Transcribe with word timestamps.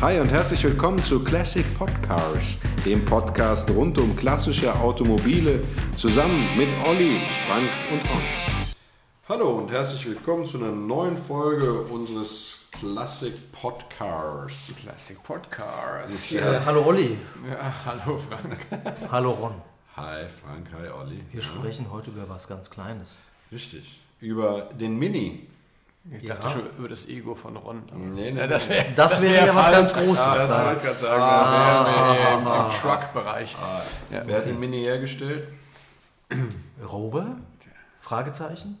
Hi 0.00 0.20
und 0.20 0.30
herzlich 0.30 0.62
willkommen 0.64 1.02
zu 1.02 1.22
Classic 1.24 1.64
Podcars, 1.78 2.58
dem 2.84 3.04
Podcast 3.04 3.70
rund 3.70 3.96
um 3.98 4.14
klassische 4.16 4.74
Automobile, 4.74 5.62
zusammen 5.96 6.56
mit 6.56 6.68
Olli, 6.86 7.20
Frank 7.46 7.70
und 7.90 8.02
Ron. 8.10 8.20
Hallo 9.28 9.50
und 9.58 9.70
herzlich 9.70 10.04
willkommen 10.06 10.44
zu 10.46 10.58
einer 10.58 10.72
neuen 10.72 11.16
Folge 11.16 11.72
unseres 11.72 12.66
Classic 12.72 13.32
Podcars. 13.52 14.74
Classic 14.82 15.22
Podcast. 15.22 16.32
Äh, 16.32 16.60
hallo 16.66 16.84
Olli. 16.84 17.16
Ja, 17.48 17.72
hallo 17.86 18.18
Frank. 18.18 18.58
Hallo 19.10 19.30
Ron. 19.30 19.54
Hi 19.96 20.26
Frank, 20.28 20.68
hi 20.76 20.88
Olli. 20.90 21.22
Wir 21.30 21.40
sprechen 21.40 21.86
heute 21.90 22.10
über 22.10 22.28
was 22.28 22.48
ganz 22.48 22.68
Kleines. 22.68 23.16
Richtig. 23.50 24.00
Über 24.20 24.70
den 24.78 24.98
Mini. 24.98 25.46
Ich 26.10 26.22
Ja. 26.22 26.34
dachte 26.34 26.50
schon 26.50 26.66
über 26.76 26.88
das 26.88 27.08
Ego 27.08 27.34
von 27.34 27.56
Ron. 27.56 27.82
Nee, 27.94 28.30
nee, 28.32 28.38
ja, 28.38 28.46
das 28.46 28.68
wäre 28.68 28.84
Das 28.94 29.22
wäre 29.22 29.46
ja 29.46 29.54
was 29.54 29.70
ganz 29.70 29.94
Großes. 29.94 30.16
Ja, 30.16 30.34
das 30.36 30.50
Ja. 30.50 30.64
wollte 30.66 30.76
ich 30.76 30.82
gerade 30.84 30.98
sagen. 30.98 31.22
Ah, 31.22 31.86
wäre 31.86 32.40
mehr 32.42 32.64
im 32.66 32.70
Truck-Bereich. 32.70 33.56
Ja. 34.10 34.22
Wer 34.26 34.36
hat 34.36 34.46
den 34.46 34.60
Mini 34.60 34.82
hergestellt? 34.82 35.48
Rover? 36.92 37.36
Fragezeichen? 38.00 38.78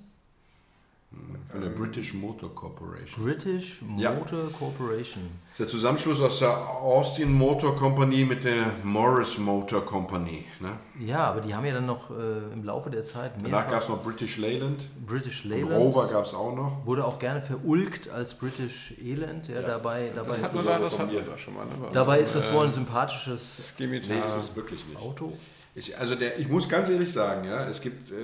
Von 1.50 1.60
der 1.60 1.68
British 1.68 2.14
Motor 2.14 2.52
Corporation. 2.52 3.24
British 3.24 3.80
Ja. 3.96 4.10
Motor 4.10 4.50
Corporation. 4.50 5.22
Das 5.50 5.52
ist 5.52 5.60
der 5.60 5.68
Zusammenschluss 5.68 6.20
aus 6.20 6.40
der 6.40 6.50
Austin 6.50 7.32
Motor 7.32 7.76
Company 7.76 8.24
mit 8.24 8.42
der 8.42 8.72
Morris 8.82 9.38
Motor 9.38 9.84
Company. 9.84 10.46
Ne? 10.58 10.70
Ja, 11.06 11.26
aber 11.26 11.42
die 11.42 11.54
haben 11.54 11.64
ja 11.64 11.74
dann 11.74 11.86
noch 11.86 12.10
äh, 12.10 12.52
im 12.52 12.64
Laufe 12.64 12.90
der 12.90 13.04
Zeit 13.04 13.32
Danach 13.40 13.70
gab 13.70 13.82
es 13.82 13.88
noch 13.88 14.02
British 14.02 14.38
Leyland. 14.38 14.80
British 15.06 15.44
Und 15.44 15.50
Leyland. 15.52 15.72
Rover 15.74 16.08
gab 16.08 16.24
es 16.24 16.34
auch 16.34 16.56
noch. 16.56 16.84
Wurde 16.86 17.04
auch 17.04 17.20
gerne 17.20 17.40
verulgt 17.40 18.10
als 18.10 18.34
British 18.34 18.94
Elend. 19.00 19.46
Ja, 19.46 19.62
dabei, 19.62 20.10
dabei, 20.12 20.38
Hat 20.38 20.42
ist, 20.46 20.54
man 20.54 20.64
da, 20.64 20.78
das 20.80 20.96
da 20.96 21.36
schon 21.36 21.54
mal. 21.54 21.66
Ne? 21.66 21.72
dabei 21.92 22.18
ist 22.18 22.34
das 22.34 22.48
so 22.48 22.58
ein 22.60 22.72
sympathisches 22.72 23.68
Skimitar. 23.68 24.16
Nee, 24.16 24.24
ist 24.24 24.36
es 24.36 24.56
wirklich 24.56 24.84
nicht. 24.88 25.00
Auto. 25.00 25.32
Ich, 25.76 25.98
also 25.98 26.14
der, 26.14 26.38
ich 26.38 26.48
muss 26.48 26.68
ganz 26.68 26.88
ehrlich 26.88 27.12
sagen, 27.12 27.48
ja, 27.48 27.68
es 27.68 27.80
gibt 27.80 28.12
äh, 28.12 28.14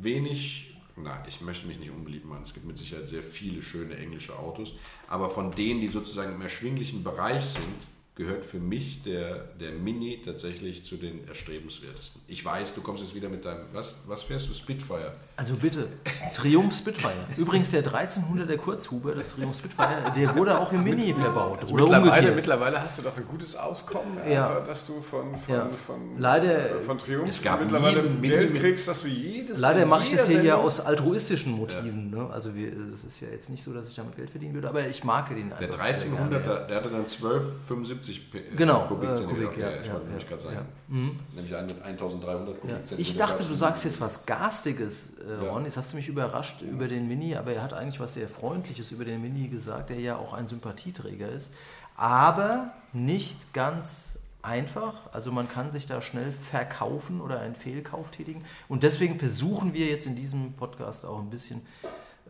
wenig, 0.00 0.69
na, 1.02 1.22
ich 1.28 1.40
möchte 1.40 1.66
mich 1.66 1.78
nicht 1.78 1.90
unbeliebt 1.90 2.26
machen, 2.26 2.42
es 2.42 2.54
gibt 2.54 2.66
mit 2.66 2.78
Sicherheit 2.78 3.08
sehr 3.08 3.22
viele 3.22 3.62
schöne 3.62 3.96
englische 3.96 4.38
Autos, 4.38 4.74
aber 5.08 5.30
von 5.30 5.50
denen, 5.50 5.80
die 5.80 5.88
sozusagen 5.88 6.34
im 6.34 6.42
erschwinglichen 6.42 7.02
Bereich 7.02 7.44
sind, 7.44 7.86
gehört 8.20 8.44
für 8.44 8.58
mich 8.58 9.02
der, 9.02 9.44
der 9.58 9.72
Mini 9.72 10.20
tatsächlich 10.22 10.84
zu 10.84 10.96
den 10.96 11.26
erstrebenswertesten. 11.26 12.20
Ich 12.28 12.44
weiß, 12.44 12.74
du 12.74 12.82
kommst 12.82 13.02
jetzt 13.02 13.14
wieder 13.14 13.30
mit 13.30 13.44
deinem, 13.46 13.62
was, 13.72 13.96
was 14.06 14.22
fährst 14.22 14.46
du, 14.48 14.52
Spitfire? 14.54 15.12
Also 15.36 15.54
bitte, 15.56 15.88
Triumph 16.34 16.74
Spitfire. 16.76 17.14
Übrigens 17.38 17.70
der 17.70 17.82
1300er 17.82 18.56
Kurzhuber 18.58 19.14
des 19.14 19.34
Triumph 19.34 19.56
Spitfire, 19.56 20.12
der 20.14 20.36
wurde 20.36 20.58
auch 20.58 20.70
im 20.72 20.84
Mini 20.84 21.14
verbaut. 21.14 21.64
Oder 21.64 21.72
Mittlerweile, 21.82 22.02
umgekehrt. 22.10 22.36
mittlerweile 22.36 22.82
hast 22.82 22.98
du 22.98 23.02
doch 23.02 23.16
ein 23.16 23.24
gutes 23.26 23.56
Auskommen, 23.56 24.18
Ja. 24.30 24.48
einfach, 24.48 24.66
dass 24.66 24.86
du 24.86 25.00
von, 25.00 25.34
von, 25.38 25.54
Ja. 25.54 25.66
von, 25.68 26.18
Leider- 26.18 26.60
von 26.84 26.98
Triumph 26.98 27.30
Es 27.30 27.42
gab 27.42 27.60
mittlerweile 27.62 28.02
Geld 28.02 28.20
Mini- 28.20 28.58
kriegst, 28.60 28.86
dass 28.86 29.00
du 29.00 29.08
jedes 29.08 29.58
Leider 29.58 29.86
mache 29.86 30.02
ich 30.04 30.10
das 30.14 30.28
hier 30.28 30.42
ja 30.42 30.56
aus 30.56 30.78
altruistischen 30.80 31.52
Motiven. 31.52 32.10
Ne? 32.10 32.28
Also 32.30 32.50
es 32.50 33.04
ist 33.04 33.20
ja 33.20 33.28
jetzt 33.30 33.48
nicht 33.48 33.62
so, 33.64 33.72
dass 33.72 33.88
ich 33.88 33.94
damit 33.96 34.14
Geld 34.16 34.28
verdienen 34.28 34.52
würde, 34.54 34.68
aber 34.68 34.86
ich 34.86 35.04
mag 35.04 35.28
den 35.30 35.44
einfach. 35.52 35.58
Der 35.58 35.68
sehr 35.68 35.78
1300er, 35.80 36.28
gerne, 36.28 36.44
ja. 36.44 36.66
der 36.66 36.76
hatte 36.76 36.88
dann 36.90 37.06
1275 37.06 38.09
P- 38.18 38.42
Genau, 38.56 38.86
Kubikzentimeter. 38.86 39.40
äh, 39.42 39.44
Kubik, 39.46 39.48
okay, 39.48 39.60
ja, 39.60 39.80
ich 39.80 39.86
ja, 39.86 39.92
wollte 39.92 40.04
ja, 40.06 40.08
nämlich 40.10 40.28
gerade 40.28 40.42
sagen. 40.42 40.56
ja. 40.56 40.94
Mhm. 40.94 41.20
Nämlich 41.34 41.54
einen 41.56 41.66
mit 41.66 41.82
1300 41.82 42.54
Ja. 42.54 42.60
Kubikzentimeter. 42.60 43.00
Ich 43.00 43.16
dachte, 43.16 43.44
du 43.44 43.54
sagst 43.54 43.84
jetzt 43.84 44.00
was 44.00 44.26
Garstiges, 44.26 45.14
äh, 45.18 45.44
Ja. 45.44 45.50
Ron. 45.52 45.64
Jetzt 45.64 45.76
hast 45.76 45.92
du 45.92 45.96
mich 45.96 46.08
überrascht 46.08 46.62
über 46.62 46.88
den 46.88 47.06
Mini, 47.08 47.36
aber 47.36 47.52
er 47.52 47.62
hat 47.62 47.72
eigentlich 47.72 48.00
was 48.00 48.14
sehr 48.14 48.28
Freundliches 48.28 48.90
über 48.92 49.04
den 49.04 49.22
Mini 49.22 49.48
gesagt, 49.48 49.90
der 49.90 50.00
ja 50.00 50.16
auch 50.16 50.32
ein 50.34 50.46
Sympathieträger 50.46 51.28
ist. 51.28 51.52
Aber 51.96 52.72
nicht 52.92 53.52
ganz 53.52 54.18
einfach. 54.42 54.94
Also 55.12 55.30
man 55.32 55.48
kann 55.48 55.70
sich 55.70 55.84
da 55.86 56.00
schnell 56.00 56.32
verkaufen 56.32 57.20
oder 57.20 57.40
einen 57.40 57.54
Fehlkauf 57.54 58.10
tätigen. 58.10 58.42
Und 58.68 58.82
deswegen 58.82 59.18
versuchen 59.18 59.74
wir 59.74 59.86
jetzt 59.86 60.06
in 60.06 60.16
diesem 60.16 60.54
Podcast 60.54 61.04
auch 61.04 61.18
ein 61.18 61.28
bisschen 61.28 61.60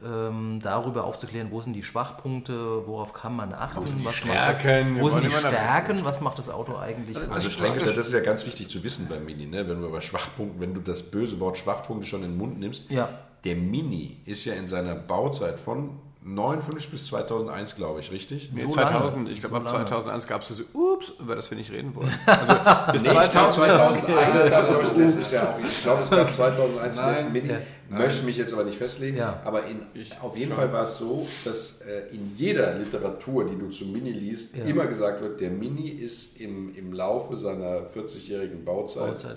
ähm, 0.05 0.61
darüber 0.63 1.05
aufzuklären, 1.05 1.51
wo 1.51 1.61
sind 1.61 1.75
die 1.75 1.83
Schwachpunkte, 1.83 2.87
worauf 2.87 3.13
kann 3.13 3.37
man 3.37 3.53
achten, 3.53 4.05
was 4.05 4.17
Stärken? 4.17 4.95
macht 4.95 4.97
das, 4.97 5.03
wo 5.03 5.11
sind 5.11 5.25
die 5.25 5.31
Stärken, 5.31 6.05
was 6.05 6.21
macht 6.21 6.39
das 6.39 6.49
Auto 6.49 6.77
eigentlich 6.77 7.19
so? 7.19 7.31
Also 7.31 7.51
streng 7.51 7.79
das 7.79 7.97
ist 7.97 8.13
ja 8.13 8.21
ganz 8.21 8.47
wichtig 8.47 8.69
zu 8.69 8.83
wissen 8.83 9.09
beim 9.09 9.25
Mini, 9.25 9.47
ne? 9.47 9.69
wenn 9.69 9.83
wir 9.83 9.91
bei 9.91 10.01
Schwachpunkten, 10.01 10.61
wenn 10.61 10.75
du 10.75 10.81
das 10.81 11.03
böse 11.03 11.39
Wort 11.41 11.59
Schwachpunkte 11.59 12.07
schon 12.07 12.23
in 12.23 12.31
den 12.31 12.39
Mund 12.39 12.59
nimmst. 12.59 12.91
Ja. 12.91 13.09
Der 13.45 13.57
Mini 13.57 14.21
ist 14.27 14.45
ja 14.45 14.55
in 14.55 14.69
seiner 14.69 14.95
Bauzeit 14.95 15.59
von 15.59 15.99
59 16.23 16.91
bis 16.91 17.07
2001, 17.07 17.77
glaube 17.77 18.01
ich, 18.01 18.13
richtig? 18.13 18.51
Nee, 18.53 18.61
So 18.63 18.69
2000, 18.69 19.17
lange. 19.23 19.31
ich 19.31 19.41
glaube 19.41 19.55
So 19.55 19.61
ab 19.61 19.65
lange. 19.73 19.87
2001 19.87 20.27
gab 20.27 20.43
es 20.43 20.49
so, 20.49 20.65
ups, 20.75 21.13
über 21.19 21.35
das 21.35 21.51
wir 21.51 21.57
nicht 21.57 21.71
reden 21.73 21.95
wollen. 21.95 22.13
Also 22.27 22.93
bis 22.93 23.03
Nee, 23.03 23.09
ich 23.09 23.31
glaube 23.31 23.53
2000, 23.53 24.05
2001 24.05 24.51
gab 24.51 24.63
es, 24.63 24.69
glaube 24.69 24.83
ich, 24.83 25.05
das 25.07 25.15
ist 25.17 25.33
ja, 25.33 25.59
ich 25.65 25.83
glaube, 25.83 26.03
es 26.03 26.11
gab 26.11 26.31
2001 26.33 26.97
den 26.97 27.05
Nein. 27.05 27.15
letzten 27.15 27.33
Mini. 27.33 27.49
Ja. 27.49 27.59
Möchte 27.89 28.23
mich 28.25 28.37
jetzt 28.37 28.53
aber 28.53 28.65
nicht 28.65 28.77
festlegen. 28.77 29.17
Ja. 29.17 29.41
Aber 29.45 29.65
in, 29.65 29.81
Ich 29.95 30.13
auf 30.21 30.37
jeden 30.37 30.51
schon. 30.53 30.61
Fall 30.61 30.73
war 30.73 30.85
es 30.85 30.99
so, 30.99 31.27
dass 31.45 31.81
äh, 31.81 32.15
in 32.15 32.37
jeder 32.37 32.75
Literatur, 32.75 33.47
die 33.49 33.57
du 33.59 33.71
zum 33.71 33.91
Mini 33.91 34.11
liest, 34.13 34.55
Ja. 34.57 34.65
immer 34.65 34.87
gesagt 34.87 35.23
wird, 35.23 35.41
der 35.41 35.51
Mini 35.51 35.89
ist 35.89 36.39
im, 36.39 36.75
im 36.77 36.93
Laufe 36.93 37.37
seiner 37.39 37.87
40-jährigen 37.87 38.65
Bauzeit, 38.65 39.15
Bauzeit. 39.15 39.37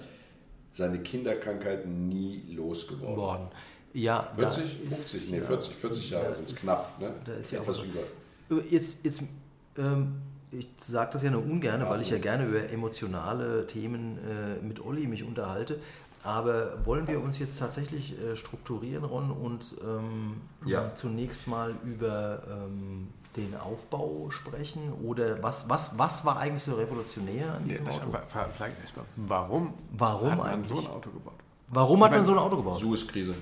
seine 0.73 0.99
Kinderkrankheiten 0.99 2.09
nie 2.09 2.43
losgeworden. 2.53 3.15
worden. 3.15 3.47
Ja, 3.93 4.27
40? 4.35 4.63
da 4.63 4.89
50? 4.89 5.21
ist- 5.23 5.31
nee, 5.31 5.37
ja, 5.37 5.43
40, 5.45 5.75
40 5.75 6.09
Jahre 6.09 6.35
sind 6.35 6.47
es 6.49 6.55
knapp. 6.55 6.99
Ne? 6.99 7.13
da 7.25 7.33
ist 7.33 7.51
ja 7.51 7.59
Etwas 7.59 7.79
auch- 7.79 7.85
über. 7.85 8.63
Jetzt, 8.69 8.97
jetzt 9.03 9.21
ähm, 9.77 10.15
ich 10.51 10.67
sage 10.77 11.11
das 11.13 11.23
ja 11.23 11.31
nur 11.31 11.43
ungern, 11.43 11.87
weil 11.89 12.01
ich 12.01 12.09
ja 12.09 12.17
gerne 12.19 12.45
über 12.45 12.69
emotionale 12.69 13.65
Themen 13.67 14.17
äh, 14.19 14.63
mit 14.63 14.83
Olli 14.85 15.07
mich 15.07 15.23
unterhalte. 15.23 15.79
Aber 16.23 16.85
wollen 16.85 17.05
wir 17.07 17.21
uns 17.21 17.39
jetzt 17.39 17.59
tatsächlich 17.59 18.17
äh, 18.19 18.35
strukturieren, 18.37 19.03
Ron, 19.03 19.29
und 19.31 19.75
ähm, 19.83 20.41
Ja. 20.65 20.93
zunächst 20.95 21.47
mal 21.47 21.75
über 21.83 22.41
ähm, 22.49 23.07
den 23.35 23.55
Aufbau 23.57 24.29
sprechen? 24.29 24.93
Oder 25.03 25.41
was, 25.43 25.67
was, 25.69 25.97
was 25.99 26.23
war 26.23 26.37
eigentlich 26.37 26.63
so 26.63 26.75
revolutionär 26.75 27.55
an 27.55 27.67
diesem 27.67 27.85
das 27.85 27.99
Auto? 28.01 28.13
war- 28.13 28.23
vielleicht 28.53 28.79
erstmal, 28.79 29.05
warum, 29.17 29.73
Warum 29.91 30.31
hat 30.31 30.37
man 30.37 30.47
eigentlich? 30.47 30.69
so 30.69 30.79
ein 30.79 30.87
Auto 30.91 31.09
gebaut? 31.09 31.33
Warum 31.69 32.03
hat 32.03 32.11
man 32.11 32.23
so 32.23 32.31
ein 32.31 32.37
Auto 32.37 32.57
gebaut? 32.57 32.79
Suez-Krise. 32.79 33.33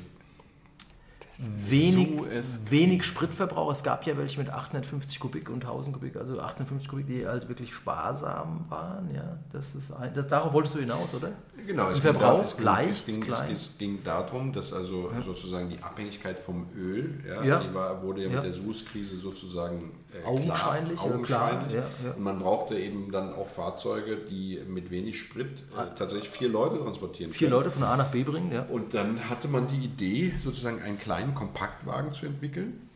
Wenig, 1.68 2.10
So 2.44 2.72
wenig 2.72 3.04
Spritverbrauch. 3.04 3.72
Es 3.72 3.84
gab 3.84 4.06
ja 4.06 4.18
welche 4.18 4.40
mit 4.40 4.50
850 4.50 5.20
Kubik 5.20 5.50
und 5.50 5.64
1000 5.66 5.94
Kubik, 5.96 6.16
also 6.16 6.40
850 6.40 6.88
Kubik, 6.90 7.08
die 7.08 7.26
halt 7.28 7.48
wirklich 7.50 7.74
sparsam 7.74 8.66
waren. 8.70 9.14
Ja, 9.14 9.40
das 9.52 9.76
ist 9.76 9.92
ein, 9.92 10.14
das, 10.14 10.28
darauf 10.28 10.54
wolltest 10.54 10.76
du 10.76 10.80
hinaus, 10.80 11.14
oder? 11.14 11.32
Genau, 11.66 11.88
es 11.90 11.94
ging, 11.94 12.02
Verbrauch 12.02 12.40
da, 12.40 12.46
es 12.46 12.56
ging, 12.56 12.66
leicht, 12.66 12.90
es 12.92 13.06
ging, 13.06 13.22
klein. 13.22 13.56
Es, 13.56 13.62
es 13.70 13.78
ging 13.78 14.04
darum, 14.04 14.54
dass 14.54 14.74
also 14.74 15.12
sozusagen 15.26 15.70
die 15.70 15.82
Abhängigkeit 15.82 16.38
vom 16.40 16.68
Öl, 16.76 17.24
ja, 17.28 17.44
Ja. 17.44 17.60
die 17.60 17.74
war, 17.74 18.02
wurde 18.02 18.24
ja, 18.24 18.30
Ja. 18.30 18.36
mit 18.42 18.46
der 18.46 18.54
Suez-Krise 18.54 19.16
sozusagen 19.16 19.92
äh, 20.14 20.26
Augenscheinlich, 20.26 21.00
klar, 21.00 21.18
ja, 21.18 21.24
klar, 21.24 21.52
augenscheinlich. 21.52 21.74
ja, 21.74 21.86
ja. 22.06 22.12
Und 22.16 22.24
man 22.24 22.40
brauchte 22.40 22.78
eben 22.78 23.12
dann 23.12 23.34
auch 23.34 23.48
Fahrzeuge, 23.48 24.18
die 24.18 24.60
mit 24.68 24.92
wenig 24.92 25.20
Sprit 25.20 25.48
äh, 25.78 25.96
tatsächlich 25.98 26.30
vier 26.30 26.50
Leute 26.50 26.78
transportieren 26.80 27.32
Vier 27.32 27.48
können. 27.50 27.60
Leute 27.60 27.72
von 27.72 27.84
A 27.84 27.96
nach 27.98 28.10
B 28.10 28.24
bringen, 28.24 28.52
ja. 28.52 28.64
Und 28.64 28.94
dann 28.94 29.30
hatte 29.30 29.48
man 29.48 29.68
die 29.68 29.86
Idee, 29.86 30.34
sozusagen 30.38 30.82
einen 30.82 31.00
kleinen 31.00 31.34
Kompaktwagen 31.36 32.14
zu 32.14 32.26
entwickeln. 32.26 32.90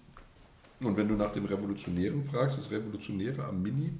Und 0.82 0.98
wenn 0.98 1.08
du 1.08 1.16
nach 1.16 1.32
dem 1.32 1.46
Revolutionären 1.46 2.26
fragst, 2.26 2.58
das 2.58 2.70
Revolutionäre 2.70 3.46
am 3.46 3.62
Mini 3.62 3.94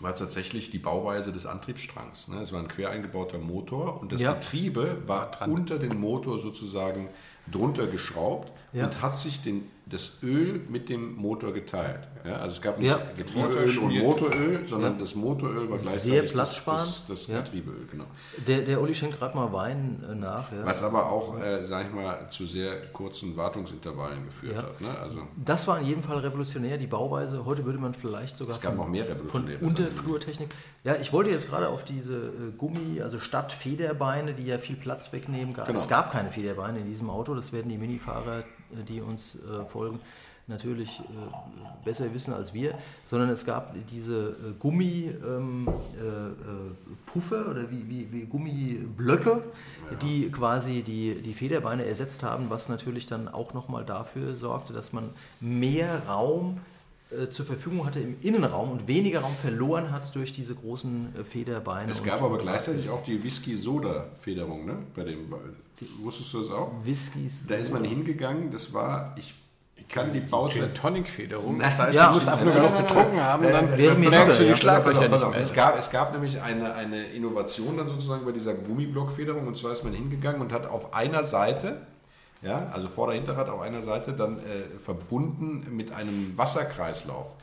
war 0.00 0.14
tatsächlich 0.14 0.70
die 0.70 0.78
Bauweise 0.78 1.32
des 1.32 1.46
Antriebsstrangs. 1.46 2.28
ne? 2.28 2.40
Es 2.40 2.52
war 2.52 2.60
ein 2.60 2.68
quer 2.68 2.90
eingebauter 2.90 3.38
Motor 3.38 4.00
und 4.00 4.12
das 4.12 4.20
Ja. 4.20 4.34
Getriebe 4.34 4.98
war 5.06 5.30
unter 5.48 5.78
den 5.78 5.98
Motor 5.98 6.38
sozusagen 6.38 7.08
drunter 7.50 7.86
geschraubt 7.86 8.52
Ja. 8.72 8.84
und 8.84 9.00
hat 9.02 9.18
sich 9.18 9.42
den, 9.42 9.68
das 9.86 10.18
Öl 10.22 10.60
mit 10.68 10.88
dem 10.90 11.16
Motor 11.16 11.52
geteilt. 11.52 12.00
Ja, 12.24 12.36
also 12.38 12.56
es 12.56 12.60
gab 12.60 12.78
nicht 12.78 12.88
Ja. 12.88 13.00
Getriebeöl 13.16 13.78
und. 13.78 13.96
Motoröl, 14.02 14.66
sondern 14.68 14.98
das 14.98 15.14
Motoröl 15.14 15.70
war 15.70 15.78
gleichzeitig 15.78 16.02
Sehr 16.02 16.22
das, 16.22 16.32
platzsparend. 16.32 16.88
das, 16.88 17.04
das 17.06 17.26
Ja. 17.28 17.38
Getriebeöl. 17.40 17.86
Genau. 17.90 18.04
Der, 18.46 18.62
der 18.62 18.82
Olli 18.82 18.94
schenkt 18.94 19.18
gerade 19.18 19.34
mal 19.36 19.50
Wein 19.52 20.04
äh, 20.10 20.14
nach. 20.14 20.50
Was 20.64 20.82
aber 20.82 21.06
auch, 21.10 21.40
äh, 21.40 21.64
sag 21.64 21.86
ich 21.86 21.94
mal, 21.94 22.28
zu 22.28 22.44
sehr 22.44 22.82
kurzen 22.92 23.36
Wartungsintervallen 23.36 24.24
geführt 24.26 24.56
hat. 24.56 24.80
Ne? 24.80 24.88
Also, 24.98 25.22
Das 25.42 25.66
war 25.68 25.78
in 25.80 25.86
jedem 25.86 26.02
Fall 26.02 26.18
revolutionär, 26.18 26.76
die 26.76 26.86
Bauweise. 26.88 27.44
Heute 27.46 27.64
würde 27.64 27.78
man 27.78 27.94
vielleicht 27.94 28.36
sogar 28.36 28.54
Es 28.56 28.60
gab 28.60 28.72
von, 28.72 28.84
noch 28.84 28.88
mehr 28.88 29.06
von 29.06 29.14
revolutionäre 29.46 29.64
Unterflurtechnik. 29.64 30.48
Ja, 30.84 30.96
ich 31.00 31.12
wollte 31.12 31.30
jetzt 31.30 31.48
gerade 31.48 31.68
auf 31.68 31.84
diese 31.84 32.14
äh, 32.14 32.30
Gummi, 32.58 33.00
also 33.00 33.20
statt 33.20 33.52
Federbeine, 33.52 34.34
die 34.34 34.44
ja 34.44 34.58
viel 34.58 34.76
Platz 34.76 35.12
wegnehmen. 35.12 35.54
Genau. 35.54 35.70
Es 35.78 35.88
gab 35.88 36.10
keine 36.12 36.30
Federbeine 36.30 36.80
in 36.80 36.86
diesem 36.86 37.08
Auto. 37.08 37.34
Das 37.38 37.52
werden 37.52 37.68
die 37.68 37.78
Minifahrer, 37.78 38.40
äh, 38.40 38.82
die 38.86 39.00
uns 39.00 39.36
äh, 39.36 39.64
folgen, 39.64 40.00
natürlich 40.48 41.00
äh, 41.00 41.84
besser 41.84 42.12
wissen 42.12 42.32
als 42.32 42.52
wir. 42.52 42.74
Sondern 43.04 43.30
es 43.30 43.44
gab 43.44 43.74
diese 43.90 44.30
äh, 44.30 44.54
Gummipuffer 44.58 45.36
ähm, 45.38 45.68
äh, 46.00 47.38
äh, 47.46 47.50
oder 47.50 47.70
wie, 47.70 47.88
wie, 47.88 48.12
wie 48.12 48.24
Gummiblöcke, 48.24 49.44
die 50.02 50.30
quasi 50.30 50.82
die, 50.82 51.14
die 51.14 51.34
Federbeine 51.34 51.84
ersetzt 51.84 52.22
haben, 52.22 52.50
was 52.50 52.68
natürlich 52.68 53.06
dann 53.06 53.28
auch 53.28 53.54
nochmal 53.54 53.84
dafür 53.84 54.34
sorgte, 54.34 54.72
dass 54.72 54.92
man 54.92 55.10
mehr 55.40 56.06
Raum 56.06 56.58
zur 57.30 57.46
Verfügung 57.46 57.86
hatte 57.86 58.00
im 58.00 58.16
Innenraum 58.20 58.70
und 58.70 58.86
weniger 58.86 59.20
Raum 59.20 59.34
verloren 59.34 59.90
hat 59.92 60.14
durch 60.14 60.32
diese 60.32 60.54
großen 60.54 61.14
äh, 61.18 61.24
Federbeine. 61.24 61.90
Es 61.90 62.02
gab 62.02 62.22
aber 62.22 62.38
gleichzeitig 62.38 62.90
auch 62.90 63.02
die 63.02 63.22
Whisky-Soda-Federung, 63.22 64.66
ne? 64.66 64.78
Bei 64.94 65.04
dem, 65.04 65.32
wusstest 66.02 66.34
du 66.34 66.40
das 66.40 66.50
auch? 66.50 66.72
Whiskys. 66.84 67.46
Da 67.48 67.54
ist 67.54 67.72
man 67.72 67.84
hingegangen, 67.84 68.50
das 68.50 68.72
war, 68.74 69.14
ich 69.18 69.34
kann 69.88 70.12
die 70.12 70.20
Baustelle. 70.20 70.66
Gin 70.66 70.74
Tonic 70.74 71.08
Federung. 71.08 71.58
Das 71.58 71.78
heißt, 71.78 71.94
Ja. 71.94 72.08
du 72.08 72.14
musst 72.14 72.28
einfach 72.28 72.44
nur 72.44 72.54
genug 72.54 72.76
getrunken 72.76 73.20
haben, 73.22 73.42
dann 73.42 74.00
merkst 74.00 74.38
du 74.38 74.42
die 74.42 74.50
ja. 74.50 74.56
Schlaglöcher 74.56 75.08
nicht 75.08 75.30
mehr. 75.30 75.34
es, 75.40 75.54
gab, 75.54 75.78
es 75.78 75.90
gab 75.90 76.12
nämlich 76.12 76.40
eine, 76.42 76.74
eine 76.74 77.04
Innovation 77.04 77.76
dann 77.76 77.88
sozusagen 77.88 78.24
bei 78.24 78.32
dieser 78.32 78.54
Gummiblockfederung 78.54 79.46
und 79.46 79.56
zwar 79.56 79.72
ist 79.72 79.84
man 79.84 79.94
hingegangen 79.94 80.40
und 80.40 80.52
hat 80.52 80.66
auf 80.66 80.92
einer 80.92 81.24
Seite, 81.24 81.86
ja, 82.42 82.68
also 82.72 82.88
Vorder- 82.88 83.14
Hinterrad 83.14 83.48
auf 83.48 83.60
einer 83.60 83.82
Seite 83.82 84.12
dann 84.12 84.38
äh, 84.38 84.78
verbunden 84.78 85.66
mit 85.76 85.92
einem 85.92 86.36
Wasserkreislauf. 86.36 87.34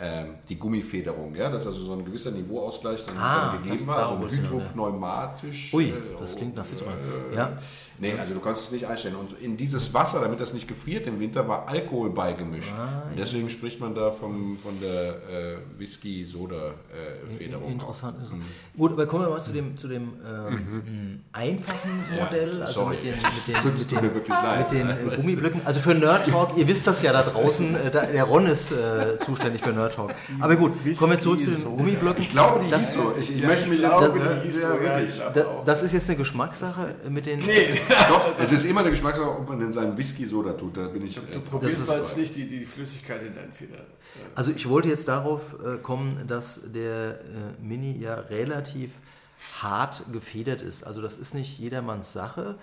Ähm, 0.00 0.34
Die 0.48 0.56
Gummifederung, 0.58 1.34
ja, 1.34 1.50
dass 1.50 1.66
also 1.66 1.78
so 1.80 1.92
ein 1.92 2.04
gewisser 2.04 2.30
Niveauausgleich 2.30 3.04
dann, 3.06 3.16
Ah, 3.18 3.52
dann 3.54 3.62
gegeben 3.64 3.86
war, 3.86 4.10
also 4.10 4.26
ist 4.26 4.36
ja. 4.36 4.42
hydropneumatisch. 4.44 5.72
Ui, 5.74 5.88
äh, 5.90 5.92
das 6.18 6.36
klingt 6.36 6.56
nach 6.56 6.64
Citroën. 6.64 7.32
äh, 7.32 7.36
Ja. 7.36 7.58
Nee, 8.02 8.14
also 8.18 8.32
du 8.32 8.40
kannst 8.40 8.64
es 8.64 8.72
nicht 8.72 8.86
einstellen. 8.86 9.14
Und 9.16 9.34
in 9.42 9.58
dieses 9.58 9.92
Wasser, 9.92 10.20
damit 10.22 10.40
das 10.40 10.54
nicht 10.54 10.66
gefriert 10.66 11.06
im 11.06 11.20
Winter, 11.20 11.46
war 11.46 11.68
Alkohol 11.68 12.08
beigemischt. 12.08 12.72
Ah, 12.72 13.02
deswegen 13.18 13.50
spricht 13.50 13.78
man 13.78 13.94
da 13.94 14.10
vom, 14.10 14.58
von 14.58 14.80
der 14.80 15.16
äh, 15.28 15.56
Whisky-Soda-Federung. 15.76 17.70
Interessant. 17.70 18.16
interessant. 18.16 18.42
Gut, 18.76 18.92
aber 18.92 19.06
kommen 19.06 19.24
wir 19.24 19.30
mal 19.30 19.42
zu 19.42 19.52
dem, 19.52 19.76
zu 19.76 19.88
dem 19.88 20.12
ähm, 20.26 21.20
einfachen 21.32 22.04
Ja, 22.16 22.24
Modell, 22.24 22.62
also 22.62 22.72
sorry. 22.72 22.94
mit 22.96 23.04
den, 23.04 23.14
mit 23.16 23.92
den, 23.92 24.02
mit 24.02 24.26
den, 24.26 24.58
mit 24.58 24.70
den 24.72 25.12
äh, 25.12 25.16
Gummiblöcken. 25.16 25.60
Also 25.64 25.80
für 25.80 25.94
Nerd 25.94 26.26
Talk, 26.26 26.56
ihr 26.56 26.66
wisst 26.68 26.86
das 26.86 27.02
ja 27.02 27.12
da 27.12 27.22
draußen, 27.22 27.74
äh, 27.74 27.90
da, 27.90 28.06
der 28.06 28.24
Ron 28.24 28.46
ist 28.46 28.72
äh, 28.72 29.18
zuständig 29.18 29.62
für 29.62 29.72
Nerd 29.72 29.89
Talk. 29.90 30.14
Aber 30.40 30.56
gut, 30.56 30.72
kommen 30.96 31.12
wir 31.12 31.20
zurück 31.20 31.42
zu 31.42 31.50
den 31.50 31.64
Gummiblöcken. 31.64 32.22
Ich 32.22 32.30
glaube, 32.30 32.64
die 32.64 32.70
das, 32.70 32.92
hieß 32.92 32.92
so. 32.94 33.14
Ich, 33.18 33.30
ich 33.34 33.40
Ja, 33.40 33.48
möchte 33.48 33.64
ich 33.64 33.70
mich 33.70 33.78
glaube, 33.80 34.06
jetzt, 34.06 34.14
die 34.14 34.20
ja, 34.20 34.42
hieß 34.42 34.54
ja, 34.54 34.60
so, 34.60 34.74
ja, 34.74 34.80
wirklich. 34.82 35.10
ich 35.10 35.16
glaube 35.16 35.40
da, 35.40 35.46
auch. 35.46 35.64
das 35.64 35.82
ist 35.82 35.92
jetzt 35.92 36.08
eine 36.08 36.18
Geschmackssache 36.18 36.94
mit 37.08 37.26
den. 37.26 37.40
Doch, 38.08 38.34
es 38.38 38.52
ist 38.52 38.64
immer 38.64 38.80
eine 38.80 38.90
Geschmackssache, 38.90 39.30
ob 39.30 39.48
man 39.48 39.60
in 39.60 39.72
seinen 39.72 39.96
Whisky-Soda 39.96 40.52
tut. 40.52 40.76
Da 40.76 40.88
bin 40.88 41.06
ich. 41.06 41.14
Du 41.14 41.20
äh, 41.20 41.40
probierst 41.40 41.86
mal 41.86 41.98
jetzt 41.98 42.16
nicht 42.16 42.34
die, 42.36 42.46
die 42.46 42.64
Flüssigkeit 42.64 43.22
in 43.22 43.34
deinen 43.34 43.52
Feder. 43.52 43.78
Also 44.34 44.50
ich 44.50 44.68
wollte 44.68 44.88
jetzt 44.88 45.08
darauf 45.08 45.56
äh, 45.64 45.78
kommen, 45.78 46.26
dass 46.26 46.60
der 46.64 47.20
äh, 47.20 47.62
Mini 47.62 47.98
ja 47.98 48.14
relativ 48.14 48.92
hart 49.60 50.04
gefedert 50.12 50.62
ist. 50.62 50.84
Also 50.84 51.00
das 51.00 51.16
ist 51.16 51.34
nicht 51.34 51.58
jedermanns 51.58 52.12
Sache. 52.12 52.56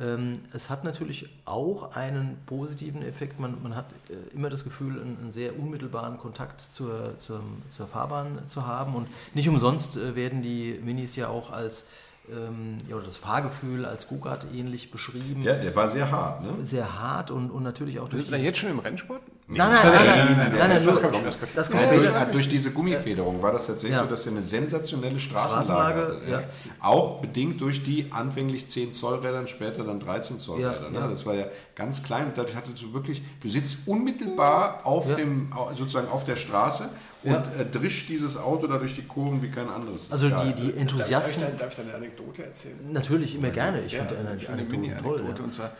Ähm, 0.00 0.40
es 0.52 0.70
hat 0.70 0.84
natürlich 0.84 1.28
auch 1.44 1.94
einen 1.96 2.38
positiven 2.46 3.02
Effekt. 3.02 3.40
Man, 3.40 3.62
man 3.62 3.74
hat 3.74 3.86
äh, 4.10 4.34
immer 4.34 4.50
das 4.50 4.64
Gefühl, 4.64 5.00
einen, 5.00 5.18
einen 5.20 5.30
sehr 5.30 5.58
unmittelbaren 5.58 6.18
Kontakt 6.18 6.60
zur, 6.60 7.18
zur, 7.18 7.42
zur 7.70 7.86
Fahrbahn 7.86 8.46
zu 8.46 8.66
haben. 8.66 8.94
Und 8.94 9.08
nicht 9.34 9.48
umsonst 9.48 9.96
äh, 9.96 10.14
werden 10.14 10.42
die 10.42 10.80
Minis 10.82 11.16
ja 11.16 11.28
auch 11.28 11.52
als 11.52 11.86
ähm, 12.30 12.78
ja, 12.88 12.96
oder 12.96 13.04
das 13.06 13.16
Fahrgefühl 13.16 13.84
als 13.84 14.08
Go-Kart 14.08 14.46
ähnlich 14.54 14.90
beschrieben. 14.90 15.42
ja, 15.42 15.54
der 15.54 15.74
war 15.74 15.88
sehr 15.88 16.10
hart. 16.10 16.42
Ne? 16.42 16.64
Sehr 16.66 17.00
hart 17.00 17.30
und, 17.30 17.50
und 17.50 17.62
natürlich 17.62 17.98
auch 18.00 18.08
durch 18.08 18.22
Bist 18.22 18.28
du 18.28 18.32
da 18.32 18.36
dieses- 18.38 18.50
jetzt 18.52 18.58
schon 18.58 18.70
im 18.70 18.78
Rennsport? 18.80 19.20
Nein, 19.50 19.70
nein, 19.70 19.80
nein, 19.82 19.94
nein, 19.94 20.16
nein, 20.36 20.36
nein, 20.58 20.68
nein, 20.68 20.84
das 20.86 21.00
kommt 21.00 21.14
schon, 21.16 21.24
das 21.54 21.70
kommt 21.70 21.82
Durch, 21.90 22.10
durch 22.32 22.48
diese 22.50 22.70
Gummifederung 22.70 23.40
war 23.40 23.50
das 23.52 23.66
tatsächlich 23.66 23.96
Ja. 23.96 24.02
so, 24.04 24.10
dass 24.10 24.26
er 24.26 24.32
eine 24.32 24.42
sensationelle 24.42 25.18
Straßenlage, 25.18 25.64
Straßenlage, 26.02 26.20
hatte. 26.20 26.30
ja. 26.30 26.42
Auch 26.80 27.22
bedingt 27.22 27.58
durch 27.62 27.82
die 27.82 28.12
anfänglich 28.12 28.68
10 28.68 28.92
Zoll 28.92 29.20
Rädern, 29.20 29.46
später 29.46 29.84
dann 29.84 30.00
13 30.00 30.38
Zoll 30.38 30.60
Ja, 30.60 30.72
Räder. 30.72 30.90
Ne? 30.90 30.98
ja. 30.98 31.08
Das 31.08 31.24
war 31.24 31.32
ja 31.32 31.46
ganz 31.74 32.02
klein 32.02 32.26
und 32.26 32.36
dadurch 32.36 32.56
hattest 32.56 32.82
du 32.82 32.92
wirklich, 32.92 33.22
du 33.40 33.48
sitzt 33.48 33.88
unmittelbar 33.88 34.80
auf 34.84 35.08
Ja. 35.08 35.16
dem, 35.16 35.50
sozusagen 35.74 36.08
auf 36.08 36.24
der 36.26 36.36
Straße 36.36 36.86
und 37.24 37.32
Ja. 37.32 37.42
drischt 37.72 38.08
dieses 38.08 38.36
Auto 38.36 38.66
da 38.66 38.78
durch 38.78 38.94
die 38.94 39.02
Kurven 39.02 39.42
wie 39.42 39.48
kein 39.50 39.68
anderes. 39.68 40.10
Also 40.10 40.28
die, 40.28 40.34
die 40.34 40.62
Darf 40.62 40.74
ich, 40.74 40.76
Enthusiasten, 40.76 41.42
da, 41.42 41.48
darf 41.50 41.70
ich 41.70 41.76
da 41.76 41.82
eine 41.82 41.94
Anekdote 41.94 42.44
erzählen? 42.44 42.76
natürlich 42.92 43.34
immer 43.34 43.50
gerne. 43.50 43.82
Ich 43.82 43.92
Ja, 43.92 44.00
finde 44.04 44.18
eine 44.18 44.30
eine 44.30 44.40
schöne 44.40 44.52
Anekdoten 44.54 44.82
toll. 44.98 45.16
Mini-Anekdote. 45.22 45.38
Ja. 45.38 45.44
Und 45.44 45.54
zwar, 45.54 45.72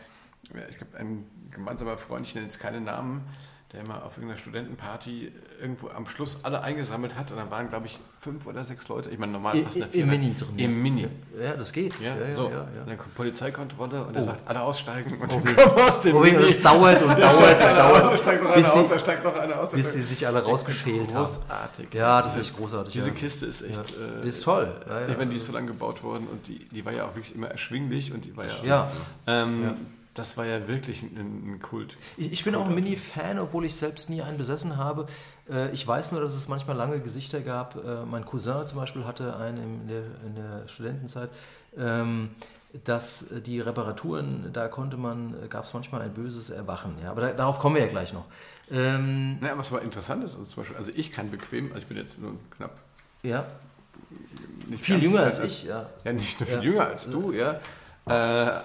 ja, 0.54 0.60
ich 0.70 0.80
habe 0.80 0.96
einen 0.98 1.24
gemeinsamer 1.50 1.96
Freund, 1.98 2.26
ich 2.26 2.34
nenne 2.34 2.46
jetzt 2.46 2.58
keine 2.58 2.80
Namen, 2.80 3.22
der 3.72 3.80
immer 3.82 4.02
auf 4.02 4.16
irgendeiner 4.16 4.38
Studentenparty 4.38 5.30
irgendwo 5.60 5.88
am 5.90 6.06
Schluss 6.06 6.38
alle 6.42 6.62
eingesammelt 6.62 7.16
hat. 7.16 7.30
Und 7.32 7.36
dann 7.36 7.50
waren, 7.50 7.68
glaube 7.68 7.84
ich, 7.84 7.98
fünf 8.18 8.46
oder 8.46 8.64
sechs 8.64 8.88
Leute. 8.88 9.10
Ich 9.10 9.18
meine, 9.18 9.32
normal 9.32 9.58
passen 9.60 9.80
da 9.82 9.86
vier 9.88 10.04
Im. 10.04 10.08
Mini 10.10 10.34
drin. 10.34 10.58
Im 10.58 10.82
Mini. 10.82 11.06
Ja, 11.38 11.52
das 11.52 11.70
geht. 11.72 12.00
Ja, 12.00 12.16
ja, 12.16 12.28
ja, 12.28 12.34
so. 12.34 12.44
ja, 12.48 12.60
ja. 12.60 12.84
Dann 12.86 12.96
kommt 12.96 13.14
Polizeikontrolle 13.14 14.04
und 14.06 14.14
er 14.16 14.22
Oh. 14.22 14.24
sagt, 14.24 14.48
alle 14.48 14.62
aussteigen 14.62 15.20
und 15.20 15.30
Oh, 15.34 15.40
dann 15.44 15.44
weh. 15.44 15.52
kommen 15.62 15.80
aus 15.86 16.00
dem 16.00 16.16
Oh, 16.16 16.20
Mini. 16.20 16.36
das 16.38 16.60
dauert 16.62 17.02
und 17.02 17.08
Da 17.10 17.14
dauert 17.16 17.28
und 17.28 17.34
aus, 17.34 17.58
da 17.58 17.74
dauert, 17.74 18.18
steigt 18.18 18.42
noch 18.42 18.50
einer 18.52 18.72
aus, 18.72 18.88
da 18.88 18.98
steigt 18.98 19.24
noch 19.24 19.34
einer 19.34 19.60
aus. 19.60 19.70
bis 19.70 19.92
sie 19.92 20.00
sich 20.00 20.26
alle 20.26 20.42
rausgeschält 20.42 21.12
haben. 21.14 21.24
Großartig. 21.26 21.88
Ja, 21.92 22.22
das 22.22 22.36
ist 22.36 22.40
echt 22.48 22.56
großartig. 22.56 22.92
Diese 22.94 23.08
ja. 23.08 23.12
Kiste 23.14 23.44
ist 23.44 23.60
echt. 23.60 23.76
Ja. 23.98 24.22
Äh, 24.22 24.28
Ist 24.28 24.42
toll. 24.44 24.72
Ja, 24.88 25.00
ja. 25.00 25.08
Ich 25.08 25.18
meine, 25.18 25.30
die 25.30 25.36
ist 25.36 25.44
so 25.46 25.52
lange 25.52 25.70
gebaut 25.72 26.02
worden 26.02 26.26
und 26.26 26.48
die, 26.48 26.66
die 26.68 26.84
war 26.86 26.92
ja 26.94 27.04
auch 27.04 27.14
wirklich 27.14 27.34
immer 27.34 27.48
erschwinglich 27.48 28.14
und 28.14 28.24
die 28.24 28.34
war 28.34 28.46
ja. 28.64 28.90
Ähm, 29.26 29.62
Ja. 29.62 29.74
Das 30.18 30.36
war 30.36 30.44
ja 30.46 30.66
wirklich 30.66 31.02
ein, 31.02 31.54
ein 31.54 31.60
Kult. 31.62 31.96
Ich, 32.16 32.32
ich 32.32 32.42
bin 32.44 32.54
auch 32.56 32.66
ein 32.66 32.74
Mini-Fan, 32.74 33.38
obwohl 33.38 33.64
ich 33.64 33.74
selbst 33.76 34.10
nie 34.10 34.20
einen 34.20 34.36
besessen 34.36 34.76
habe. 34.76 35.06
Äh, 35.48 35.70
Ich 35.70 35.86
weiß 35.86 36.12
nur, 36.12 36.20
dass 36.20 36.34
es 36.34 36.48
manchmal 36.48 36.76
lange 36.76 36.98
Gesichter 37.00 37.40
gab. 37.40 37.76
Äh, 37.76 38.04
Mein 38.04 38.24
Cousin 38.26 38.66
zum 38.66 38.78
Beispiel 38.78 39.04
hatte 39.04 39.36
einen 39.36 39.82
in 39.82 39.88
der, 39.88 40.02
in 40.26 40.34
der 40.34 40.68
Studentenzeit. 40.68 41.30
ähm, 41.76 42.30
Dass 42.84 43.30
äh, 43.30 43.40
die 43.40 43.60
Reparaturen, 43.60 44.50
da 44.52 44.66
konnte 44.68 44.96
man, 44.96 45.34
gab 45.48 45.64
es 45.64 45.72
manchmal 45.72 46.02
ein 46.02 46.12
böses 46.14 46.50
Erwachen. 46.50 46.96
Ja, 47.02 47.10
aber 47.12 47.20
da, 47.22 47.32
darauf 47.32 47.58
kommen 47.60 47.76
wir 47.76 47.82
ja 47.82 47.88
gleich 47.88 48.12
noch. 48.12 48.26
Ähm, 48.70 49.38
Naja, 49.40 49.56
was 49.56 49.72
aber 49.72 49.82
interessant 49.82 50.24
ist, 50.24 50.34
also 50.34 50.44
zum 50.46 50.62
Beispiel, 50.62 50.76
also 50.76 50.90
ich 50.94 51.12
kann 51.12 51.30
bequem, 51.30 51.66
also 51.68 51.78
ich 51.78 51.86
bin 51.86 51.96
jetzt 51.96 52.18
nur 52.20 52.32
knapp 52.56 52.76
ja, 53.22 53.46
nicht 54.68 54.82
viel 54.84 55.02
jünger 55.02 55.20
als 55.20 55.40
also- 55.40 55.46
ich. 55.46 55.64
Ja. 55.64 55.88
Ja, 56.04 56.12
nicht 56.12 56.38
nur 56.40 56.46
viel 56.46 56.56
Ja. 56.58 56.62
jünger 56.62 56.86
als 56.86 57.08
du, 57.08 57.32
ja. 57.32 57.60
Äh, 58.06 58.60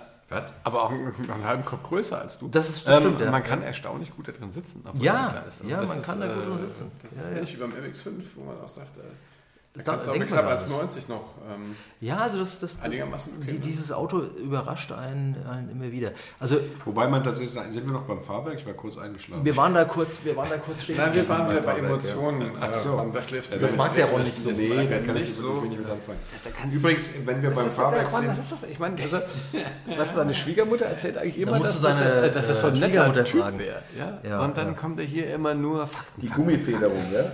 aber 0.64 0.84
auch 0.84 0.90
einen, 0.92 1.44
halben 1.46 1.66
Kopf 1.66 1.84
größer 1.84 2.20
als 2.20 2.38
du. 2.38 2.48
Das 2.48 2.70
ist- 2.70 2.88
das 2.88 3.00
stimmt, 3.00 3.20
ja. 3.22 3.32
Man 3.32 3.44
kann 3.44 3.62
erstaunlich 3.62 4.16
gut 4.16 4.28
da 4.28 4.32
drin 4.32 4.52
sitzen. 4.52 4.84
Ja, 5.00 5.44
ja, 5.68 5.82
man 5.84 5.98
ist, 6.00 6.06
kann 6.06 6.20
da 6.20 6.28
gut 6.28 6.44
äh, 6.44 6.48
drin 6.48 6.58
sitzen. 6.68 6.92
Das 7.02 7.12
ist 7.12 7.26
Ja, 7.26 7.32
ähnlich 7.32 7.54
wie 7.56 7.60
beim 7.60 7.72
MX5, 7.72 8.12
wo 8.36 8.44
man 8.46 8.60
auch 8.62 8.70
sagt, 8.70 8.98
äh, 8.98 9.02
Das 9.76 9.86
da 9.86 9.98
denkt 9.98 10.30
man 10.30 10.40
knapp 10.40 10.46
als 10.52 10.68
nicht. 10.68 10.78
90 10.78 11.08
noch. 11.08 11.34
Ähm, 11.52 11.76
Ja, 12.00 12.18
also 12.18 12.38
das, 12.38 12.60
das, 12.60 12.80
Einigermaßen 12.84 13.34
okay, 13.38 13.48
die, 13.48 13.54
ne? 13.54 13.60
dieses 13.60 13.92
Auto 13.92 14.20
überrascht 14.20 14.92
einen, 14.92 15.36
einen 15.50 15.72
immer 15.72 15.92
wieder. 15.92 16.12
Also 16.40 16.60
Wobei 16.86 17.08
man 17.08 17.24
tatsächlich 17.24 17.54
sagen, 17.54 17.72
sind 17.72 17.88
wir 17.88 17.94
noch 17.94 18.04
beim 18.04 18.22
Fahrwerk? 18.22 18.60
Ich 18.60 18.68
war 18.68 18.74
kurz 18.74 19.00
eingeschlafen. 19.00 19.44
wir 19.44 19.58
waren 19.58 19.74
da 19.74 19.86
kurz, 19.86 20.24
wir 20.24 20.36
waren 20.36 20.50
da 20.52 20.58
kurz 20.58 20.84
stehen. 20.84 20.98
Nein, 20.98 21.16
wir 21.16 21.28
waren 21.28 21.50
wieder 21.50 21.62
bei 21.62 21.74
Fahrwerk, 21.74 21.86
Emotionen. 21.86 22.52
Ach 22.62 22.74
so. 22.76 23.00
Äh, 23.00 23.12
da 23.12 23.22
schläfst 23.24 23.52
du. 23.52 23.58
Das 23.58 23.76
mag 23.76 23.96
der 23.96 24.12
Ron 24.12 24.22
nicht 24.22 24.36
so. 24.36 24.52
Nee, 24.52 24.70
da 24.70 25.00
kann 25.00 25.16
ich 25.16 25.24
nicht 25.24 25.38
so. 25.38 25.44
wirklich 25.44 25.64
wenig 25.64 25.80
mit 25.80 25.90
anfangen. 25.90 26.72
Übrigens, 26.72 27.10
wenn 27.26 27.42
wir 27.42 27.50
beim 27.50 27.68
Fahrwerk 27.68 28.12
sind, 28.12 28.28
Was 28.28 28.38
ist 28.38 28.52
das? 28.52 28.70
Ich 28.70 28.78
meine, 28.78 29.02
also, 29.02 29.18
was 29.98 30.08
ist 30.08 30.16
seine 30.16 30.34
Schwiegermutter 30.36 30.86
erzählt 30.86 31.18
eigentlich 31.18 31.40
immer, 31.40 31.60
dass, 31.60 31.82
seine, 31.82 32.22
das, 32.22 32.34
dass 32.34 32.48
das 32.50 32.62
so 32.62 32.68
ein 32.68 32.76
äh, 32.76 32.88
netter 32.90 33.26
Typ 33.26 33.58
wäre. 33.58 33.82
Ja? 33.98 34.20
Ja, 34.22 34.42
Und 34.42 34.56
dann 34.56 34.68
ja. 34.68 34.74
kommt 34.74 35.00
er 35.00 35.06
hier 35.06 35.34
immer 35.34 35.56
nur 35.56 35.88
Fakten. 35.88 36.22
die 36.22 36.30
Gummifederung, 36.30 37.02
ja? 37.12 37.32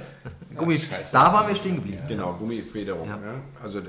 Gummi, 0.55 0.79
da 1.11 1.33
waren 1.33 1.47
wir 1.47 1.55
stehen 1.55 1.75
geblieben. 1.75 2.01
Genau, 2.07 2.33
Gummifederung. 2.33 3.07
Ja. 3.07 3.15
Ja. 3.15 3.33
Also 3.63 3.79
äh, 3.79 3.83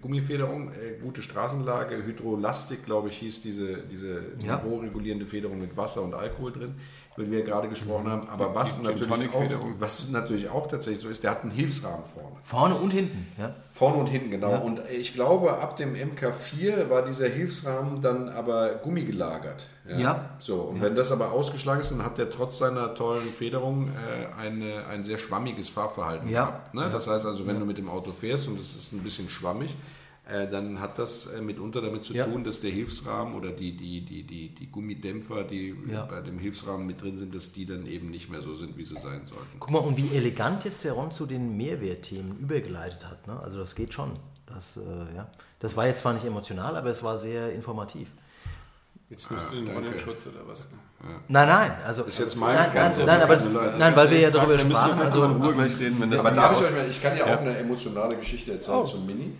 Gummifederung, 0.00 0.72
äh, 0.72 0.98
gute 1.00 1.22
Straßenlage, 1.22 2.04
Hydrolastik, 2.04 2.84
glaube 2.84 3.08
ich, 3.08 3.18
hieß 3.18 3.42
diese, 3.42 3.78
diese 3.90 4.32
Ja. 4.44 4.56
niveauregulierende 4.56 5.26
Federung 5.26 5.58
mit 5.58 5.76
Wasser 5.76 6.02
und 6.02 6.14
Alkohol 6.14 6.52
drin, 6.52 6.74
über 7.16 7.24
die 7.26 7.30
wir 7.32 7.44
gerade 7.44 7.68
gesprochen 7.68 8.08
haben. 8.10 8.28
Aber 8.28 8.54
was 8.54 8.78
Die 8.78 8.82
natürlich, 8.84 9.10
auch, 9.34 9.44
was 9.78 10.08
natürlich 10.10 10.48
auch 10.48 10.66
tatsächlich 10.66 11.02
so 11.02 11.08
ist, 11.08 11.22
der 11.22 11.30
hat 11.32 11.42
einen 11.42 11.52
Hilfsrahmen 11.52 12.04
vorne. 12.12 12.36
Vorne 12.42 12.74
und 12.74 12.92
hinten. 12.92 13.26
Ja. 13.38 13.54
Vorne 13.70 13.98
und 13.98 14.06
hinten, 14.08 14.30
genau. 14.30 14.50
Ja. 14.52 14.58
Und 14.58 14.80
ich 14.90 15.14
glaube, 15.14 15.58
ab 15.58 15.76
dem 15.76 15.94
MK4 15.94 16.88
war 16.90 17.04
dieser 17.04 17.28
Hilfsrahmen 17.28 18.00
dann 18.02 18.28
aber 18.30 18.76
Gummi 18.76 19.04
gelagert. 19.86 20.02
Ja. 20.04 20.36
So, 20.40 20.56
und 20.62 20.80
wenn 20.82 20.94
das 20.96 21.10
aber 21.12 21.32
ausgeschlagen 21.32 21.80
ist, 21.80 21.90
dann 21.92 22.04
hat 22.04 22.18
der 22.18 22.30
trotz 22.30 22.58
seiner 22.58 22.94
tollen 22.94 23.30
Federung 23.32 23.88
äh, 23.88 24.26
eine, 24.40 24.86
ein 24.86 25.04
sehr 25.04 25.18
schwammiges 25.18 25.68
Fahrverhalten 25.68 26.28
Ja. 26.28 26.44
gehabt. 26.46 26.74
Ne? 26.74 26.88
Das 26.92 27.06
heißt 27.06 27.24
also, 27.24 27.46
wenn 27.46 27.58
du 27.58 27.66
mit 27.66 27.78
dem 27.78 27.88
Auto 27.88 28.12
fährst 28.12 28.48
und 28.48 28.60
es 28.60 28.74
ist 28.76 28.92
ein 28.92 29.00
bisschen 29.00 29.28
schwammig, 29.28 29.74
äh, 30.28 30.48
dann 30.50 30.80
hat 30.80 30.98
das 30.98 31.26
äh, 31.26 31.40
mitunter 31.40 31.80
damit 31.80 32.04
zu 32.04 32.12
Ja. 32.12 32.24
tun, 32.24 32.42
dass 32.42 32.60
der 32.60 32.72
Hilfsrahmen 32.72 33.34
oder 33.34 33.52
die, 33.52 33.76
die, 33.76 34.00
die, 34.04 34.24
die, 34.24 34.48
die 34.54 34.70
Gummidämpfer, 34.72 35.44
die 35.44 35.72
Ja. 35.88 36.02
bei 36.04 36.20
dem 36.20 36.38
Hilfsrahmen 36.40 36.84
mit 36.84 37.00
drin 37.00 37.16
sind, 37.16 37.32
dass 37.32 37.52
die 37.52 37.64
dann 37.64 37.86
eben 37.86 38.10
nicht 38.10 38.28
mehr 38.28 38.42
so 38.42 38.56
sind, 38.56 38.76
wie 38.76 38.84
sie 38.84 38.96
sein 38.96 39.22
sollten. 39.26 39.58
Guck 39.60 39.70
mal, 39.70 39.78
und 39.78 39.96
wie 39.96 40.16
elegant 40.16 40.64
jetzt 40.64 40.82
der 40.84 40.94
Ron 40.94 41.12
zu 41.12 41.26
den 41.26 41.56
Mehrwertthemen 41.56 42.36
übergeleitet 42.38 43.06
hat. 43.08 43.26
Ne? 43.28 43.38
Also 43.40 43.58
das 43.60 43.76
geht 43.76 43.94
schon. 43.94 44.16
Das, 44.46 44.76
äh, 44.76 44.80
ja. 45.16 45.28
das 45.60 45.76
war 45.76 45.86
jetzt 45.86 46.00
zwar 46.00 46.12
nicht 46.12 46.24
emotional, 46.24 46.76
aber 46.76 46.90
es 46.90 47.02
war 47.04 47.18
sehr 47.18 47.52
informativ. 47.52 48.10
Jetzt 49.08 49.30
nimmst 49.30 49.46
du 49.50 49.54
den 49.56 49.66
danke. 49.66 49.80
Ron 49.82 49.92
in 49.92 49.98
Schutz 49.98 50.26
oder 50.26 50.46
was? 50.46 50.66
Nein, 51.28 51.46
nein, 51.48 51.70
also 51.86 52.02
Ist 52.04 52.18
jetzt 52.18 52.36
mein 52.36 52.54
nein, 52.56 52.70
nein, 52.74 52.92
nein, 53.06 53.20
aber 53.22 53.34
das, 53.34 53.48
nein, 53.78 53.94
weil 53.96 54.10
wir 54.10 54.18
ja 54.18 54.30
darüber 54.30 54.56
Wir 54.58 54.64
müssen 54.64 54.70
sprachen. 54.70 55.00
Also, 55.00 55.24
in 55.24 55.30
Ruhe 55.42 55.54
gleich 55.54 55.78
reden, 55.78 56.00
wenn 56.00 56.10
das 56.10 56.20
Aber 56.20 56.30
darf 56.32 56.52
ich 56.60 56.66
euch 56.66 56.72
mal, 56.72 56.86
ich 56.90 57.02
kann 57.02 57.16
ja, 57.16 57.26
Ja. 57.28 57.34
auch 57.36 57.40
eine 57.40 57.56
emotionale 57.58 58.16
Geschichte 58.16 58.52
erzählen 58.52 58.78
Oh. 58.78 58.84
zum 58.84 59.06
Mini. 59.06 59.32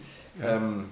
Ähm, 0.42 0.84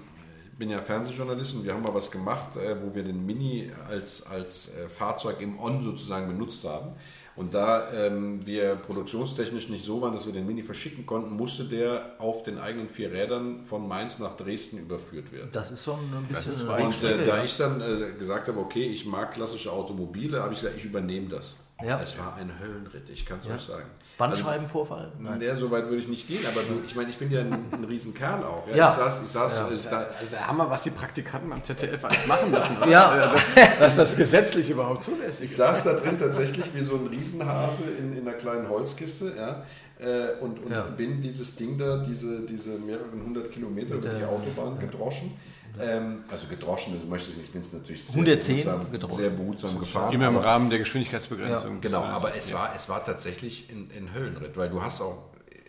ich 0.51 0.57
bin 0.59 0.69
ja 0.69 0.81
Fernsehjournalist 0.81 1.53
und 1.55 1.63
wir 1.65 1.73
haben 1.73 1.83
mal 1.83 1.93
was 1.93 2.09
gemacht, 2.11 2.57
äh, 2.57 2.75
wo 2.81 2.93
wir 2.93 3.03
den 3.03 3.25
Mini 3.25 3.71
als, 3.89 4.25
als 4.29 4.69
äh, 4.75 4.87
Fahrzeug 4.89 5.39
im 5.39 5.59
On 5.59 5.81
sozusagen 5.83 6.27
benutzt 6.27 6.63
haben. 6.65 6.89
Und 7.35 7.53
da 7.53 7.91
ähm, 7.91 8.45
wir 8.45 8.75
produktionstechnisch 8.77 9.67
nicht 9.67 9.83
so 9.83 10.01
waren, 10.01 10.13
dass 10.13 10.25
wir 10.25 10.31
den 10.31 10.47
Mini 10.47 10.63
verschicken 10.63 11.05
konnten, 11.05 11.35
musste 11.35 11.65
der 11.65 12.15
auf 12.17 12.43
den 12.43 12.57
eigenen 12.57 12.87
vier 12.87 13.11
Rädern 13.11 13.61
von 13.61 13.87
Mainz 13.87 14.19
nach 14.19 14.37
Dresden 14.37 14.77
überführt 14.77 15.33
werden. 15.33 15.49
Das 15.51 15.69
ist 15.69 15.83
schon 15.83 15.99
ein 15.99 16.25
bisschen 16.29 16.53
ist 16.53 16.61
eine 16.61 16.69
weit. 16.69 16.85
Und 16.85 16.93
Strecke, 16.93 17.23
äh, 17.23 17.25
da 17.25 17.37
ja. 17.37 17.43
ich 17.43 17.57
dann 17.57 17.81
äh, 17.81 18.13
gesagt 18.17 18.47
habe, 18.47 18.59
okay, 18.59 18.85
ich 18.85 19.05
mag 19.05 19.33
klassische 19.33 19.71
Automobile, 19.71 20.41
habe 20.41 20.53
ich 20.53 20.61
gesagt, 20.61 20.77
ich 20.77 20.85
übernehme 20.85 21.27
das. 21.27 21.55
Ja. 21.83 21.99
Es 22.01 22.17
war 22.17 22.35
ein 22.39 22.51
Höllenritt, 22.59 23.09
ich 23.09 23.25
kann 23.25 23.39
es 23.39 23.47
Ja. 23.47 23.55
euch 23.55 23.61
sagen. 23.63 23.85
Bandscheibenvorfall? 24.17 25.11
Also, 25.25 25.39
der, 25.39 25.55
so 25.57 25.71
weit 25.71 25.85
würde 25.85 25.97
ich 25.97 26.07
nicht 26.07 26.25
gehen, 26.27 26.45
aber 26.45 26.61
du, 26.61 26.81
ich 26.85 26.95
meine, 26.95 27.09
ich 27.09 27.17
bin 27.17 27.29
ja 27.31 27.41
ein, 27.41 27.51
ein 27.71 27.83
Riesenkerl 27.83 28.43
auch. 28.45 28.65
Ja? 28.69 28.75
Ja. 28.75 28.89
Ich 28.91 28.95
saß, 28.97 29.21
ich 29.25 29.29
saß 29.29 29.57
Ja. 29.57 29.67
ist 29.67 29.85
da, 29.87 29.97
Also 29.97 30.31
der 30.31 30.47
Hammer, 30.47 30.69
was 30.69 30.83
die 30.83 30.91
Praktikanten 30.91 31.49
beim 31.49 31.61
ZDF 31.61 32.03
alles 32.03 32.25
machen 32.27 32.49
müssen. 32.51 32.77
Ja. 32.89 33.17
Dass, 33.17 33.77
dass 33.79 33.95
das 33.97 34.15
gesetzlich 34.15 34.69
überhaupt 34.69 35.03
zulässig 35.03 35.45
ich 35.45 35.51
ist. 35.51 35.57
saß 35.57 35.83
da 35.83 35.93
drin 35.93 36.17
tatsächlich 36.17 36.73
wie 36.73 36.81
so 36.81 36.95
ein 36.95 37.07
Riesenhase 37.07 37.83
in, 37.99 38.17
in 38.17 38.25
einer 38.27 38.37
kleinen 38.37 38.69
Holzkiste 38.69 39.33
ja? 39.37 39.65
äh, 39.99 40.39
und, 40.39 40.63
und 40.63 40.71
Ja. 40.71 40.83
bin 40.83 41.21
dieses 41.21 41.57
Ding 41.57 41.77
da, 41.77 41.97
diese, 41.97 42.41
diese 42.45 42.69
mehreren 42.79 43.21
hundert 43.21 43.51
Kilometer 43.51 43.95
über 43.95 44.07
die 44.09 44.19
der- 44.19 44.29
Autobahn 44.29 44.79
gedroschen. 44.79 45.37
Ähm, 45.81 46.23
also 46.29 46.47
gedroschen, 46.47 46.93
also 46.93 47.05
möchte 47.07 47.31
ich 47.31 47.37
nicht, 47.37 47.47
ich 47.47 47.51
bin 47.53 47.61
es 47.61 47.73
natürlich 47.73 48.03
sehr 48.03 48.13
110 48.15 48.55
behutsam, 48.63 48.91
gedroschen. 48.91 49.17
sehr 49.17 49.29
behutsam 49.31 49.79
gefahren. 49.79 50.13
Immer 50.13 50.27
im 50.27 50.37
Rahmen 50.37 50.69
der 50.69 50.79
Geschwindigkeitsbegrenzung. 50.79 51.73
Ja, 51.75 51.79
Genau, 51.81 52.01
Das, 52.01 52.09
aber 52.11 52.35
es 52.35 52.53
war, 52.53 52.73
es 52.75 52.89
war 52.89 53.03
tatsächlich 53.03 53.69
ein, 53.69 53.89
ein 53.95 54.13
Höllenritt, 54.13 54.55
weil 54.57 54.69
du 54.69 54.81
hast 54.81 55.01
auch, 55.01 55.23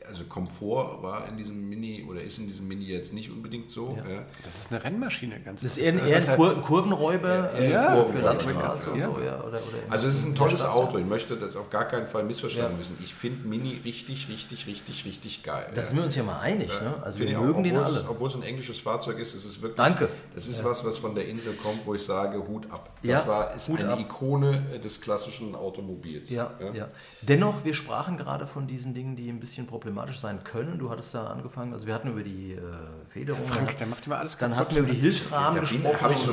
also 0.08 0.25
Komfort 0.25 1.02
war 1.02 1.28
in 1.28 1.36
diesem 1.36 1.68
Mini 1.68 2.04
oder 2.08 2.20
ist 2.22 2.38
in 2.38 2.46
diesem 2.46 2.68
Mini 2.68 2.84
jetzt 2.84 3.12
nicht 3.12 3.30
unbedingt 3.30 3.68
so. 3.70 3.96
Ja. 3.96 4.22
Das 4.44 4.54
ist 4.56 4.72
eine 4.72 4.82
Rennmaschine, 4.84 5.40
ganz 5.40 5.62
Das 5.62 5.72
ist 5.72 5.78
eher, 5.78 5.92
ein- 5.92 6.06
eher 6.06 6.16
ein 6.28 6.36
Kur 6.36 6.62
Kurvenräuber 6.62 7.50
also 7.54 7.72
Ja, 7.72 8.04
für, 8.04 8.18
Landstraße 8.20 8.90
ja. 8.96 9.06
so, 9.06 9.20
ja. 9.20 9.38
Oder, 9.40 9.60
oder 9.66 9.78
Also 9.90 10.06
es 10.06 10.14
ist 10.16 10.25
ein 10.26 10.34
tolles 10.34 10.60
Stadt, 10.60 10.72
Auto, 10.72 10.98
ich 10.98 11.04
möchte 11.06 11.36
das 11.36 11.56
auf 11.56 11.70
gar 11.70 11.86
keinen 11.86 12.06
Fall 12.06 12.25
missverstanden 12.25 12.75
Ja. 12.75 12.78
wissen. 12.80 12.96
Ich 13.02 13.14
finde 13.14 13.48
Mini 13.48 13.80
richtig, 13.84 14.28
richtig, 14.28 14.66
richtig, 14.66 15.04
richtig 15.04 15.42
geil. 15.42 15.66
Da 15.75 15.84
sind 15.84 15.96
wir 15.96 16.04
uns 16.04 16.14
ja 16.14 16.22
mal 16.22 16.38
einig, 16.40 16.68
ne? 16.80 16.94
Also 17.02 17.18
wir 17.18 17.38
mögen 17.38 17.58
auch, 17.58 17.62
den 17.62 17.76
obwohl 17.76 17.90
es- 17.92 17.96
alle. 17.98 18.08
Obwohl 18.10 18.28
es 18.28 18.34
ein 18.36 18.42
englisches 18.42 18.78
Fahrzeug 18.80 19.18
ist, 19.18 19.34
ist 19.34 19.44
es 19.44 19.60
wirklich. 19.60 19.76
Danke. 19.76 20.08
Das 20.34 20.46
ist 20.46 20.62
was, 20.64 20.84
was 20.84 20.98
von 20.98 21.14
der 21.14 21.26
Insel 21.28 21.52
kommt, 21.54 21.84
wo 21.84 21.94
ich 21.94 22.02
sage, 22.02 22.38
Hut 22.46 22.70
ab. 22.70 22.90
Das 23.02 23.10
Ja, 23.10 23.26
war, 23.26 23.54
ist 23.54 23.68
Hut 23.68 23.80
eine 23.80 23.94
ab. 23.94 24.00
Ikone 24.00 24.62
äh, 24.75 24.78
des 24.78 25.00
klassischen 25.00 25.54
Automobils. 25.54 26.30
Ja, 26.30 26.52
ja, 26.75 26.88
Dennoch, 27.22 27.64
wir 27.64 27.75
sprachen 27.75 28.16
gerade 28.16 28.46
von 28.46 28.66
diesen 28.66 28.94
Dingen, 28.94 29.16
die 29.16 29.28
ein 29.28 29.40
bisschen 29.40 29.66
problematisch 29.66 29.95
sein 30.20 30.42
können. 30.44 30.78
Du 30.78 30.90
hattest 30.90 31.14
da 31.14 31.26
angefangen, 31.26 31.72
also 31.72 31.86
wir 31.86 31.94
hatten 31.94 32.08
über 32.08 32.22
die 32.22 32.52
äh, 32.52 32.60
Federung, 33.08 33.46
Frank, 33.46 33.76
der 33.78 33.86
macht 33.86 34.06
immer 34.06 34.18
alles 34.18 34.36
dann 34.36 34.50
kaputt. 34.50 34.66
hatten 34.66 34.74
wir 34.76 34.82
über 34.82 34.92
die 34.92 35.00
Hilfsrahmen 35.00 35.54
Da 35.54 35.60
gesprochen. 35.60 36.00
habe 36.00 36.12
ich 36.12 36.18
so 36.18 36.32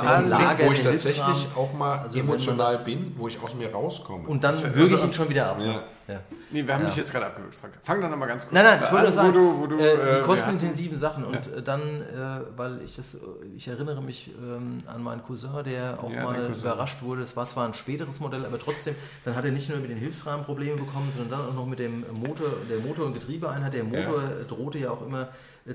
Augenblick, 0.00 0.30
Lage 0.30 0.66
wo 0.66 0.72
ich 0.72 0.82
der 0.82 0.90
tatsächlich 0.92 1.46
auch 1.56 1.72
mal 1.72 1.98
Also 1.98 2.18
emotional 2.18 2.78
bin, 2.78 3.14
wo 3.16 3.28
ich 3.28 3.42
aus 3.42 3.54
mir 3.54 3.70
rauskomme. 3.72 4.28
Und 4.28 4.42
dann 4.44 4.60
würge 4.74 4.94
ich 4.96 5.04
ihn 5.04 5.12
schon 5.12 5.28
wieder 5.28 5.46
ab. 5.50 5.58
Ja. 5.60 5.82
Ja. 6.08 6.20
Nee, 6.50 6.66
wir 6.66 6.74
haben 6.74 6.82
Ja. 6.82 6.88
dich 6.88 6.96
jetzt 6.96 7.12
gerade 7.12 7.26
abgewürgt, 7.26 7.54
Frank. 7.54 7.74
Fang 7.82 8.00
doch 8.00 8.10
nochmal 8.10 8.28
ganz 8.28 8.42
kurz 8.42 8.52
Nein, 8.52 8.64
nein, 8.64 8.78
ich 8.82 8.86
an, 8.88 8.92
wollte 8.92 9.04
nur 9.04 9.12
sagen, 9.12 9.28
wo 9.28 9.32
du, 9.32 9.58
wo 9.60 9.66
du, 9.66 9.78
äh, 9.78 9.92
äh, 9.92 9.96
die 9.96 10.16
wir 10.16 10.22
kostenintensiven 10.22 10.98
Sachen 10.98 11.24
und 11.24 11.46
äh, 11.46 11.62
dann, 11.62 11.80
äh, 12.02 12.40
weil 12.56 12.82
ich 12.82 12.96
das, 12.96 13.14
äh, 13.14 13.18
ich 13.56 13.68
erinnere 13.68 14.02
mich 14.02 14.30
ähm, 14.42 14.78
an 14.86 15.02
meinen 15.02 15.22
Cousin, 15.22 15.50
der 15.64 15.98
auch 16.02 16.12
Ja, 16.12 16.24
mal 16.24 16.46
überrascht 16.46 17.02
wurde. 17.02 17.22
Es 17.22 17.36
war 17.36 17.46
zwar 17.48 17.66
ein 17.66 17.74
späteres 17.74 18.20
Modell, 18.20 18.44
aber 18.44 18.58
trotzdem, 18.58 18.94
dann 19.24 19.36
hat 19.36 19.44
er 19.44 19.52
nicht 19.52 19.68
nur 19.68 19.78
mit 19.78 19.90
den 19.90 19.98
Hilfsrahmen 19.98 20.44
Probleme 20.44 20.76
bekommen, 20.76 21.10
sondern 21.16 21.38
dann 21.40 21.48
auch 21.50 21.54
noch 21.54 21.66
mit 21.66 21.78
dem 21.78 22.04
Motor, 22.14 22.48
der 22.68 22.78
Motor- 22.78 23.06
und 23.06 23.14
Getriebeeinheit. 23.14 23.72
Der 23.74 23.84
Motor 23.84 24.22
äh, 24.24 24.44
drohte 24.44 24.78
ja 24.78 24.90
auch 24.90 25.06
immer 25.06 25.22
äh, 25.22 25.26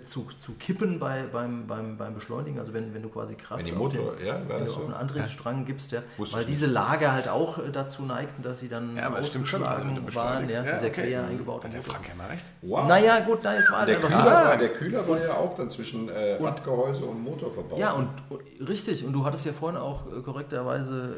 zu, 0.04 0.28
zu 0.38 0.54
kippen 0.56 1.00
bei, 1.00 1.24
beim, 1.32 1.66
beim, 1.66 1.96
beim 1.98 2.14
Beschleunigen, 2.14 2.60
also 2.60 2.74
wenn, 2.74 2.94
wenn 2.94 3.02
du 3.04 3.10
quasi 3.10 3.36
Kraft 3.36 3.60
Wenn 3.60 3.74
die 3.74 3.80
auf, 3.80 3.90
den, 3.90 4.02
Motor- 4.02 4.22
ja, 4.22 4.40
wenn 4.48 4.58
du 4.58 4.64
auf 4.64 4.70
so? 4.70 4.84
einen 4.84 4.94
Antriebsstrang 4.94 5.64
gibst, 5.64 5.94
ja, 5.94 6.02
weil 6.18 6.44
diese 6.44 6.66
Lager 6.66 7.14
halt 7.14 7.30
auch 7.30 7.58
äh, 7.58 7.72
dazu 7.72 8.04
neigten, 8.04 8.44
dass 8.44 8.60
sie 8.60 8.68
dann 8.68 8.98
Ja. 8.98 9.10
Also, 9.14 9.40
du 9.40 10.16
waren, 10.16 10.50
ja, 10.50 10.62
dieser 10.64 10.78
okay. 10.88 10.90
quer 10.90 11.26
eingebaute 11.26 11.68
Hat 11.68 11.74
der 11.74 11.80
Motor. 11.80 11.94
Frank 11.96 12.10
ja 12.10 12.16
mal 12.16 12.28
recht. 12.28 12.46
Wow. 12.62 12.88
Naja, 12.88 13.20
gut, 13.22 13.44
nein, 13.44 13.60
es 13.60 13.72
war 13.72 13.86
der, 13.86 13.96
einfach 13.96 14.10
Kühler 14.10 14.26
war, 14.26 14.58
der 14.58 14.70
Kühler 14.70 15.08
war 15.08 15.20
ja 15.22 15.34
auch 15.36 15.56
dann 15.56 15.70
zwischen 15.70 16.10
äh, 16.10 16.34
Radgehäuse 16.34 17.06
und 17.06 17.24
Motor 17.24 17.52
verbaut. 17.52 17.80
Ja, 17.80 17.94
und 17.94 18.10
und- 18.30 18.68
richtig, 18.70 19.06
und 19.06 19.14
du 19.14 19.24
hattest 19.24 19.46
ja 19.46 19.54
vorhin 19.54 19.80
auch 19.80 20.06
äh, 20.12 20.22
korrekterweise 20.22 21.16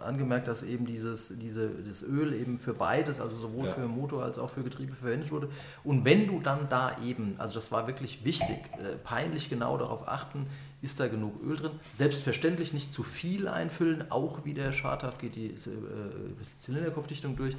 äh, 0.00 0.02
angemerkt, 0.04 0.48
dass 0.48 0.62
eben 0.62 0.86
dieses, 0.86 1.32
diese, 1.38 1.68
das 1.68 2.02
Öl 2.02 2.34
eben 2.34 2.58
für 2.58 2.74
beides, 2.74 3.20
also 3.20 3.36
sowohl 3.36 3.66
Ja. 3.66 3.72
für 3.72 3.86
Motor 3.86 4.24
als 4.24 4.38
auch 4.38 4.50
für 4.50 4.62
Getriebe 4.62 4.94
verwendet 4.94 5.30
wurde. 5.30 5.48
Und 5.84 6.04
wenn 6.04 6.26
du 6.26 6.40
dann 6.40 6.68
da 6.68 6.92
eben, 7.04 7.34
also 7.38 7.54
das 7.54 7.70
war 7.70 7.83
wirklich 7.86 8.24
wichtig, 8.24 8.58
äh, 8.72 8.96
peinlich 9.02 9.48
genau 9.50 9.76
darauf 9.76 10.08
achten, 10.08 10.46
ist 10.82 11.00
da 11.00 11.08
genug 11.08 11.42
Öl 11.42 11.56
drin. 11.56 11.72
Selbstverständlich 11.96 12.72
nicht 12.72 12.92
zu 12.92 13.02
viel 13.02 13.48
einfüllen, 13.48 14.10
auch 14.10 14.44
wieder 14.44 14.72
schadhaft 14.72 15.18
geht 15.18 15.36
die 15.36 15.46
äh, 15.48 15.56
Zylinderkopfdichtung 16.60 17.36
durch. 17.36 17.56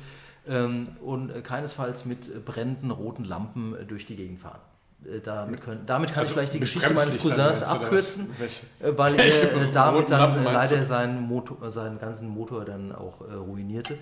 Ähm, 0.48 0.84
und 1.02 1.32
äh, 1.32 1.42
keinesfalls 1.42 2.06
mit 2.06 2.28
äh, 2.28 2.40
brennenden 2.40 2.92
roten 2.92 3.24
Lampen 3.24 3.76
äh, 3.76 3.86
durch 3.86 4.06
die 4.06 4.16
Gegend 4.16 4.40
fahren. 4.40 4.60
Äh, 5.04 5.20
Damit, 5.22 5.62
können, 5.62 5.86
damit 5.88 6.14
kann 6.14 6.26
ich 6.26 6.32
vielleicht 6.32 6.54
die 6.54 6.60
Geschichte 6.60 6.94
meines 6.94 7.18
Cousins 7.20 7.64
abkürzen. 7.64 8.30
Welche? 8.38 8.62
Äh, 8.80 8.96
Weil 8.96 9.16
er 9.16 9.26
äh, 9.26 9.72
damit 9.72 10.12
dann 10.12 10.44
leider 10.44 10.84
seinen, 10.84 11.22
Motor, 11.22 11.72
seinen 11.72 11.98
ganzen 11.98 12.30
Motor 12.30 12.64
dann 12.64 12.92
auch 12.92 13.22
äh, 13.22 13.34
ruinierte. 13.34 13.98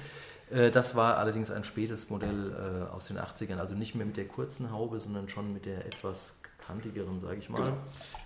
Äh, 0.54 0.72
das 0.72 0.96
war 0.96 1.18
allerdings 1.18 1.52
ein 1.52 1.64
spätes 1.64 2.10
Modell 2.10 2.52
äh, 2.52 2.94
aus 2.94 3.08
den 3.08 3.18
80ern, 3.18 3.58
also 3.58 3.76
nicht 3.76 3.96
mehr 3.96 4.06
mit 4.06 4.18
der 4.18 4.28
kurzen 4.28 4.72
Haube, 4.72 5.00
sondern 5.00 5.30
schon 5.30 5.54
mit 5.54 5.66
der 5.66 5.86
etwas 5.86 6.36
kantigeren, 6.66 7.20
sage 7.20 7.38
ich 7.38 7.50
mal. 7.50 7.64
Genau. 7.64 7.78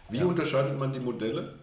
Wie 0.09 0.23
unterscheidet 0.23 0.77
man 0.77 0.91
die 0.93 0.99
Modelle? 0.99 1.53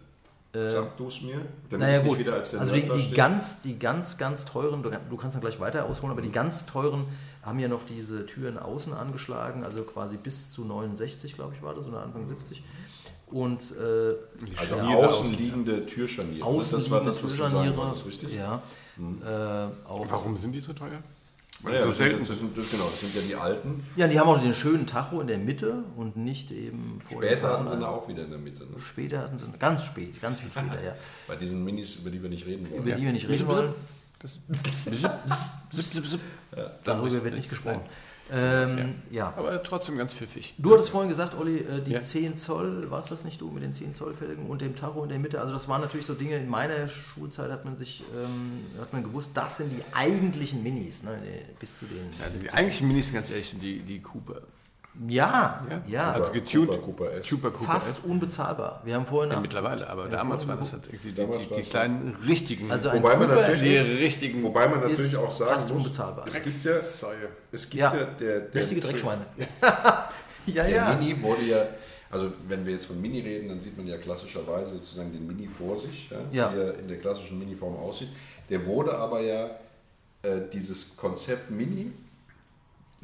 Sag 0.53 0.95
du 0.95 1.07
es 1.07 1.21
mir, 1.21 1.35
damit 1.69 1.85
Naja 1.85 1.99
gut, 1.99 2.17
wieder 2.17 2.35
als 2.35 2.51
der 2.51 2.61
also 2.61 2.73
die, 2.73 2.83
die, 2.83 3.13
ganz, 3.13 3.61
die 3.61 3.77
ganz, 3.77 4.17
ganz 4.17 4.45
teuren, 4.45 4.81
du, 4.81 5.17
kannst 5.17 5.35
dann 5.35 5.41
gleich 5.41 5.59
weiter 5.59 5.85
ausholen, 5.85 6.13
aber 6.13 6.21
die 6.21 6.31
ganz 6.31 6.65
teuren 6.65 7.07
haben 7.43 7.59
ja 7.59 7.67
noch 7.67 7.85
diese 7.85 8.25
Türen 8.25 8.57
außen 8.57 8.93
angeschlagen, 8.93 9.65
also 9.65 9.83
quasi 9.83 10.15
bis 10.15 10.53
zu 10.53 10.63
69, 10.63 11.33
glaube 11.33 11.55
ich, 11.55 11.61
war 11.61 11.73
das, 11.73 11.89
oder 11.89 12.01
Anfang 12.01 12.25
70. 12.25 12.63
Und 13.27 13.59
äh, 13.71 14.15
Also 14.57 14.75
Scharniere 14.77 15.07
außenliegende 15.07 15.85
Türscharniere. 15.87 16.39
ne? 16.39 16.45
außen 16.45 16.79
das 16.79 16.89
war 16.89 17.03
das, 17.03 17.21
was 17.21 17.31
du 17.31 17.37
sagen 17.37 17.51
Türscharniere, 17.51 17.77
wolltest, 17.77 18.05
richtig? 18.05 18.33
Ja, 18.33 18.61
äh, 18.97 19.87
auch 19.87 20.05
Warum 20.09 20.37
sind 20.37 20.53
die 20.53 20.61
so 20.61 20.73
teuer? 20.73 21.01
Naja, 21.63 21.79
so 21.81 21.85
das, 21.87 21.97
selten 21.97 22.25
sind, 22.25 22.29
das, 22.29 22.37
sind, 22.39 22.57
das, 22.57 22.69
genau, 22.69 22.89
das 22.89 22.99
sind 22.99 23.15
ja 23.15 23.21
die 23.21 23.35
alten. 23.35 23.83
Ja, 23.95 24.07
die 24.07 24.19
haben 24.19 24.27
auch 24.27 24.39
den 24.39 24.53
schönen 24.53 24.85
Tacho 24.85 25.21
in 25.21 25.27
der 25.27 25.37
Mitte 25.37 25.83
und 25.95 26.17
nicht 26.17 26.51
eben 26.51 26.99
vor 26.99 27.23
Später 27.23 27.49
hatten 27.49 27.67
sie 27.67 27.79
da 27.79 27.87
auch 27.87 28.07
wieder 28.07 28.23
in 28.23 28.29
der 28.29 28.39
Mitte. 28.39 28.63
Ne? 28.63 28.79
Später 28.79 29.19
hatten 29.19 29.37
sie, 29.37 29.45
ganz 29.57 29.85
spät, 29.85 30.21
ganz 30.21 30.41
viel 30.41 30.51
später, 30.51 30.83
ja. 30.85 30.95
Bei 31.27 31.35
diesen 31.35 31.63
Minis, 31.63 31.95
über 31.95 32.09
die 32.09 32.21
wir 32.21 32.29
nicht 32.29 32.45
reden 32.45 32.69
wollen. 32.69 32.81
Über 32.83 32.91
die 32.91 33.03
wir 33.03 33.13
nicht 33.13 33.27
reden 33.29 33.47
wollen. 33.47 33.73
Ja, 36.55 36.71
Darüber 36.83 37.23
wird 37.23 37.35
nicht 37.35 37.49
gesprochen. 37.49 37.81
Ähm, 38.31 38.89
ja. 39.11 39.33
Aber 39.37 39.61
trotzdem 39.61 39.97
ganz 39.97 40.13
pfiffig. 40.13 40.55
Du 40.57 40.73
hattest 40.73 40.89
vorhin 40.89 41.09
gesagt, 41.09 41.35
Olli, 41.35 41.59
äh, 41.59 41.81
die 41.81 41.91
Ja. 41.91 42.01
10 42.01 42.37
Zoll, 42.37 42.89
war 42.89 42.99
es 42.99 43.07
das 43.07 43.23
nicht 43.23 43.39
du 43.39 43.51
mit 43.51 43.61
den 43.61 43.73
10 43.73 43.93
Zoll 43.93 44.15
Felgen 44.15 44.47
und 44.47 44.61
dem 44.61 44.75
Tacho 44.75 45.03
in 45.03 45.09
der 45.09 45.19
Mitte? 45.19 45.39
Also 45.39 45.53
das 45.53 45.67
waren 45.67 45.81
natürlich 45.81 46.07
so 46.07 46.15
Dinge, 46.15 46.37
in 46.37 46.49
meiner 46.49 46.87
Schulzeit 46.87 47.51
hat 47.51 47.65
man 47.65 47.77
sich, 47.77 48.03
ähm, 48.15 48.63
hat 48.81 48.91
man 48.93 49.03
gewusst, 49.03 49.31
das 49.35 49.57
sind 49.57 49.71
die 49.71 49.83
eigentlichen 49.93 50.63
Minis, 50.63 51.03
ne, 51.03 51.19
bis 51.59 51.77
zu 51.77 51.85
den... 51.85 52.11
Also 52.23 52.39
die 52.39 52.51
eigentlichen 52.51 52.87
Minis, 52.87 53.13
ganz 53.13 53.29
ehrlich, 53.29 53.55
die, 53.61 53.81
die 53.81 54.01
Cooper. 54.01 54.41
Ja, 55.07 55.65
ja, 55.87 56.11
Also 56.13 56.25
Cooper, 56.31 56.33
getuned. 56.39 56.69
Cooper, 56.69 56.81
Cooper 56.85 57.11
S. 57.13 57.29
Cooper, 57.29 57.51
Cooper 57.51 57.71
fast 57.73 57.89
S. 57.99 58.03
unbezahlbar. 58.05 58.81
Wir 58.85 58.95
haben 58.95 59.05
vorhin 59.05 59.31
Ja, 59.33 59.39
mittlerweile, 59.39 59.89
aber 59.89 60.07
damals 60.07 60.47
war 60.47 60.55
das 60.57 60.71
halt 60.73 60.87
irgendwie 60.87 61.11
die, 61.11 61.15
die, 61.15 61.47
die 61.47 61.55
war's 61.57 61.69
kleinen 61.69 62.15
richtigen. 62.25 62.71
Also 62.71 62.89
ein 62.89 63.03
Wobei 63.03 63.17
man 63.17 63.29
natürlich, 63.29 63.61
die 63.61 63.73
ist 63.93 63.99
richtigen. 64.01 64.43
wobei 64.43 64.67
man 64.67 64.79
natürlich 64.81 64.99
ist 64.99 65.15
auch 65.17 65.31
sagen 65.31 65.51
fast 65.51 65.69
muss, 65.73 65.77
unbezahlbar. 65.83 66.25
es 66.27 66.33
gibt 66.33 66.65
ja, 66.65 66.71
es 67.51 67.69
gibt 67.69 67.73
Ja. 67.81 67.93
ja, 67.95 68.03
der, 68.05 68.39
der 68.41 68.61
richtige 68.61 68.81
Dreckschweine. 68.81 69.25
ja, 70.45 70.63
Der 70.63 70.95
Mini 70.95 71.21
wurde 71.21 71.41
ja, 71.43 71.67
also 72.11 72.31
wenn 72.47 72.65
wir 72.65 72.73
jetzt 72.73 72.85
von 72.85 73.01
Mini 73.01 73.19
reden, 73.21 73.49
dann 73.49 73.59
sieht 73.61 73.75
man 73.77 73.87
ja 73.87 73.97
klassischerweise 73.97 74.71
sozusagen 74.75 75.11
den 75.11 75.25
Mini 75.27 75.47
vor 75.47 75.77
sich, 75.77 76.09
ja, 76.09 76.17
Ja. 76.31 76.53
wie 76.55 76.59
er 76.59 76.79
in 76.79 76.87
der 76.87 76.97
klassischen 76.97 77.37
Mini-Form 77.39 77.75
aussieht. 77.75 78.09
Der 78.49 78.65
wurde 78.65 78.95
aber 78.97 79.21
ja, 79.21 79.45
äh, 80.21 80.41
dieses 80.53 80.95
Konzept 80.95 81.51
Mini 81.51 81.91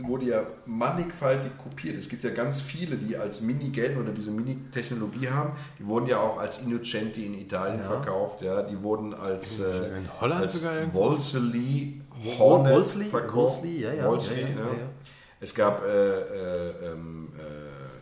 wurde 0.07 0.25
ja 0.25 0.43
mannigfaltig 0.65 1.51
kopiert. 1.57 1.97
Es 1.97 2.09
gibt 2.09 2.23
ja 2.23 2.29
ganz 2.31 2.61
viele, 2.61 2.95
die 2.97 3.15
als 3.17 3.41
Mini 3.41 3.69
gelten 3.69 3.99
oder 4.01 4.11
diese 4.11 4.31
Mini-Technologie 4.31 5.29
haben. 5.29 5.51
Die 5.79 5.85
wurden 5.85 6.07
ja 6.07 6.17
auch 6.19 6.37
als 6.39 6.59
Innocenti 6.59 7.25
in 7.25 7.33
Italien 7.39 7.79
Ja. 7.79 7.87
verkauft. 7.87 8.41
Ja. 8.41 8.61
Die 8.63 8.81
wurden 8.83 9.13
als, 9.13 9.59
äh, 9.59 9.97
In 9.97 10.09
Holland 10.19 10.41
als 10.43 10.53
sogar? 10.59 10.93
Wolseley 10.93 12.01
Hornet 12.37 12.73
Wolseley? 12.73 13.05
verkauft. 13.09 13.63
Wolseley, 13.63 13.81
ja, 13.81 13.93
ja. 13.93 14.05
Wolseley, 14.07 14.41
Ja, 14.41 14.47
ja, 14.47 14.55
ja. 14.55 14.59
ja, 14.65 14.73
ja. 14.79 14.89
Es 15.39 15.55
gab, 15.55 15.83
äh, 15.83 15.87
äh, 15.89 16.91
ähm, 16.91 17.29
äh, 17.37 17.41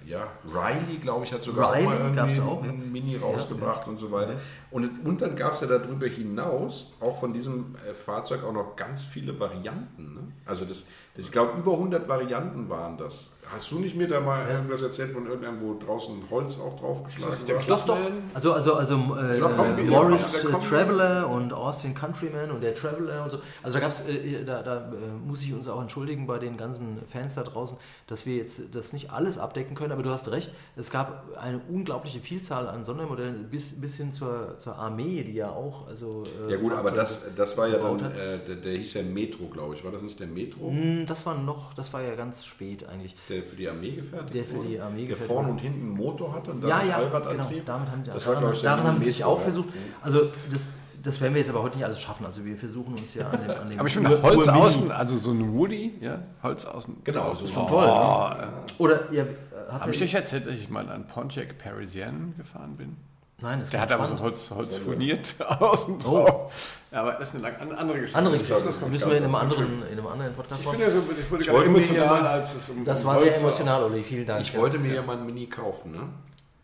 ja, 0.09 0.27
Riley, 0.43 0.97
glaube 0.97 1.23
ich, 1.23 1.31
hat 1.31 1.43
sogar 1.43 1.71
Riley 1.71 1.85
auch 1.85 1.89
mal 1.91 1.99
irgendwie 1.99 2.41
auch, 2.41 2.63
ein 2.63 2.91
Mini 2.91 3.15
rausgebracht 3.15 3.87
und 3.87 3.99
so 3.99 4.11
weiter. 4.11 4.33
Und, 4.71 5.05
und 5.05 5.21
dann 5.21 5.35
gab 5.35 5.53
es 5.53 5.61
ja 5.61 5.67
darüber 5.67 6.07
hinaus 6.07 6.95
auch 6.99 7.19
von 7.19 7.31
diesem 7.31 7.75
äh, 7.87 7.93
Fahrzeug 7.93 8.43
auch 8.43 8.51
noch 8.51 8.75
ganz 8.75 9.03
viele 9.03 9.39
Varianten. 9.39 10.15
Ne? 10.15 10.21
Also 10.45 10.65
das, 10.65 10.87
Ich 11.15 11.31
glaube, 11.31 11.59
über 11.59 11.73
100 11.73 12.09
Varianten 12.09 12.69
waren 12.69 12.97
das. 12.97 13.29
Hast 13.51 13.71
du 13.71 13.79
nicht 13.79 13.95
mir 13.95 14.07
da 14.07 14.19
mal 14.19 14.47
irgendwas 14.47 14.81
erzählt 14.83 15.11
von 15.11 15.25
irgendeinem, 15.25 15.59
wo 15.59 15.77
draußen 15.77 16.23
Holz 16.29 16.59
auch 16.59 16.79
draufgeschlagen 16.79 17.33
Ist 17.33 17.39
das 17.41 17.45
der 17.47 17.55
war? 17.55 17.77
Doch, 17.77 17.85
doch. 17.85 17.97
Also, 18.35 18.53
also, 18.53 18.73
also 18.75 18.95
äh, 18.95 19.39
Kombi, 19.39 19.81
äh, 19.81 19.85
ja, 19.85 19.89
Morris 20.03 20.31
der 20.33 20.41
äh, 20.41 20.53
Kombi. 20.53 20.67
Traveler 20.67 21.29
und 21.29 21.51
Austin 21.53 21.95
Countryman 21.95 22.51
und 22.51 22.61
der 22.61 22.75
Traveler 22.75 23.23
und 23.23 23.31
so. 23.31 23.39
Also 23.63 23.79
da 23.79 23.83
gab's, 23.83 24.01
äh, 24.01 24.45
da, 24.45 24.61
da 24.61 24.91
äh, 24.91 25.27
muss 25.27 25.41
ich 25.41 25.53
uns 25.53 25.67
auch 25.67 25.81
entschuldigen 25.81 26.27
bei 26.27 26.37
den 26.37 26.57
ganzen 26.57 26.99
Fans 27.11 27.33
da 27.35 27.43
draußen, 27.43 27.75
dass 28.05 28.25
wir 28.27 28.35
jetzt 28.35 28.61
das 28.71 28.93
nicht 28.93 29.11
alles 29.11 29.37
abdecken 29.39 29.75
können, 29.75 29.93
aber 29.93 30.03
du 30.03 30.11
hast 30.11 30.29
recht, 30.29 30.51
es 30.75 30.91
gab 30.91 31.23
eine 31.41 31.59
unglaubliche 31.69 32.19
Vielzahl 32.19 32.67
an 32.67 32.85
Sondermodellen 32.85 33.49
bis, 33.49 33.81
bis 33.81 33.95
hin 33.95 34.13
zur, 34.13 34.59
zur 34.59 34.75
Armee, 34.77 35.23
die 35.23 35.33
ja 35.33 35.49
auch, 35.49 35.87
also 35.87 36.23
äh, 36.47 36.51
Ja 36.51 36.57
gut, 36.57 36.73
aber 36.73 36.91
das, 36.91 37.23
das 37.35 37.57
war 37.57 37.67
ja 37.67 37.79
dann, 37.79 37.99
äh, 38.11 38.37
der, 38.45 38.55
der 38.57 38.73
hieß 38.73 38.93
ja 38.93 39.01
Metro, 39.01 39.45
glaube 39.47 39.73
ich. 39.73 39.83
War 39.83 39.91
das 39.91 40.03
nicht 40.03 40.19
der 40.19 40.27
Metro, 40.27 40.69
Hm, 40.69 41.05
Das 41.07 41.25
war 41.25 41.35
noch, 41.35 41.73
das 41.73 41.91
war 41.93 42.01
ja 42.03 42.13
ganz 42.15 42.45
spät 42.45 42.87
eigentlich. 42.87 43.15
der 43.27 43.38
für 43.43 43.55
die 43.55 43.69
Armee 43.69 43.91
gefertigt 43.91 44.33
Der 44.33 44.43
für 44.43 44.55
wurde? 44.57 44.67
die 44.69 44.79
Armee 44.79 44.97
Der 44.99 45.07
gefertigt 45.09 45.31
vorne 45.31 45.47
wurde. 45.49 45.57
und 45.57 45.61
hinten 45.61 45.81
einen 45.87 45.95
Motor 45.97 46.33
hatte 46.33 46.51
und 46.51 46.61
dann 46.61 46.69
Ja, 46.69 46.83
ja, 46.83 46.99
genau. 46.99 47.15
Allradantrieb? 47.17 47.65
Damit 47.65 47.89
haben, 47.91 48.03
Das 48.03 48.23
daran, 48.23 48.43
der 48.53 48.61
daran 48.61 48.83
haben 48.87 48.99
sie 48.99 49.05
sich 49.05 49.23
auch 49.23 49.37
ja. 49.37 49.43
versucht. 49.43 49.69
Also 50.01 50.21
das, 50.51 50.69
das 51.01 51.21
werden 51.21 51.33
wir 51.33 51.39
jetzt 51.41 51.49
aber 51.49 51.63
heute 51.63 51.77
nicht 51.77 51.85
alles 51.85 51.99
schaffen. 51.99 52.25
Also 52.25 52.43
wir 52.45 52.57
versuchen 52.57 52.93
uns 52.93 53.13
ja 53.15 53.29
an 53.29 53.41
dem, 53.41 53.49
an 53.51 53.69
dem 53.69 53.79
Aber 53.79 53.87
ich 53.87 53.93
finde 53.93 54.21
Holz 54.21 54.47
außen, 54.47 54.91
also 54.91 55.17
so 55.17 55.31
ein 55.31 55.53
Woody, 55.53 55.93
ja, 56.01 56.21
Holz 56.43 56.65
außen. 56.65 56.97
Genau, 57.03 57.33
so 57.35 57.45
schon 57.47 57.63
ein- 57.63 57.67
toll. 57.69 57.87
Oh, 57.89 58.29
Ne? 58.29 58.47
Oder 58.79 59.11
ja, 59.13 59.23
äh, 59.23 59.27
Habe 59.71 59.91
ich 59.91 60.01
euch 60.01 60.13
erzählt, 60.13 60.45
dass 60.47 60.53
ich 60.55 60.69
mal 60.69 60.89
an 60.89 61.05
Pontiac 61.07 61.57
Parisienne 61.57 62.33
gefahren 62.37 62.75
bin? 62.77 62.97
Nein, 63.41 63.59
das 63.59 63.69
Der 63.69 63.81
hat 63.81 63.91
aber 63.91 64.05
so. 64.05 64.19
Holz, 64.19 64.51
Holz 64.51 64.77
furniert 64.77 65.35
außen 65.59 65.95
Oh. 65.95 66.25
drauf. 66.25 66.73
Ja, 66.91 67.01
aber 67.01 67.13
das 67.13 67.29
ist 67.29 67.35
eine 67.35 67.43
lang, 67.43 67.71
andere 67.73 67.99
Geschichte. 67.99 68.17
andere 68.17 68.35
Ich 68.35 68.41
Geschichte. 68.41 68.63
das 68.65 68.81
müssen 68.81 69.09
wir 69.09 69.17
in 69.17 69.23
einem, 69.23 69.35
anderen, 69.35 69.83
in 69.83 69.91
einem 69.97 70.07
anderen 70.07 70.33
Podcast 70.33 70.61
Ich 70.61 70.65
machen. 70.65 70.77
bin 70.79 70.87
ja 70.87 70.93
so, 70.93 70.99
ich 70.99 71.31
wurde 71.31 71.41
Ich 71.41 71.47
gerade 71.47 71.57
wollte 71.59 71.69
mir 71.71 71.77
emotional, 71.77 72.07
mal- 72.21 72.27
als 72.27 72.55
es 72.55 72.69
um 72.69 72.83
Das 72.83 73.05
war 73.05 73.15
Holz 73.15 73.25
sehr 73.25 73.37
emotional, 73.37 73.83
Olli. 73.83 74.03
Vielen 74.03 74.25
Dank. 74.25 74.41
Ich 74.41 74.57
wollte 74.57 74.77
mir 74.79 74.93
ja 74.93 75.01
mal 75.01 75.17
ein 75.17 75.25
Mini 75.25 75.45
kaufen, 75.47 75.91
ne? 75.91 76.09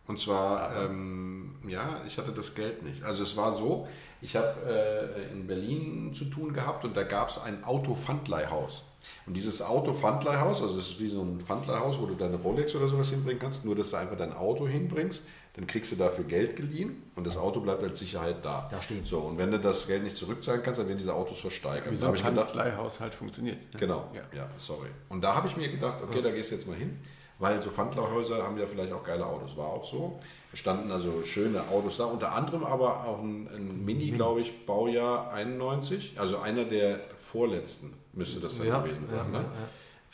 Und 0.08 0.20
zwar, 0.20 0.70
ähm, 0.84 1.54
ja, 1.66 2.00
ich 2.06 2.16
hatte 2.18 2.32
das 2.32 2.54
Geld 2.54 2.82
nicht. 2.82 3.02
Also 3.04 3.22
es 3.24 3.36
war 3.36 3.52
so, 3.52 3.88
ich 4.20 4.36
habe 4.36 4.54
äh, 4.68 5.32
in 5.32 5.46
Berlin 5.46 6.12
zu 6.14 6.26
tun 6.26 6.52
gehabt 6.52 6.84
und 6.84 6.96
da 6.96 7.02
gab 7.02 7.28
es 7.30 7.38
ein 7.42 7.64
Autopfandleihhaus. 7.64 8.82
Und 9.26 9.34
dieses 9.34 9.62
Autopfandleihhaus, 9.62 10.62
also 10.62 10.78
es 10.78 10.90
ist 10.90 11.00
wie 11.00 11.08
so 11.08 11.22
ein 11.22 11.40
Pfandleihhaus, 11.40 11.98
wo 12.00 12.06
du 12.06 12.14
deine 12.14 12.36
Rolex 12.36 12.74
oder 12.74 12.88
sowas 12.88 13.08
hinbringen 13.10 13.40
kannst, 13.40 13.64
nur 13.64 13.74
dass 13.76 13.90
du 13.90 13.96
einfach 13.96 14.16
dein 14.16 14.32
Auto 14.32 14.66
hinbringst, 14.66 15.22
dann 15.56 15.66
kriegst 15.66 15.90
du 15.92 15.96
dafür 15.96 16.24
Geld 16.24 16.54
geliehen 16.56 17.02
und 17.16 17.26
das 17.26 17.36
Auto 17.36 17.60
bleibt 17.60 17.82
als 17.82 17.98
Sicherheit 17.98 18.44
da. 18.44 18.68
Da 18.70 18.80
stehen. 18.82 19.04
So, 19.04 19.18
und 19.20 19.38
wenn 19.38 19.50
du 19.50 19.58
das 19.58 19.86
Geld 19.86 20.04
nicht 20.04 20.16
zurückzahlen 20.16 20.62
kannst, 20.62 20.78
dann 20.80 20.86
werden 20.88 20.98
diese 20.98 21.14
Autos 21.14 21.40
versteigert. 21.40 21.86
Wie 21.90 21.94
Da 21.94 21.96
so 21.96 22.06
habe 22.06 22.16
ein 22.16 22.20
ich 22.20 22.24
gedacht, 22.28 22.50
Pfandleihhaushalt 22.50 23.14
funktioniert. 23.14 23.56
ne? 23.72 23.80
Genau, 23.80 24.10
Ja. 24.14 24.22
ja, 24.36 24.48
sorry. 24.58 24.88
Und 25.08 25.22
da 25.22 25.34
habe 25.34 25.48
ich 25.48 25.56
mir 25.56 25.68
gedacht, 25.68 25.98
okay, 26.02 26.20
da 26.22 26.30
gehst 26.30 26.50
du 26.50 26.56
jetzt 26.56 26.66
mal 26.68 26.76
hin, 26.76 26.98
weil 27.38 27.60
so 27.62 27.70
Pfandleihhäuser 27.70 28.42
haben 28.42 28.58
ja 28.58 28.66
vielleicht 28.66 28.92
auch 28.92 29.02
geile 29.02 29.24
Autos. 29.26 29.56
War 29.56 29.66
auch 29.68 29.84
so. 29.84 30.20
Es 30.52 30.58
standen 30.60 30.90
also 30.90 31.22
schöne 31.24 31.60
Autos 31.70 31.96
da, 31.98 32.04
unter 32.04 32.32
anderem 32.32 32.64
aber 32.64 33.04
auch 33.04 33.20
ein, 33.22 33.48
ein 33.54 33.84
Mini, 33.84 34.10
glaube 34.10 34.40
ich, 34.40 34.64
Baujahr 34.66 35.32
91, 35.32 36.14
also 36.18 36.38
einer 36.38 36.64
der 36.64 37.00
vorletzten 37.14 37.92
müsste 38.12 38.40
das 38.40 38.56
dann 38.58 38.66
Ja, 38.66 38.78
gewesen 38.80 39.02
ja, 39.02 39.16
sein. 39.16 39.26
ja, 39.32 39.38
ne? 39.40 39.44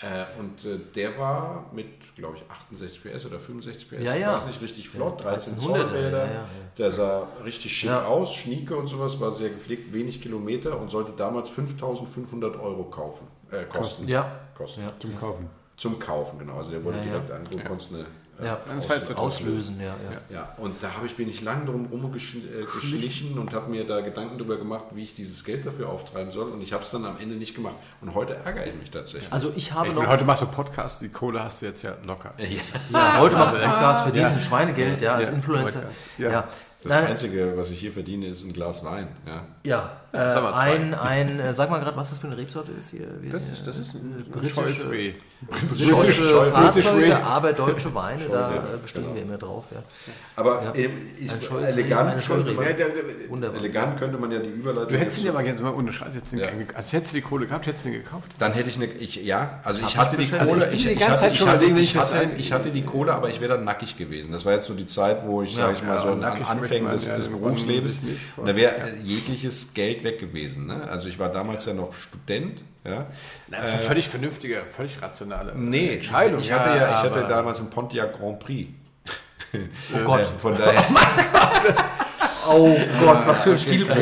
Äh, 0.03 0.41
und 0.41 0.65
äh, 0.65 0.79
der 0.97 1.17
war 1.19 1.67
mit, 1.73 2.15
glaube 2.17 2.37
ich, 2.37 2.43
68 2.51 3.03
PS 3.05 3.25
oder 3.27 3.39
65 3.39 3.89
PS, 3.89 4.03
Ja, 4.05 4.15
ich 4.15 4.21
ja. 4.21 4.35
weiß 4.37 4.47
nicht, 4.47 4.61
richtig 4.61 4.89
flott, 4.89 5.23
13 5.23 5.55
1300er, 5.55 5.57
Zoll 5.59 5.81
Räder. 5.81 6.11
ja, 6.19 6.25
ja, 6.25 6.33
ja. 6.33 6.45
Der 6.77 6.91
sah 6.93 7.27
richtig 7.45 7.73
schick 7.73 7.91
Ja. 7.91 8.05
aus, 8.07 8.35
schnieke 8.35 8.77
und 8.77 8.89
sowas, 8.89 9.21
war 9.21 9.33
sehr 9.33 9.51
gepflegt, 9.51 9.93
wenig 9.93 10.21
Kilometer 10.21 10.79
und 10.81 10.91
sollte 10.91 11.13
damals 11.17 11.51
5500 11.51 12.59
Euro 12.59 12.85
kaufen, 12.85 13.29
äh, 13.51 13.65
kosten. 13.65 14.09
Ja. 14.09 14.41
Kosten. 14.57 14.83
Ja. 14.83 14.89
Zum 14.99 15.17
Kaufen. 15.19 15.49
Zum 15.77 15.99
Kaufen, 15.99 16.39
genau. 16.39 16.57
Also 16.59 16.71
der 16.73 16.85
wurde 16.85 16.99
Ja, 16.99 17.05
ja. 17.05 17.11
direkt 17.19 17.31
an, 17.31 17.45
du 17.51 17.59
konntest 17.69 17.95
eine 17.95 18.05
Ja. 18.43 18.59
So 18.81 19.15
Auslösen, 19.15 19.79
ja, 19.81 19.87
ja. 19.87 20.37
ja, 20.37 20.55
und 20.57 20.83
da 20.83 20.95
habe 20.95 21.07
ich 21.07 21.17
bin 21.17 21.29
ich 21.29 21.43
lang 21.43 21.67
drum 21.67 21.87
rumgeschlichen 21.87 22.63
äh, 22.63 22.65
geschlichen 22.65 23.39
und 23.39 23.53
habe 23.53 23.71
mir 23.71 23.87
da 23.87 24.01
Gedanken 24.01 24.39
darüber 24.39 24.57
gemacht, 24.57 24.87
wie 24.93 25.03
ich 25.03 25.15
dieses 25.15 25.45
Geld 25.45 25.65
dafür 25.67 25.89
auftreiben 25.89 26.33
soll. 26.33 26.51
Und 26.51 26.63
ich 26.63 26.73
habe 26.73 26.83
es 26.83 26.91
dann 26.91 27.05
am 27.05 27.19
Ende 27.21 27.37
nicht 27.37 27.55
gemacht. 27.55 27.75
Und 28.01 28.15
heute 28.15 28.35
ärgere 28.35 28.67
ich 28.67 28.75
mich 28.75 28.91
tatsächlich. 28.91 29.33
Also 29.33 29.53
ich 29.55 29.73
habe 29.73 29.89
Ich 29.89 29.95
noch... 29.95 30.03
bin, 30.03 30.11
heute 30.11 30.25
machst 30.25 30.43
du 30.43 30.47
Podcast, 30.47 31.01
die 31.03 31.09
Kohle 31.09 31.43
hast 31.43 31.63
du 31.63 31.67
jetzt 31.67 31.83
ja 31.83 31.95
locker. 32.05 32.33
Ja, 32.91 33.19
heute 33.21 33.37
machst 33.37 33.57
du 33.57 33.61
Podcast 33.61 34.05
für 34.05 34.13
diesen. 34.13 34.41
Schweinegeld, 34.41 35.01
ja, 35.01 35.15
als 35.15 35.29
Ja, 35.29 35.35
Influencer. 35.35 35.83
Ja. 36.19 36.49
Das 36.83 36.93
Nein, 36.93 37.07
Einzige, 37.07 37.57
was 37.57 37.71
ich 37.71 37.79
hier 37.79 37.93
verdiene, 37.93 38.27
ist 38.27 38.45
ein 38.45 38.53
Glas 38.53 38.85
Wein. 38.85 39.09
Ja. 39.27 39.45
ja. 39.63 40.02
Äh, 40.13 40.19
sag 40.19 40.43
mal 40.43 40.53
zwei. 40.53 40.61
ein, 40.61 40.95
ein, 40.95 41.41
äh, 41.41 41.55
sag 41.55 41.71
mal 41.71 41.79
gerade, 41.79 41.97
was 41.97 42.11
das 42.11 42.19
für 42.19 42.27
eine 42.27 42.37
Rebsorte 42.37 42.71
ist 42.73 42.91
hier. 42.91 43.07
Wir 43.21 43.33
Das 43.33 43.49
ist, 43.49 43.67
das 43.67 43.79
ist 43.79 43.95
ein 43.95 44.27
äh, 44.27 44.31
britische, 44.31 44.61
britische, 44.61 45.15
britische 45.89 46.45
Fahrzeuge, 46.53 47.23
aber 47.25 47.53
deutsche 47.55 47.95
Weine, 47.95 48.23
da 48.31 48.51
äh, 48.51 48.77
bestehen 48.83 49.05
genau. 49.05 49.15
wir 49.15 49.23
immer 49.23 49.39
drauf. 49.39 49.65
Ja. 49.71 49.83
Aber 50.37 50.63
Ja. 50.65 50.73
ähm, 50.75 50.91
ich, 51.19 51.31
elegant, 51.67 52.23
könnte 52.27 52.53
man. 52.53 52.67
Ja, 52.67 52.73
der, 52.73 52.89
der, 52.91 53.05
Wunderbar. 53.31 53.59
elegant 53.59 53.99
könnte 53.99 54.19
man 54.19 54.31
ja 54.31 54.39
die 54.41 54.51
Überleitung. 54.51 54.89
du 54.91 54.99
hättest 54.99 55.19
ihn 55.21 55.27
ja 55.27 55.33
mal 55.33 55.45
gerne, 55.45 55.61
mal 55.63 55.73
ohne 55.73 55.91
Scheiß, 55.91 56.15
jetzt 56.15 56.33
den 56.33 56.41
Ja. 56.41 56.47
Also 56.75 56.93
hättest 56.93 57.15
du 57.15 57.17
die 57.17 57.23
Kohle 57.23 57.47
gehabt, 57.47 57.67
hättest 57.67 57.87
du 57.87 57.91
ihn 57.91 57.95
gekauft? 58.03 58.33
Dann 58.39 58.53
hätte 58.53 58.69
ich 58.69 58.77
eine, 58.77 58.87
ich, 58.87 59.17
ja, 59.17 59.61
also 59.65 59.87
ich 59.87 59.97
hatte 59.97 60.21
ich 60.21 60.31
die. 60.31 60.37
Kohle, 60.37 60.59
Ich 60.59 60.65
bin 60.67 60.75
ich, 60.75 60.83
die 60.83 60.91
ich, 60.91 60.99
ganze 60.99 61.13
hatte, 61.13 61.21
Zeit 61.21 61.33
ich, 61.33 61.39
schon 61.39 61.49
überlegen, 61.49 61.77
ich, 61.79 61.95
ich 62.39 62.53
hatte, 62.53 62.71
die 62.71 62.83
Kohle, 62.83 63.15
aber 63.15 63.31
ich 63.31 63.41
wäre 63.41 63.57
dann 63.57 63.65
nackig 63.65 63.97
gewesen. 63.97 64.31
Das 64.31 64.45
war 64.45 64.53
jetzt 64.53 64.67
so 64.67 64.75
die 64.75 64.87
Zeit, 64.87 65.27
wo 65.27 65.43
ich, 65.43 65.55
sage 65.55 65.73
ich 65.75 65.83
mal, 65.83 66.03
so 66.03 66.09
an 66.09 66.23
Anfängen 66.23 66.91
des, 66.93 67.29
Berufslebens, 67.29 67.97
da 68.45 68.55
wäre 68.55 68.75
jegliches 69.03 69.73
Geld 69.75 70.02
weg 70.05 70.19
gewesen. 70.19 70.67
Ne? 70.67 70.87
Also 70.91 71.09
ich 71.09 71.19
war 71.19 71.29
damals 71.29 71.65
ja 71.67 71.75
noch 71.75 71.93
Student. 71.95 72.61
Ja. 72.85 73.07
Na, 73.49 73.59
völlig 73.59 74.09
vernünftige, 74.09 74.63
völlig 74.75 75.01
rationale 75.01 75.55
Nee, 75.55 75.95
Entscheidung. 75.95 76.41
Ich 76.41 76.51
hatte 76.51 76.71
ja, 76.77 76.95
ich 76.95 77.01
hatte 77.11 77.27
damals 77.29 77.61
einen 77.61 77.71
Pontiac 77.71 78.13
Grand 78.19 78.41
Prix. 78.41 78.73
Oh 79.55 79.99
Gott. 80.05 80.21
Äh, 80.23 80.39
Von 80.39 80.57
daher. 80.59 80.85
Oh 82.49 82.77
Gott, 83.01 83.25
was 83.27 83.43
für 83.45 83.53
ein 83.53 83.59
Stilbruch. 83.59 83.97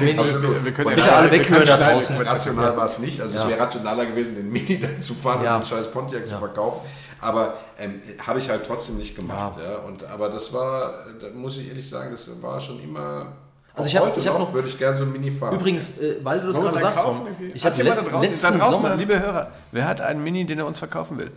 Mini. 0.00 0.18
Absolut. 0.18 0.64
wir 0.64 0.72
können 0.72 0.88
ja 0.88 0.94
Bitte 0.94 1.06
daher- 1.06 1.16
alle 1.18 1.30
wir 1.30 1.38
weghören 1.40 1.66
da 1.66 1.76
können 1.76 1.90
draußen. 1.92 2.16
Rational 2.22 2.76
war 2.76 2.86
es 2.86 2.98
nicht. 3.00 3.20
Also 3.20 3.36
es 3.36 3.42
Ja. 3.42 3.48
wäre 3.50 3.60
rationaler 3.60 4.06
gewesen, 4.06 4.34
den 4.34 4.50
Mini 4.50 4.80
dann 4.80 5.00
zu 5.02 5.14
fahren 5.14 5.44
Ja. 5.44 5.56
und 5.56 5.64
den 5.64 5.68
scheiß 5.68 5.90
Pontiac 5.90 6.26
zu 6.26 6.32
Ja. 6.34 6.38
verkaufen. 6.38 6.80
Aber 7.20 7.58
ähm, 7.78 8.00
habe 8.26 8.38
ich 8.38 8.48
halt 8.48 8.64
trotzdem 8.66 8.96
nicht 8.96 9.14
gemacht. 9.14 9.58
Ja. 9.62 9.76
Und, 9.80 10.04
aber 10.04 10.30
das 10.30 10.50
war, 10.54 11.04
da 11.20 11.28
muss 11.34 11.58
ich 11.58 11.68
ehrlich 11.68 11.86
sagen, 11.86 12.10
das 12.12 12.30
war 12.40 12.60
schon 12.62 12.80
immer. 12.82 13.32
Also 13.80 13.88
ich 13.88 13.96
hab- 13.96 14.06
heute 14.06 14.20
ich 14.20 14.26
hab 14.26 14.38
noch, 14.38 14.48
noch- 14.48 14.54
würde 14.54 14.68
ich 14.68 14.78
gerne 14.78 14.96
so 14.96 15.04
ein 15.04 15.12
Mini 15.12 15.30
fahren. 15.30 15.54
Übrigens, 15.54 15.98
äh, 15.98 16.16
weil 16.22 16.40
du 16.40 16.48
das 16.48 16.56
gerade 16.60 16.78
sagst, 16.78 17.00
kaufen? 17.02 17.26
ich 17.54 17.64
habe 17.66 17.82
le 17.82 17.94
letzten 18.22 18.42
da 18.52 18.58
draußen, 18.58 18.72
Sommer... 18.74 18.94
liebe 18.96 19.18
Hörer, 19.18 19.50
wer 19.72 19.86
hat 19.88 20.00
einen 20.00 20.22
Mini, 20.22 20.44
den 20.46 20.58
er 20.58 20.66
uns 20.66 20.78
verkaufen 20.78 21.18
will? 21.18 21.30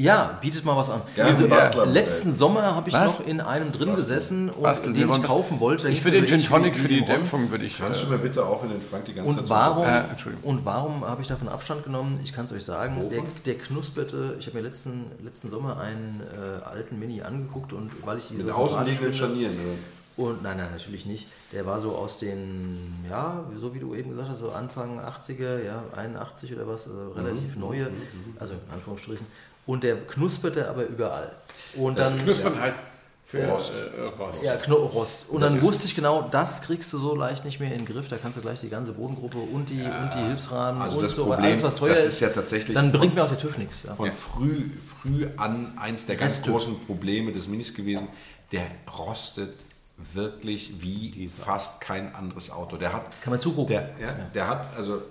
Ja, 0.00 0.38
bietet 0.40 0.64
mal 0.64 0.76
was 0.76 0.90
an. 0.90 1.00
Gerne 1.16 1.30
Also, 1.30 1.48
Bastlermodell. 1.48 1.92
letzten 2.00 2.32
Sommer 2.32 2.76
habe 2.76 2.88
ich 2.88 2.94
Was? 2.94 3.18
noch 3.18 3.26
in 3.26 3.40
einem 3.40 3.72
drin 3.72 3.96
gesessen, 3.96 4.48
und, 4.48 4.62
Basteln. 4.62 4.94
Wir 4.94 5.08
den 5.08 5.16
ich 5.16 5.22
kaufen 5.24 5.58
wollte. 5.58 5.88
Ich 5.88 6.04
mir 6.04 6.12
den 6.12 6.24
Gin 6.24 6.40
Tonic 6.40 6.78
für 6.78 6.86
die. 6.86 7.04
Dämpfung, 7.04 7.50
würde 7.50 7.64
ich... 7.64 7.78
Kannst 7.80 8.02
äh, 8.02 8.04
du 8.04 8.12
mir 8.12 8.18
bitte 8.18 8.46
auch 8.46 8.62
in 8.62 8.68
den 8.70 8.80
Frank 8.80 9.06
die 9.06 9.14
ganze 9.14 9.30
Zeit 9.32 9.40
Und 9.40 9.46
so- 9.48 9.54
warum, 9.54 9.84
Äh, 9.88 10.02
Entschuldigung. 10.10 10.48
und 10.48 10.64
warum 10.64 11.04
habe 11.04 11.20
ich 11.20 11.26
davon 11.26 11.48
Abstand 11.48 11.82
genommen? 11.82 12.20
Ich 12.22 12.32
kann 12.32 12.44
es 12.44 12.52
euch 12.52 12.64
sagen, 12.64 13.08
der, 13.10 13.22
der 13.44 13.54
knusperte, 13.60 14.36
ich 14.38 14.46
habe 14.46 14.58
mir 14.58 14.62
letzten, 14.62 15.06
letzten 15.24 15.50
Sommer 15.50 15.80
einen 15.80 16.22
äh, 16.32 16.64
alten 16.64 16.96
Mini 17.00 17.22
angeguckt 17.22 17.72
und 17.72 17.90
weil 18.06 18.18
ich 18.18 18.28
diese 18.28 18.44
Mit 18.44 18.54
außenliegenden 18.54 19.12
Scharnieren. 19.12 19.54
Oder? 19.54 19.97
Und 20.18 20.42
nein, 20.42 20.56
nein, 20.58 20.70
natürlich 20.72 21.06
nicht. 21.06 21.28
Der 21.52 21.64
war 21.64 21.80
so 21.80 21.92
aus 21.96 22.18
den, 22.18 22.76
ja, 23.08 23.44
so 23.58 23.72
wie 23.74 23.78
du 23.78 23.94
eben 23.94 24.10
gesagt 24.10 24.28
hast, 24.28 24.40
so 24.40 24.50
Anfang 24.50 24.98
80er, 25.00 25.64
ja, 25.64 25.82
81 25.96 26.52
oder 26.54 26.66
was, 26.66 26.86
also 26.88 27.10
relativ 27.12 27.54
Mhm, 27.54 27.60
neue, 27.60 27.90
also 28.38 28.52
in 28.54 28.60
Anführungsstrichen. 28.74 29.26
Und 29.66 29.84
der 29.84 29.96
knusperte 29.96 30.68
aber 30.68 30.86
überall. 30.86 31.30
Und 31.76 31.98
Das 31.98 32.10
dann. 32.10 32.18
Knuspern 32.24 32.60
heißt 32.60 32.78
für 33.26 33.44
Rost. 33.46 33.72
Äh, 33.96 34.00
Rost. 34.22 34.42
Ja, 34.42 34.56
Kno 34.56 34.76
Rost. 34.76 35.26
Und 35.28 35.42
Das 35.42 35.52
dann 35.52 35.62
wusste 35.62 35.86
ich 35.86 35.94
genau, 35.94 36.26
das 36.30 36.62
kriegst 36.62 36.90
du 36.94 36.98
so 36.98 37.14
leicht 37.14 37.44
nicht 37.44 37.60
mehr 37.60 37.70
in 37.72 37.84
den 37.84 37.86
Griff. 37.86 38.08
Da 38.08 38.16
kannst 38.16 38.38
du 38.38 38.40
gleich 38.40 38.58
die 38.60 38.70
ganze 38.70 38.92
Bodengruppe 38.92 39.36
und 39.38 39.68
die, 39.70 39.82
und 39.82 40.10
die 40.16 40.18
Hilfsrahmen 40.26 40.80
Also 40.82 40.96
und 40.96 41.02
das 41.04 41.14
so, 41.14 41.26
Problem, 41.26 41.44
alles 41.44 41.62
was 41.62 41.76
teuer 41.76 41.90
das 41.94 42.06
ist. 42.06 42.20
ja 42.20 42.30
tatsächlich 42.30 42.74
dann 42.74 42.90
bringt 42.90 43.14
mir 43.14 43.22
auch 43.22 43.28
der 43.28 43.38
TÜV 43.38 43.58
nichts. 43.58 43.82
Ja. 43.86 43.94
von 43.94 44.10
früh, 44.10 44.70
früh 45.02 45.28
an 45.36 45.74
eins 45.78 46.06
der 46.06 46.16
ganz 46.16 46.42
großen 46.42 46.86
Probleme 46.86 47.30
des 47.32 47.46
Minis 47.46 47.72
gewesen. 47.74 48.08
Der 48.50 48.62
rostet 48.98 49.52
wirklich 49.98 50.80
wie 50.80 51.28
fast 51.28 51.80
kein 51.80 52.14
anderes 52.14 52.50
Auto. 52.50 52.76
Der 52.76 52.92
hat, 52.92 53.20
Kann 53.20 53.32
man 53.32 53.40
zugucken. 53.40 53.74
der, 53.74 53.94
ja, 54.00 54.12
der 54.32 54.48
hat, 54.48 54.76
also 54.76 55.02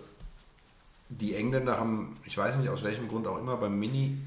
die 1.10 1.36
Engländer 1.36 1.78
haben, 1.78 2.16
ich 2.26 2.38
weiß 2.38 2.56
nicht 2.58 2.70
aus 2.70 2.84
welchem 2.84 3.08
Grund 3.08 3.28
auch 3.28 3.38
immer, 3.38 3.58
beim 3.58 3.78
Mini 3.78 4.18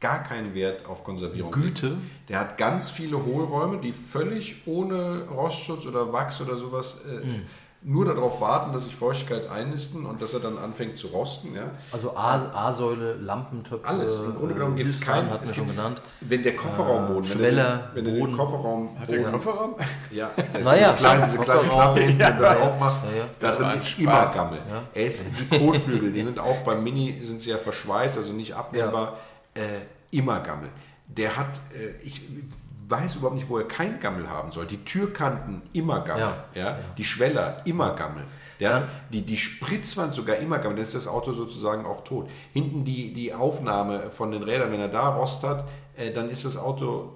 gar 0.00 0.22
keinen 0.22 0.54
Wert 0.54 0.86
auf 0.86 1.02
Konservierung. 1.02 1.50
Güte. 1.50 1.96
Der 2.28 2.40
hat 2.40 2.58
ganz 2.58 2.90
viele 2.90 3.24
Hohlräume, 3.24 3.78
die 3.78 3.92
völlig 3.92 4.56
ohne 4.66 5.22
Rostschutz 5.30 5.86
oder 5.86 6.12
Wachs 6.12 6.40
oder 6.40 6.58
sowas 6.58 6.98
äh, 7.06 7.26
nur 7.86 8.06
darauf 8.06 8.40
warten, 8.40 8.72
dass 8.72 8.84
sich 8.84 8.96
Feuchtigkeit 8.96 9.46
einnisten 9.50 10.06
und 10.06 10.22
dass 10.22 10.32
er 10.32 10.40
dann 10.40 10.56
anfängt 10.56 10.96
zu 10.96 11.08
rosten. 11.08 11.54
Ja. 11.54 11.64
Also 11.92 12.16
A-Säule, 12.16 13.14
Lampentöpfe, 13.16 13.86
Alles. 13.86 14.20
Im 14.20 14.34
Grunde 14.36 14.54
genommen 14.54 14.74
gibt 14.76 14.88
es 14.88 14.98
keinen. 15.00 15.28
wir 15.28 15.38
es 15.42 15.54
schon 15.54 15.66
gibt- 15.66 15.76
genannt. 15.76 16.00
Wenn 16.22 16.42
der 16.42 16.56
Kofferraumboden, 16.56 17.28
wenn, 17.28 17.36
Schweller, 17.38 17.64
du, 17.64 17.76
den- 17.76 17.94
wenn 17.96 18.04
du 18.06 18.10
den 18.12 18.20
Boden. 18.20 18.36
Kofferraum 18.38 18.98
Hat 18.98 19.08
der 19.10 19.18
einen 19.18 19.32
Kofferraum? 19.32 19.74
Ja, 20.10 20.30
Naja, 20.64 20.92
diese 20.92 20.94
kleine, 20.94 21.24
diese 21.26 21.38
kleine 21.38 21.60
Kofferraum. 21.60 21.94
Klappe 21.94 22.00
wenn 22.00 22.18
du 22.18 22.42
das 22.42 22.56
aufmachst, 22.60 23.00
Ja, 23.12 23.18
ja. 23.18 23.24
da 23.38 23.46
Das 23.46 23.56
drin 23.58 23.66
war 23.66 23.74
ist 23.74 23.98
immer. 23.98 24.32
Gammel. 24.34 24.58
Er 24.94 25.06
ist, 25.06 25.22
die 25.52 25.58
Kotflügel, 25.58 26.12
die 26.12 26.22
sind 26.22 26.38
auch 26.38 26.56
beim 26.64 26.82
Mini, 26.82 27.20
sind 27.22 27.42
sehr 27.42 27.58
verschweißt, 27.58 28.16
also 28.16 28.32
nicht 28.32 28.54
abnehmbar, 28.54 29.18
äh, 29.52 29.60
immer 30.10 30.40
Gammel. 30.40 30.70
Der 31.06 31.36
hat, 31.36 31.48
äh, 31.74 32.02
ich 32.02 32.22
weiß 32.88 33.16
überhaupt 33.16 33.36
nicht, 33.36 33.48
wo 33.48 33.58
er 33.58 33.68
kein 33.68 34.00
Gammel 34.00 34.28
haben 34.28 34.52
soll. 34.52 34.66
Die 34.66 34.84
Türkanten 34.84 35.62
immer 35.72 36.00
Gammel, 36.00 36.34
ja. 36.54 36.62
Ja. 36.62 36.78
die 36.96 37.04
Schweller 37.04 37.62
immer 37.64 37.94
Gammel. 37.94 38.24
Hat 38.76 38.88
die, 39.10 39.22
die 39.22 39.36
Spritzwand 39.36 40.14
sogar 40.14 40.36
immer 40.36 40.58
Gammel, 40.58 40.76
dann 40.76 40.82
ist 40.82 40.94
das 40.94 41.06
Auto 41.06 41.32
sozusagen 41.32 41.86
auch 41.86 42.04
tot. 42.04 42.28
Hinten 42.52 42.84
die, 42.84 43.12
die 43.12 43.34
Aufnahme 43.34 44.10
von 44.10 44.30
den 44.30 44.42
Rädern, 44.42 44.70
wenn 44.72 44.80
er 44.80 44.88
da 44.88 45.08
Rost 45.08 45.42
hat, 45.42 45.68
äh, 45.96 46.12
dann 46.12 46.30
ist 46.30 46.44
das 46.44 46.56
Auto 46.56 47.12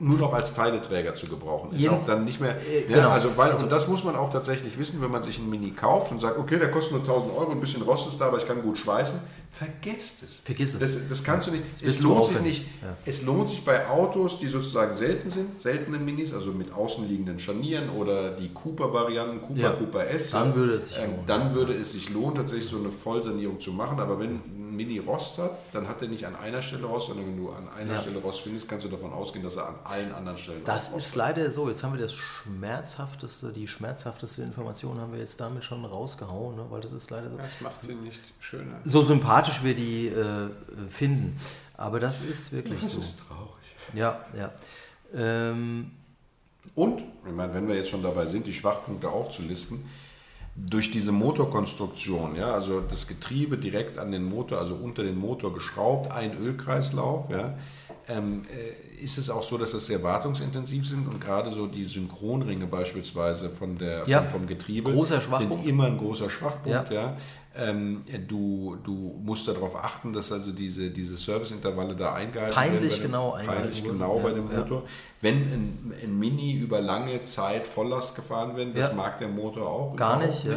nur 0.00 0.16
noch 0.18 0.32
als 0.32 0.54
Teileträger 0.54 1.14
zu 1.16 1.26
gebrauchen. 1.26 1.72
Ist 1.72 1.80
Jeden- 1.82 1.94
auch 1.94 2.06
dann 2.06 2.24
nicht 2.24 2.40
mehr. 2.40 2.56
Äh, 2.68 2.82
ja, 2.88 2.96
genau. 2.98 3.08
Also, 3.10 3.36
weil, 3.36 3.52
und 3.52 3.70
das 3.72 3.88
muss 3.88 4.04
man 4.04 4.14
auch 4.14 4.30
tatsächlich 4.30 4.78
wissen, 4.78 5.02
wenn 5.02 5.10
man 5.10 5.22
sich 5.24 5.38
einen 5.38 5.50
Mini 5.50 5.72
kauft 5.72 6.12
und 6.12 6.20
sagt, 6.20 6.38
okay, 6.38 6.58
der 6.58 6.70
kostet 6.70 6.92
nur 6.92 7.00
1000 7.00 7.36
Euro, 7.36 7.50
ein 7.50 7.60
bisschen 7.60 7.82
Rost 7.82 8.06
ist 8.06 8.20
da, 8.20 8.26
aber 8.26 8.38
ich 8.38 8.46
kann 8.46 8.62
gut 8.62 8.78
schweißen. 8.78 9.18
Vergesst 9.50 10.22
es. 10.22 10.36
Vergiss 10.44 10.74
es. 10.74 10.80
Das, 10.80 11.08
das 11.08 11.24
kannst 11.24 11.48
du 11.48 11.50
nicht. 11.52 11.64
wird 11.80 11.90
Es 11.90 12.00
lohnt 12.00 12.26
sich 12.26 12.40
nicht. 12.42 12.62
Ja. 12.82 12.96
Es 13.06 13.22
lohnt 13.22 13.48
sich 13.48 13.64
bei 13.64 13.88
Autos, 13.88 14.38
die 14.38 14.46
sozusagen 14.46 14.94
selten 14.94 15.30
sind, 15.30 15.60
seltene 15.60 15.98
Minis, 15.98 16.32
also 16.32 16.52
mit 16.52 16.72
außenliegenden 16.72 17.40
Scharnieren 17.40 17.88
oder 17.90 18.32
die 18.36 18.50
Cooper-Varianten, 18.52 19.40
Cooper, 19.42 19.58
Ja. 19.60 19.70
Cooper 19.70 20.06
S. 20.06 20.30
Dann 20.30 20.50
ja, 20.50 20.54
würde 20.54 20.74
es 20.74 20.88
sich 20.88 20.98
ähm, 20.98 21.10
lohnen. 21.10 21.26
Dann 21.26 21.54
würde 21.54 21.74
es 21.74 21.92
sich 21.92 22.10
lohnen, 22.10 22.34
tatsächlich 22.36 22.68
so 22.68 22.76
eine 22.78 22.90
Vollsanierung 22.90 23.58
zu 23.58 23.72
machen. 23.72 23.98
Aber 23.98 24.20
wenn 24.20 24.32
ein 24.36 24.76
Mini 24.76 24.98
Rost 24.98 25.38
hat, 25.38 25.58
dann 25.72 25.88
hat 25.88 26.02
er 26.02 26.08
nicht 26.08 26.24
an 26.26 26.36
einer 26.36 26.62
Stelle 26.62 26.84
Rost, 26.86 27.08
sondern 27.08 27.26
wenn 27.26 27.36
du 27.38 27.48
an 27.50 27.66
einer 27.76 27.94
Ja. 27.94 28.00
Stelle 28.02 28.18
Rost 28.18 28.42
findest, 28.42 28.68
kannst 28.68 28.84
du 28.86 28.90
davon 28.90 29.12
ausgehen, 29.12 29.42
dass 29.42 29.56
er 29.56 29.66
an 29.68 29.74
allen 29.88 30.12
anderen 30.12 30.38
Stellen 30.38 30.62
Das 30.64 30.90
ist 30.90 31.14
leider 31.14 31.50
so. 31.50 31.68
Jetzt 31.68 31.82
haben 31.82 31.94
wir 31.94 32.00
das 32.00 32.14
schmerzhafteste, 32.14 33.52
die 33.52 33.66
schmerzhafteste 33.66 34.42
Information 34.42 35.00
haben 35.00 35.12
wir 35.12 35.20
jetzt 35.20 35.40
damit 35.40 35.64
schon 35.64 35.84
rausgehauen, 35.84 36.56
ne? 36.56 36.66
weil 36.70 36.80
das 36.80 36.92
ist 36.92 37.10
leider 37.10 37.30
so. 37.30 37.36
Das 37.36 37.60
macht 37.60 37.80
sie 37.80 37.94
nicht 37.94 38.20
schöner. 38.40 38.80
So 38.84 39.02
sympathisch 39.02 39.62
wir 39.64 39.74
die 39.74 40.08
äh, 40.08 40.48
finden. 40.88 41.38
Aber 41.76 42.00
das 42.00 42.20
ist 42.20 42.52
wirklich 42.52 42.80
Das 42.82 42.92
so. 42.92 43.00
ist 43.00 43.16
traurig. 43.28 43.48
Ja, 43.94 44.24
ja. 44.36 44.52
Ähm, 45.14 45.90
Und, 46.74 47.00
ich 47.26 47.32
meine, 47.32 47.54
wenn 47.54 47.66
wir 47.68 47.76
jetzt 47.76 47.88
schon 47.90 48.02
dabei 48.02 48.26
sind, 48.26 48.46
die 48.46 48.54
Schwachpunkte 48.54 49.08
aufzulisten, 49.08 49.84
durch 50.56 50.90
diese 50.90 51.12
Motorkonstruktion, 51.12 52.34
ja, 52.34 52.52
also 52.52 52.80
das 52.80 53.06
Getriebe 53.06 53.58
direkt 53.58 53.96
an 53.98 54.10
den 54.10 54.24
Motor, 54.24 54.58
also 54.58 54.74
unter 54.74 55.04
den 55.04 55.16
Motor 55.16 55.54
geschraubt, 55.54 56.10
ein 56.10 56.36
Ölkreislauf, 56.36 57.30
ja, 57.30 57.56
ähm, 58.08 58.44
äh, 58.50 58.87
ist 59.02 59.18
es 59.18 59.30
auch 59.30 59.42
so, 59.42 59.58
dass 59.58 59.72
das 59.72 59.86
sehr 59.86 60.02
wartungsintensiv 60.02 60.86
sind 60.86 61.06
und 61.08 61.20
gerade 61.20 61.50
so 61.50 61.66
die 61.66 61.84
Synchronringe 61.84 62.66
beispielsweise 62.66 63.48
von 63.50 63.78
der, 63.78 64.04
Ja. 64.06 64.22
vom, 64.22 64.40
vom 64.40 64.46
Getriebe 64.46 64.90
sind 65.06 65.66
immer 65.66 65.84
ein 65.86 65.96
großer 65.98 66.28
Schwachpunkt. 66.30 66.90
Ja. 66.90 67.02
Ja. 67.02 67.16
Ähm, 67.56 68.02
du, 68.28 68.76
du 68.84 68.92
musst 69.24 69.48
darauf 69.48 69.74
achten, 69.74 70.12
dass 70.12 70.30
also 70.30 70.52
diese, 70.52 70.90
diese 70.90 71.16
Serviceintervalle 71.16 71.96
da 71.96 72.14
eingehalten 72.14 72.54
Peinlich 72.54 72.82
werden. 72.82 72.90
dem- 73.00 73.02
genau 73.02 73.32
eingehalten 73.32 73.62
Peinlich 73.64 73.82
genau 73.84 74.18
bei 74.20 74.30
dem 74.30 74.48
ja. 74.52 74.58
Motor. 74.58 74.82
Wenn 75.20 75.34
ein, 75.36 75.92
ein 76.04 76.18
Mini 76.18 76.54
über 76.58 76.80
lange 76.80 77.24
Zeit 77.24 77.66
Volllast 77.66 78.14
gefahren 78.14 78.54
wird, 78.54 78.76
das 78.78 78.94
mag 78.94 79.18
der 79.18 79.26
Motor 79.28 79.66
auch 79.68 79.96
Gar 79.96 80.24
nicht, 80.24 80.44
ja. 80.44 80.52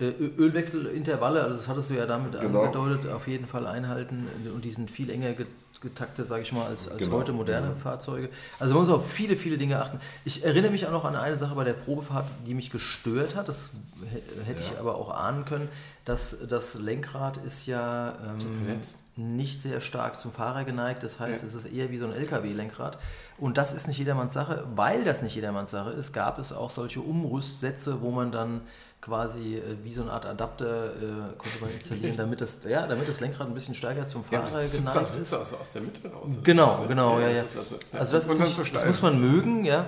Äh, 0.00 0.06
Ölwechselintervalle, 0.38 1.42
also 1.42 1.56
das 1.56 1.68
hattest 1.68 1.90
du 1.90 1.94
ja 1.94 2.06
damit 2.06 2.32
Genau. 2.40 2.62
angedeutet, 2.62 3.10
auf 3.12 3.28
jeden 3.28 3.46
Fall 3.46 3.66
einhalten 3.66 4.26
und 4.54 4.64
die 4.64 4.70
sind 4.70 4.90
viel 4.90 5.10
enger 5.10 5.32
get- 5.32 5.46
getaktet, 5.84 6.26
sage 6.26 6.42
ich 6.42 6.52
mal, 6.52 6.66
als, 6.66 6.88
als 6.88 6.98
Genau, 7.04 7.18
heute 7.18 7.32
moderne 7.32 7.68
genau. 7.68 7.78
Fahrzeuge. 7.78 8.28
Also 8.58 8.74
man 8.74 8.82
muss 8.82 8.92
auf 8.92 9.08
viele, 9.08 9.36
viele 9.36 9.56
Dinge 9.56 9.80
achten. 9.80 10.00
Ich 10.24 10.44
erinnere 10.44 10.72
mich 10.72 10.84
auch 10.88 10.90
noch 10.92 11.04
an 11.04 11.14
eine 11.14 11.36
Sache 11.36 11.54
bei 11.54 11.62
der 11.62 11.74
Probefahrt, 11.74 12.24
die 12.46 12.54
mich 12.54 12.70
gestört 12.70 13.36
hat. 13.36 13.46
Das 13.48 13.70
hä- 14.12 14.22
hätte 14.46 14.62
ich 14.62 14.72
Ja. 14.72 14.80
aber 14.80 14.96
auch 14.96 15.10
ahnen 15.10 15.44
können, 15.44 15.68
dass 16.04 16.36
das 16.48 16.74
Lenkrad 16.74 17.36
ist 17.38 17.66
ja 17.66 18.14
ähm, 18.26 18.80
nicht 19.16 19.62
sehr 19.62 19.80
stark 19.80 20.18
zum 20.18 20.32
Fahrer 20.32 20.64
geneigt. 20.64 21.04
Das 21.04 21.20
heißt, 21.20 21.42
Ja. 21.42 21.46
es 21.48 21.54
ist 21.54 21.66
eher 21.66 21.90
wie 21.92 21.98
so 21.98 22.06
ein 22.06 22.12
LKW-Lenkrad. 22.12 22.98
Und 23.38 23.58
das 23.58 23.72
ist 23.72 23.86
nicht 23.86 23.98
jedermanns 23.98 24.32
Sache. 24.32 24.64
Weil 24.74 25.04
das 25.04 25.22
nicht 25.22 25.34
jedermanns 25.36 25.70
Sache 25.70 25.90
ist, 25.90 26.12
gab 26.12 26.38
es 26.40 26.52
auch 26.52 26.70
solche 26.70 27.00
Umrüstsätze, 27.00 28.00
wo 28.00 28.10
man 28.10 28.32
dann 28.32 28.60
quasi 29.04 29.56
äh, 29.56 29.76
wie 29.82 29.92
so 29.92 30.02
eine 30.02 30.12
Art 30.12 30.24
Adapter 30.24 30.86
äh, 30.86 31.36
konnte 31.36 31.60
man 31.60 31.70
installieren, 31.70 32.16
damit 32.16 32.40
das, 32.40 32.60
ja, 32.64 32.86
damit 32.86 33.06
das 33.08 33.20
Lenkrad 33.20 33.46
ein 33.46 33.54
bisschen 33.54 33.74
stärker 33.74 34.06
zum 34.06 34.22
Ja, 34.30 34.40
Fahrer 34.40 34.60
das 34.62 34.72
sitzt, 34.72 34.76
geneigt 34.78 34.96
auch- 34.98 35.02
ist. 35.02 35.12
sitzt 35.16 35.34
also 35.34 35.56
aus 35.56 35.70
der 35.70 35.82
Mitte 35.82 36.08
raus. 36.10 36.30
Genau, 36.42 36.84
genau, 36.88 37.20
ja, 37.20 37.28
ja. 37.28 37.42
das 37.42 37.50
ist 37.52 37.58
also, 37.58 37.76
Also 37.92 38.12
das, 38.12 38.26
ist 38.26 38.38
nicht, 38.58 38.74
das 38.74 38.86
muss 38.86 39.02
man 39.02 39.20
mögen, 39.20 39.64
ja. 39.64 39.86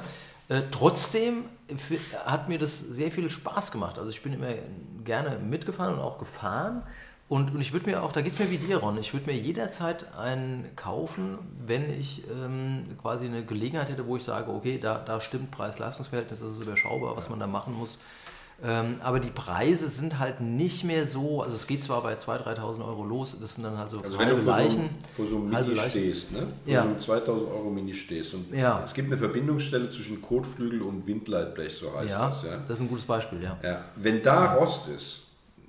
Äh, 0.48 0.60
trotzdem 0.70 1.44
f- 1.68 1.98
hat 2.24 2.48
mir 2.48 2.58
das 2.58 2.78
sehr 2.78 3.10
viel 3.10 3.30
Spaß 3.30 3.72
gemacht. 3.72 3.98
Also 3.98 4.10
ich 4.10 4.22
bin 4.22 4.32
immer 4.34 4.48
gerne 5.04 5.38
mitgefahren 5.38 5.94
und 5.94 6.00
auch 6.00 6.18
gefahren. 6.18 6.82
Und, 7.28 7.52
und 7.52 7.60
ich 7.60 7.72
würde 7.72 7.86
mir 7.90 8.04
auch, 8.04 8.12
da 8.12 8.20
geht 8.20 8.34
es 8.34 8.38
mir 8.38 8.50
wie 8.52 8.58
dir, 8.58 8.76
Ron, 8.76 8.96
ich 8.98 9.12
würde 9.12 9.26
mir 9.28 9.36
jederzeit 9.36 10.06
einen 10.16 10.64
kaufen, 10.76 11.38
wenn 11.66 11.90
ich 11.90 12.22
ähm, 12.30 12.84
quasi 13.02 13.26
eine 13.26 13.44
Gelegenheit 13.44 13.88
hätte, 13.88 14.06
wo 14.06 14.14
ich 14.14 14.22
sage, 14.22 14.48
okay, 14.52 14.78
da, 14.78 14.98
da 14.98 15.20
stimmt 15.20 15.50
Preis-Leistungs-Verhältnis, 15.50 16.38
das 16.38 16.50
ist 16.50 16.60
überschaubar, 16.62 17.16
was 17.16 17.28
man 17.28 17.40
da 17.40 17.48
machen 17.48 17.74
muss. 17.74 17.98
Ähm, 18.64 18.92
aber 19.02 19.20
die 19.20 19.30
Preise 19.30 19.88
sind 19.90 20.18
halt 20.18 20.40
nicht 20.40 20.82
mehr 20.82 21.06
so, 21.06 21.42
also 21.42 21.54
es 21.54 21.66
geht 21.66 21.84
zwar 21.84 22.02
bei 22.02 22.14
2.000, 22.14 22.56
3.000 22.58 22.86
Euro 22.86 23.04
los, 23.04 23.36
das 23.38 23.54
sind 23.54 23.64
dann 23.64 23.76
halt 23.76 23.90
so 23.90 23.98
Also 24.00 24.18
wenn 24.18 24.28
du 24.30 24.36
vor 24.36 24.44
so, 24.44 24.50
Leichen. 24.50 24.88
vor 25.14 25.26
so 25.26 25.36
einem 25.36 25.50
Mini 25.50 25.74
Leichen. 25.74 25.90
stehst, 25.90 26.32
ne? 26.32 26.38
vor 26.64 26.72
Ja. 26.72 26.82
so 26.82 26.88
einem 26.88 27.00
2000 27.00 27.50
Euro 27.50 27.70
Mini 27.70 27.92
stehst 27.92 28.32
und 28.32 28.52
Ja. 28.54 28.80
es 28.82 28.94
gibt 28.94 29.08
eine 29.08 29.18
Verbindungsstelle 29.18 29.90
zwischen 29.90 30.22
Kotflügel 30.22 30.80
und 30.80 31.06
Windleitblech, 31.06 31.74
so 31.74 31.94
heißt 31.94 32.10
Ja, 32.10 32.28
das. 32.28 32.44
Ja? 32.44 32.56
das 32.66 32.78
ist 32.78 32.80
ein 32.80 32.88
gutes 32.88 33.04
Beispiel, 33.04 33.42
ja. 33.42 33.58
Ja. 33.62 33.84
Wenn 33.96 34.22
da 34.22 34.54
Rost 34.54 34.88
ist 34.88 35.25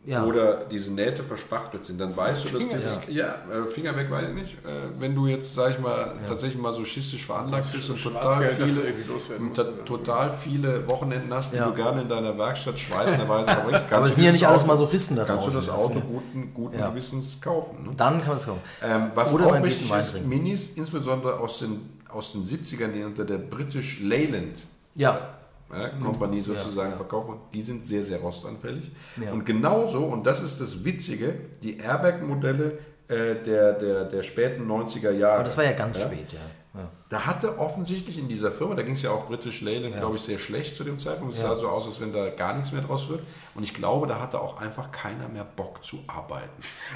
Ja. 0.07 0.23
oder 0.23 0.61
diese 0.71 0.93
Nähte 0.93 1.21
verspachtelt 1.21 1.83
sind, 1.83 1.99
dann 1.99 2.15
weißt 2.15 2.45
du, 2.45 2.57
dass 2.57 2.69
dieses, 2.69 2.97
ja, 3.09 3.35
äh, 3.51 3.69
Finger 3.69 3.93
weg 3.97 4.09
weiß 4.09 4.29
ich 4.29 4.35
nicht, 4.35 4.53
äh, 4.65 4.69
wenn 4.99 5.13
du 5.13 5.27
jetzt, 5.27 5.53
sag 5.53 5.71
ich 5.71 5.79
mal, 5.79 6.13
tatsächlich 6.25 6.61
mal 6.61 6.73
so 6.73 6.85
schistisch 6.85 7.25
veranlagt 7.25 7.69
bist 7.73 7.89
und 7.89 8.01
total 8.01 8.53
viele, 8.55 8.93
musst, 9.39 9.61
total 9.83 10.29
viele 10.29 10.87
Wochenenden 10.87 11.33
hast, 11.33 11.51
die 11.51 11.57
Ja. 11.57 11.65
du 11.67 11.73
gerne 11.73 12.03
in 12.03 12.07
deiner 12.09 12.37
Werkstatt 12.37 12.79
schweißenderweise 12.79 13.51
verbringst, 13.51 13.81
kannst 13.89 13.93
Aber 13.93 14.03
es 14.07 14.11
du 14.11 14.15
sind 14.15 14.23
ja 14.25 14.31
nicht 14.31 14.47
alles 14.47 14.61
Auto- 14.61 14.67
Masochisten 14.71 15.15
da 15.17 15.25
Kannst 15.25 15.47
du 15.47 15.51
das 15.51 15.69
Auto 15.69 15.87
sind 15.95 15.97
ja- 15.97 16.01
guten, 16.09 16.53
guten 16.53 16.79
Ja. 16.79 16.89
Gewissens 16.89 17.41
kaufen. 17.41 17.83
Ne? 17.83 17.89
Dann 17.97 18.19
kann 18.19 18.27
man 18.29 18.37
es 18.37 18.45
kaufen. 18.45 18.61
Ähm, 18.81 19.11
was 19.13 19.33
Oder 19.33 19.47
auch 19.47 19.61
wichtig 19.61 19.91
ist. 19.91 20.25
Minis, 20.25 20.69
insbesondere 20.75 21.37
aus 21.37 21.59
den, 21.59 21.81
aus 22.09 22.31
den 22.31 22.45
70ern, 22.45 22.93
die 22.93 23.03
unter 23.03 23.25
der 23.25 23.39
British 23.39 23.99
Leyland 24.01 24.59
Ja, 24.95 25.36
ja, 25.71 25.89
Kompanie 25.89 26.41
sozusagen 26.41 26.93
verkauft 26.93 27.27
wurden, 27.27 27.41
die 27.53 27.61
sind 27.61 27.85
sehr, 27.85 28.03
sehr 28.03 28.19
rostanfällig. 28.19 28.91
Ja. 29.21 29.31
Und 29.31 29.45
genauso, 29.45 30.05
und 30.05 30.25
das 30.25 30.41
ist 30.41 30.61
das 30.61 30.83
Witzige, 30.83 31.33
die 31.61 31.77
Airbag-Modelle 31.77 32.79
äh, 33.07 33.35
der, 33.35 33.73
der, 33.73 34.05
der 34.05 34.23
späten 34.23 34.69
90er 34.69 35.11
Jahre. 35.11 35.35
aber 35.35 35.43
das 35.43 35.57
war 35.57 35.65
ja 35.65 35.73
ganz 35.73 35.99
spät, 35.99 36.33
ja. 36.33 36.39
Ja. 36.77 36.89
Da 37.09 37.25
hatte 37.25 37.57
offensichtlich 37.59 38.17
in 38.17 38.27
dieser 38.27 38.51
Firma, 38.51 38.75
da 38.75 38.81
ging 38.83 38.93
es 38.93 39.01
ja 39.01 39.11
auch 39.11 39.27
British 39.27 39.61
Leyland, 39.61 39.93
Ja. 39.95 40.01
glaube 40.01 40.17
ich, 40.17 40.21
sehr 40.21 40.37
schlecht 40.37 40.75
zu 40.75 40.83
dem 40.83 40.99
Zeitpunkt. 40.99 41.35
Es 41.35 41.41
Ja. 41.41 41.49
sah 41.49 41.55
so 41.55 41.67
aus, 41.69 41.87
als 41.87 41.99
wenn 41.99 42.11
da 42.13 42.29
gar 42.29 42.53
nichts 42.55 42.71
mehr 42.73 42.81
draus 42.81 43.09
wird. 43.09 43.21
Und 43.55 43.63
ich 43.63 43.73
glaube, 43.73 44.07
da 44.07 44.19
hatte 44.19 44.39
auch 44.41 44.59
einfach 44.61 44.91
keiner 44.91 45.27
mehr 45.29 45.45
Bock 45.45 45.83
zu 45.83 45.99
arbeiten. 46.07 46.49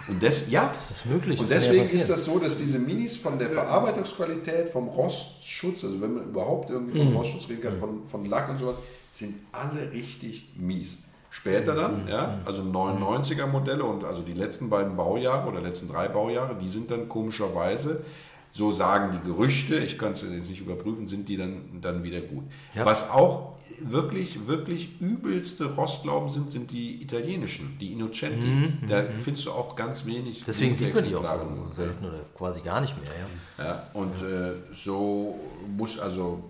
Und 0.08 0.22
das, 0.22 0.50
ja, 0.50 0.72
Das 0.76 0.92
ist 0.92 1.06
möglich, 1.06 1.40
Und 1.40 1.50
das 1.50 1.64
deswegen 1.66 1.84
ist 1.84 2.10
das 2.10 2.26
so, 2.26 2.40
dass 2.40 2.58
diese 2.58 2.80
Minis 2.80 3.18
von 3.18 3.40
der 3.40 3.50
Verarbeitungsqualität, 3.50 4.70
vom 4.70 4.88
Rostschutz, 4.88 5.84
also 5.84 6.02
wenn 6.02 6.14
man 6.14 6.24
überhaupt 6.26 6.70
irgendwie 6.70 7.00
Mhm. 7.00 7.08
vom 7.08 7.18
Rostschutz 7.18 7.50
reden 7.50 7.62
kann, 7.62 7.78
von, 7.78 8.06
von 8.06 8.26
Lack 8.26 8.50
und 8.50 8.58
sowas, 8.58 8.78
sind 9.12 9.36
alle 9.52 9.92
richtig 9.92 10.50
mies. 10.56 11.00
Später 11.34 11.74
Mhm. 11.74 11.78
dann, 11.78 12.08
ja, 12.10 12.40
also 12.46 12.62
99er 12.62 13.48
Modelle 13.48 13.86
und 13.86 14.04
also 14.04 14.22
die 14.22 14.34
letzten 14.34 14.70
beiden 14.70 14.98
Baujahre 14.98 15.48
oder 15.50 15.62
letzten 15.62 15.88
drei 15.88 16.10
Baujahre, 16.10 16.56
die 16.62 16.68
sind 16.68 16.92
dann 16.92 17.08
komischerweise, 17.08 18.04
so 18.52 18.72
sagen 18.72 19.12
die 19.14 19.28
Gerüchte, 19.28 19.78
ich 19.78 19.98
kann 19.98 20.14
es 20.14 20.24
jetzt 20.24 20.50
nicht 20.50 20.62
überprüfen, 20.62 21.08
sind 21.08 21.30
die 21.30 21.38
dann, 21.38 21.82
dann 21.82 22.04
wieder 22.04 22.22
gut. 22.22 22.44
Ja. 22.76 22.86
Was 22.86 23.10
auch 23.10 23.52
wirklich, 23.84 24.48
wirklich 24.48 25.02
übelste 25.02 25.74
Rostlauben 25.74 26.30
sind, 26.30 26.52
sind 26.52 26.72
die 26.72 27.02
italienischen, 27.02 27.78
die 27.80 27.94
Innocenti. 27.94 28.74
da 28.88 29.06
findest 29.16 29.48
du 29.48 29.52
auch 29.52 29.76
ganz 29.76 30.06
wenig. 30.06 30.42
Mhm, 30.42 30.46
Deswegen 30.46 30.76
sieht 30.76 30.94
man 30.94 31.04
die 31.08 31.16
auch 31.16 31.26
so 31.26 31.76
selten 31.76 32.06
oder 32.06 32.20
quasi 32.38 32.62
gar 32.62 32.82
nicht 32.82 32.96
mehr, 33.02 33.12
ja. 33.58 33.66
Ja, 33.66 33.88
und 33.94 34.14
äh, 34.22 34.54
so 34.74 35.40
muss 35.78 36.00
also, 36.00 36.44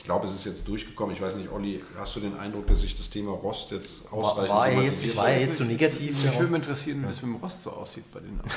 ich 0.00 0.04
glaube, 0.04 0.26
es 0.26 0.34
ist 0.34 0.46
jetzt 0.46 0.66
durchgekommen. 0.66 1.14
Ich 1.14 1.20
weiß 1.20 1.36
nicht, 1.36 1.50
Olli, 1.52 1.84
hast 1.98 2.16
du 2.16 2.20
den 2.20 2.38
Eindruck, 2.40 2.66
dass 2.66 2.80
sich 2.80 2.96
das 2.96 3.10
Thema 3.10 3.32
Rost 3.32 3.70
jetzt 3.70 4.10
War, 4.10 4.18
ausreichend 4.20 4.48
war, 4.50 4.64
thematisiert 4.66 5.04
jetzt, 5.06 5.16
war 5.18 5.30
jetzt 5.30 5.56
so 5.56 5.64
negativ? 5.64 6.16
Mich 6.16 6.24
ja. 6.24 6.32
würde 6.40 6.52
mich 6.52 6.62
interessieren, 6.62 7.04
wie 7.06 7.10
es 7.12 7.20
mit 7.22 7.34
dem 7.34 7.40
Rost 7.42 7.62
so 7.62 7.70
aussieht 7.70 8.04
bei 8.12 8.20
den 8.20 8.40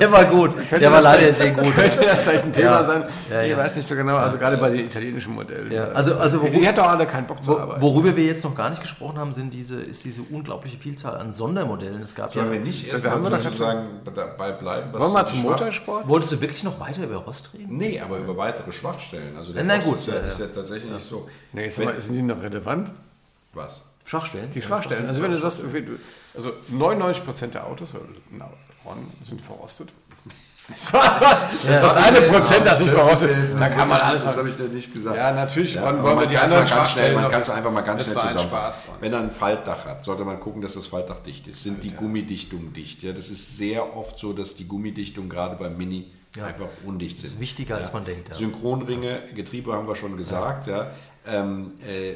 Der 0.00 0.10
war 0.12 0.24
gut. 0.26 0.52
Der 0.70 0.92
war 0.92 1.02
leider 1.02 1.32
sehr 1.34 1.50
gut. 1.50 1.74
könnte 1.74 1.98
das 2.00 2.22
vielleicht 2.22 2.44
ein 2.44 2.52
Thema 2.52 2.70
Ja. 2.80 2.84
sein. 2.84 3.04
Ja, 3.30 3.42
ich 3.42 3.50
ja. 3.50 3.56
weiß 3.56 3.74
nicht 3.76 3.88
so 3.88 3.94
genau, 3.96 4.16
also 4.16 4.38
gerade 4.38 4.56
bei 4.56 4.70
den 4.70 4.86
italienischen 4.86 5.34
Modellen. 5.34 5.70
Ja, 5.72 5.88
also- 5.88 6.14
also 6.16 6.38
die, 6.38 6.44
worum- 6.44 6.60
die 6.60 6.68
hat 6.68 6.78
doch 6.78 6.86
alle 6.88 7.06
keinen 7.06 7.26
Bock 7.26 7.42
zu 7.44 7.58
arbeiten. 7.58 7.82
worüber 7.82 8.16
wir 8.16 8.24
jetzt 8.24 8.44
noch 8.44 8.54
gar 8.54 8.70
nicht 8.70 8.80
gesprochen 8.82 9.18
haben, 9.18 9.32
sind 9.32 9.52
diese, 9.52 9.80
ist 9.80 10.04
diese 10.04 10.22
unglaubliche 10.30 10.78
Vielzahl 10.78 11.16
an 11.16 11.32
Sondermodellen. 11.32 12.02
Es 12.02 12.14
gab 12.14 12.32
ja. 12.34 12.42
Sollen 12.42 12.52
wir 12.52 12.60
nicht 12.60 12.86
Da 12.86 12.92
erstmal 12.92 13.12
haben 13.14 13.22
wir 13.24 13.30
doch 13.30 13.40
sozusagen 13.42 13.86
dabei 14.04 14.52
bleiben? 14.52 14.88
was 14.92 15.00
Wollen 15.02 15.12
wir 15.12 15.24
die 15.24 15.30
zum 15.34 15.42
Motorsport? 15.42 16.08
Wolltest 16.08 16.32
du 16.32 16.40
wirklich 16.40 16.62
noch 16.64 16.78
weiter 16.80 17.02
über 17.04 17.16
Rost 17.16 17.50
reden? 17.54 17.76
Nee, 17.76 18.00
aber 18.00 18.18
über 18.18 18.36
weitere 18.60 18.72
Schwachstellen. 18.72 19.36
Also 19.36 19.52
der 19.52 19.64
Na 19.64 19.78
gut, 19.78 19.96
ist 19.96 20.06
ja, 20.06 20.14
ja, 20.14 20.20
ist 20.20 20.38
ja. 20.38 20.46
ja 20.46 20.52
tatsächlich 20.52 20.90
nicht 20.90 21.04
so. 21.04 21.28
Nee, 21.52 21.64
jetzt 21.64 21.78
Wenn- 21.78 21.84
mal, 21.86 22.00
sind 22.00 22.14
die 22.14 22.22
noch 22.22 22.42
relevant? 22.42 22.90
was? 23.52 23.80
Schwachstellen? 24.04 24.50
Die 24.52 24.62
Schwachstellen. 24.62 25.06
Also 25.06 25.22
wenn 25.22 25.30
du 25.30 25.36
sagst, 25.38 25.62
also 26.34 26.52
99% 26.72 27.46
der 27.54 27.66
Autos 27.66 27.94
Ron, 28.84 28.96
sind 29.24 29.40
verrostet. 29.40 29.90
das 30.92 31.82
ist 31.82 31.96
eine 31.96 32.20
Prozent, 32.22 32.64
das 32.64 32.78
nicht 32.80 32.92
verrostet. 32.92 33.30
Da 33.58 33.68
kann 33.68 33.88
man 33.88 34.00
alles 34.00 34.22
Das 34.22 34.36
habe 34.36 34.48
ich 34.50 34.56
dir 34.56 34.64
nicht 34.68 34.92
gesagt. 34.92 35.16
Ja, 35.16 35.32
natürlich 35.32 35.74
Ja, 35.74 35.82
wollen, 35.82 36.02
wir 36.02 36.14
man 36.14 36.28
die 36.28 36.36
anderen 36.38 36.64
schnell, 36.66 36.78
Schwachstellen 36.78 37.14
man 37.14 37.24
noch- 37.24 37.30
kann 37.30 37.40
es 37.42 37.50
einfach 37.50 37.72
mal 37.72 37.80
ganz 37.80 38.04
Das 38.04 38.12
schnell 38.12 38.32
zusammenfassen. 38.32 38.82
Wenn 39.00 39.12
er 39.12 39.18
ein 39.20 39.30
Faltdach 39.32 39.84
hat, 39.84 40.04
sollte 40.04 40.24
man 40.24 40.38
gucken, 40.38 40.62
dass 40.62 40.74
das 40.74 40.86
Faltdach 40.86 41.20
dicht 41.26 41.46
ist. 41.48 41.62
Sind 41.64 41.82
die 41.82 41.90
Gummidichtungen 41.90 42.72
dicht? 42.72 43.02
Ja, 43.02 43.12
das 43.12 43.28
ist 43.30 43.58
sehr 43.58 43.96
oft 43.96 44.18
so, 44.18 44.32
dass 44.32 44.54
die 44.54 44.66
Gummidichtungen 44.68 45.28
gerade 45.28 45.56
beim 45.56 45.76
Mini 45.76 46.10
einfach 46.38 46.68
undicht 46.84 47.18
sind. 47.18 47.30
ist 47.30 47.40
wichtiger, 47.40 47.76
als 47.76 47.92
man 47.92 48.04
denkt, 48.04 48.28
ja. 48.28 48.34
Synchronringe, 48.34 49.22
Getriebe 49.34 49.72
haben 49.72 49.88
wir 49.88 49.96
schon 49.96 50.16
gesagt. 50.16 50.66
Ja. 50.66 50.92
Ähm, 51.26 51.74
äh, 51.86 52.14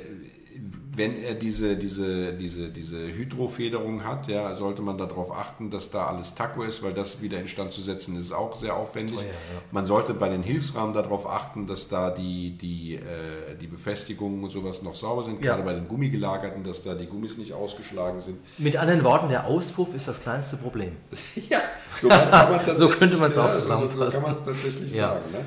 wenn 0.96 1.20
er 1.22 1.34
diese, 1.34 1.76
diese, 1.76 2.32
diese, 2.34 2.68
diese 2.68 2.98
Hydrofederung 2.98 4.04
hat, 4.04 4.28
ja, 4.28 4.54
sollte 4.54 4.82
man 4.82 4.96
darauf 4.96 5.32
achten, 5.36 5.70
dass 5.70 5.90
da 5.90 6.06
alles 6.06 6.34
Taco 6.36 6.62
ist, 6.62 6.82
weil 6.84 6.92
das 6.94 7.20
wieder 7.20 7.40
instand 7.40 7.72
zu 7.72 7.80
setzen 7.80 8.18
ist 8.20 8.30
auch 8.32 8.56
sehr 8.56 8.76
aufwendig. 8.76 9.16
Teuer, 9.16 9.24
ja. 9.24 9.60
Man 9.72 9.86
sollte 9.86 10.14
bei 10.14 10.28
den 10.28 10.42
Hilfsrahmen 10.44 10.94
darauf 10.94 11.26
achten, 11.28 11.66
dass 11.66 11.88
da 11.88 12.10
die, 12.10 12.56
die, 12.56 12.94
äh, 12.94 13.56
die 13.60 13.66
Befestigungen 13.66 14.44
und 14.44 14.50
sowas 14.50 14.82
noch 14.82 14.94
sauber 14.94 15.24
sind, 15.24 15.42
Ja. 15.42 15.52
gerade 15.56 15.64
bei 15.64 15.74
den 15.74 15.88
Gummigelagerten, 15.88 16.62
dass 16.62 16.84
da 16.84 16.94
die 16.94 17.06
Gummis 17.06 17.36
nicht 17.36 17.52
ausgeschlagen 17.52 18.20
sind. 18.20 18.38
Mit 18.58 18.76
anderen 18.76 19.02
Worten, 19.02 19.28
der 19.30 19.46
Auspuff 19.46 19.94
ist 19.94 20.06
das 20.06 20.20
kleinste 20.20 20.56
Problem. 20.58 20.92
Ja, 21.50 21.60
so, 22.00 22.08
So 22.76 22.88
könnte 22.88 23.16
man 23.16 23.30
es 23.32 23.38
auch 23.38 23.46
ja, 23.48 23.54
so- 23.54 23.60
zusammenfassen. 23.60 24.10
So 24.12 24.20
kann 24.20 24.22
man 24.32 24.34
es 24.40 24.44
tatsächlich 24.46 24.94
Ja. 24.94 25.08
sagen. 25.08 25.24
Ne? 25.32 25.38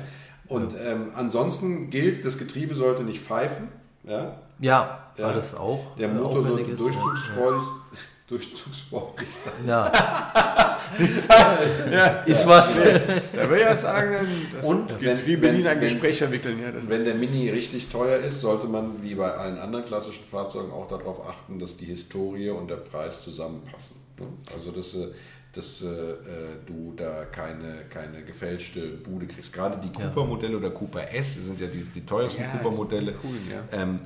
Und 0.48 0.74
ähm, 0.82 1.08
ansonsten 1.14 1.90
gilt, 1.90 2.24
das 2.24 2.36
Getriebe 2.38 2.74
sollte 2.74 3.04
nicht 3.04 3.20
pfeifen. 3.20 3.68
Ja? 4.04 4.38
Ja, 4.60 5.10
Ja. 5.16 5.32
das 5.32 5.54
auch 5.54 5.96
Der 5.96 6.08
äh, 6.08 6.12
Motor 6.12 6.44
sollte 6.46 6.74
durchzugsfreudig, 6.74 7.62
durchzugsfreudig 8.28 9.28
sein. 9.34 9.52
Ja. 9.66 9.92
Ist 12.26 12.46
was. 12.46 12.76
Da 12.76 13.48
will 13.50 13.56
ich 13.58 13.62
ja 13.62 13.76
sagen, 13.76 14.16
das 14.54 14.64
Und 14.66 14.90
wenn- 14.90 14.98
Getriebe 15.16 15.42
wenn- 15.42 15.54
nie 15.56 15.60
in 15.62 15.66
ein 15.66 15.80
wenn- 15.80 15.88
Gespräch 15.88 16.18
verwickeln. 16.18 16.58
Ja, 16.60 16.68
wenn 16.88 17.04
der 17.04 17.14
Mini 17.14 17.50
richtig 17.50 17.88
teuer 17.88 18.18
ist, 18.18 18.40
sollte 18.40 18.66
man 18.66 19.02
wie 19.02 19.14
bei 19.14 19.30
allen 19.30 19.58
anderen 19.58 19.84
klassischen 19.84 20.24
Fahrzeugen 20.24 20.72
auch 20.72 20.88
darauf 20.88 21.26
achten, 21.28 21.58
dass 21.58 21.76
die 21.76 21.86
Historie 21.86 22.50
und 22.50 22.68
der 22.68 22.76
Preis 22.76 23.22
zusammenpassen. 23.22 23.96
ne? 24.18 24.26
Also 24.54 24.70
dass, 24.72 24.94
äh, 24.94 25.08
dass 25.52 25.82
äh, 25.82 25.86
du 26.66 26.94
da 26.96 27.24
keine, 27.26 27.84
keine 27.90 28.22
gefälschte 28.24 28.80
Bude 28.88 29.26
kriegst. 29.26 29.52
Gerade 29.52 29.78
die 29.78 29.90
Cooper-Modelle 29.92 30.56
oder 30.56 30.70
Cooper 30.70 31.12
S, 31.14 31.34
sind 31.36 31.60
ja 31.60 31.66
die, 31.66 31.82
die 31.84 32.04
teuersten 32.06 32.42
Ja, 32.42 32.48
Cooper-Modelle, 32.48 33.12
die 33.12 33.18
coolen, 33.18 33.48
ja. 33.50 33.62
ähm, 33.78 33.96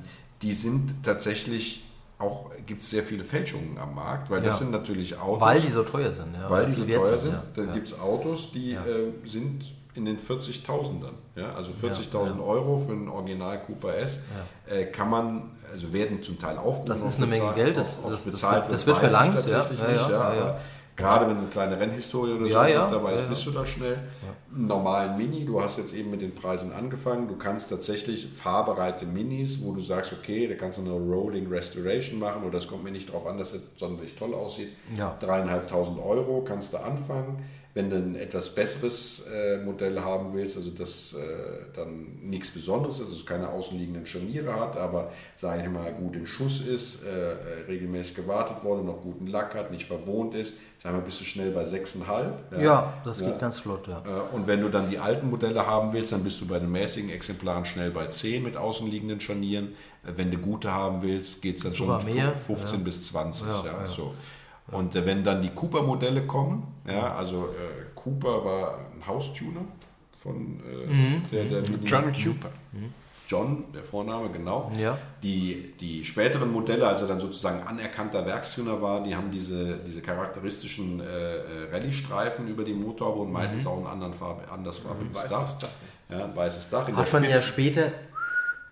die 0.43 0.53
sind 0.53 0.93
tatsächlich 1.03 1.83
auch, 2.19 2.51
gibt 2.67 2.83
es 2.83 2.89
sehr 2.89 3.03
viele 3.03 3.23
Fälschungen 3.23 3.77
am 3.77 3.95
Markt, 3.95 4.29
weil 4.29 4.39
das 4.41 4.55
Ja. 4.55 4.57
sind 4.59 4.71
natürlich 4.71 5.17
Autos. 5.19 5.41
Weil 5.41 5.59
die 5.59 5.67
so 5.69 5.83
teuer 5.83 6.13
sind. 6.13 6.29
Ja, 6.39 6.49
Weil 6.49 6.65
die 6.67 6.73
so 6.73 6.85
teuer 6.85 7.17
sind. 7.17 7.31
Ja. 7.31 7.43
Da 7.55 7.61
Ja. 7.63 7.73
gibt 7.73 7.87
es 7.87 7.99
Autos, 7.99 8.51
die 8.53 8.73
äh, 8.73 8.79
sind 9.25 9.63
in 9.95 10.05
den 10.05 10.17
40.000ern. 10.17 11.13
Ja? 11.35 11.53
Also 11.55 11.71
40.000 11.71 12.39
Euro 12.45 12.77
für 12.77 12.91
einen 12.93 13.07
Original 13.09 13.61
Cooper 13.63 13.95
S 13.97 14.19
äh, 14.67 14.85
kann 14.85 15.09
man, 15.09 15.51
also 15.71 15.91
werden 15.93 16.21
zum 16.23 16.39
Teil 16.39 16.57
aufgerufen. 16.57 16.85
Das 16.87 17.01
ist 17.03 17.17
eine 17.17 17.27
Menge 17.27 17.51
Geld, 17.55 17.77
das- 17.77 18.01
das- 18.01 18.11
das 18.11 18.23
bezahlt 18.23 18.63
wird- 18.63 18.73
das 18.73 18.85
wird 18.85 18.97
verlangt, 18.97 19.33
tatsächlich 19.35 19.79
nicht. 19.79 20.09
ja, 20.09 20.59
Gerade 20.95 21.27
wenn 21.27 21.35
du 21.35 21.41
eine 21.41 21.49
kleine 21.49 21.79
Rennhistorie 21.79 22.33
oder 22.33 22.45
so 22.45 22.51
Ja, 22.51 22.89
dabei 22.89 23.13
ist, 23.13 23.27
bist 23.27 23.45
du 23.45 23.51
da 23.51 23.65
schnell. 23.65 23.97
Normalen 24.51 25.17
Mini, 25.17 25.45
du 25.45 25.59
hast 25.59 25.79
jetzt 25.79 25.93
eben 25.95 26.11
mit 26.11 26.21
den 26.21 26.35
Preisen 26.35 26.71
angefangen, 26.71 27.27
du 27.27 27.35
kannst 27.35 27.69
tatsächlich 27.69 28.27
fahrbereite 28.27 29.05
Minis, 29.05 29.63
wo 29.63 29.73
du 29.73 29.81
sagst, 29.81 30.13
okay, 30.13 30.47
da 30.47 30.53
kannst 30.53 30.77
du 30.77 30.83
eine 30.83 30.91
Rolling 30.91 31.47
Restoration 31.47 32.19
machen 32.19 32.43
oder 32.43 32.59
es 32.59 32.67
kommt 32.67 32.83
mir 32.83 32.91
nicht 32.91 33.09
darauf 33.09 33.25
an, 33.25 33.39
dass 33.39 33.53
es 33.53 33.61
sonderlich 33.77 34.15
toll 34.15 34.35
aussieht. 34.35 34.69
Ja. 34.95 35.17
Dreieinhalbtausend 35.19 35.99
Euro 35.99 36.43
kannst 36.47 36.73
du 36.73 36.77
anfangen. 36.77 37.43
Wenn 37.75 37.89
du 37.89 37.95
ein 37.95 38.15
etwas 38.15 38.53
besseres 38.53 39.23
äh, 39.33 39.57
Modell 39.57 39.99
haben 39.99 40.31
willst, 40.33 40.57
also 40.57 40.69
das 40.69 41.13
äh, 41.13 41.65
dann 41.75 42.19
nichts 42.21 42.51
Besonderes 42.51 42.99
ist, 42.99 43.09
also 43.11 43.25
keine 43.25 43.49
außenliegenden 43.49 44.05
Scharniere 44.05 44.53
hat, 44.53 44.77
aber 44.77 45.11
sage 45.35 45.63
ich 45.63 45.69
mal 45.69 45.91
gut 45.93 46.15
in 46.15 46.27
Schuss 46.27 46.61
ist, 46.61 47.03
äh, 47.03 47.31
äh, 47.31 47.35
regelmäßig 47.67 48.15
gewartet 48.15 48.63
wurde, 48.63 48.83
noch 48.83 49.01
guten 49.01 49.25
Lack 49.25 49.55
hat, 49.55 49.71
nicht 49.71 49.85
verwohnt 49.87 50.35
ist, 50.35 50.53
sagen 50.83 50.97
wir, 50.97 51.01
bist 51.01 51.19
du 51.21 51.23
schnell 51.23 51.49
bei 51.49 51.63
6,5. 51.63 52.61
Ja, 52.61 52.93
das 53.05 53.21
Ja. 53.21 53.29
geht 53.31 53.39
ganz 53.39 53.57
flott. 53.57 53.87
Ja. 53.87 54.03
Äh, 54.05 54.35
Und 54.35 54.45
wenn 54.45 54.61
du 54.61 54.69
dann 54.69 54.91
die 54.91 54.99
alten 54.99 55.31
Modelle 55.31 55.65
haben 55.65 55.93
willst, 55.93 56.11
dann 56.11 56.23
bist 56.23 56.39
du 56.41 56.45
bei 56.45 56.59
den 56.59 56.71
mäßigen 56.71 57.09
Exemplaren 57.09 57.65
schnell 57.65 57.89
bei 57.89 58.05
10 58.05 58.43
mit 58.43 58.55
außenliegenden 58.55 59.19
Scharnieren. 59.19 59.69
Äh, 60.05 60.11
Wenn 60.15 60.29
du 60.29 60.37
gute 60.37 60.71
haben 60.71 61.01
willst, 61.01 61.41
geht 61.41 61.55
es 61.57 61.63
dann 61.63 61.73
schon 61.73 61.87
Sogar 61.87 62.03
mehr, 62.03 62.33
15 62.35 62.79
ja. 62.79 62.83
bis 62.85 63.07
20. 63.07 63.47
Ja, 63.47 63.65
Ja, 63.65 63.71
ja. 63.81 63.87
So. 63.87 64.13
Und 64.71 64.95
äh, 64.95 65.05
wenn 65.05 65.23
dann 65.23 65.41
die 65.41 65.49
Cooper-Modelle 65.49 66.25
kommen, 66.25 66.67
ja, 66.87 67.13
also 67.15 67.45
äh, 67.47 67.83
Cooper 67.95 68.45
war 68.45 68.77
ein 68.95 69.05
Haustuner 69.05 69.61
von 70.17 70.35
äh, 70.61 70.87
Mhm. 70.87 71.21
der, 71.31 71.45
der 71.45 71.61
Mini- 71.63 71.85
John 71.85 72.13
Cooper. 72.13 72.49
John, 73.27 73.63
der 73.73 73.83
Vorname, 73.83 74.29
genau. 74.29 74.71
Ja. 74.77 74.97
Die, 75.23 75.73
die 75.79 76.03
späteren 76.03 76.51
Modelle, 76.51 76.85
als 76.87 77.01
er 77.01 77.07
dann 77.07 77.19
sozusagen 77.19 77.65
anerkannter 77.65 78.25
Werkstuner 78.25 78.81
war, 78.81 79.01
die 79.03 79.15
haben 79.15 79.31
diese, 79.31 79.77
diese 79.77 80.01
charakteristischen 80.01 80.99
äh, 80.99 81.03
äh, 81.05 81.41
Rallye-Streifen 81.71 82.47
über 82.47 82.63
die 82.63 82.73
Motorhaube 82.73 83.21
und 83.21 83.31
meistens 83.31 83.65
auch 83.65 83.79
ein 83.79 83.87
anderen 83.87 84.13
Farbe, 84.13 84.49
andersfarbiges 84.51 85.15
weißes 85.15 85.29
Dach. 85.29 85.53
Dach. 85.59 85.69
Ja, 86.09 86.25
ein 86.25 86.35
weißes 86.35 86.69
Dach. 86.69 86.87
In 86.89 86.97
Hat 86.97 87.11
der 87.11 87.21
man 87.21 87.29
ja 87.29 87.37
Spitze- 87.37 87.47
später, 87.47 87.91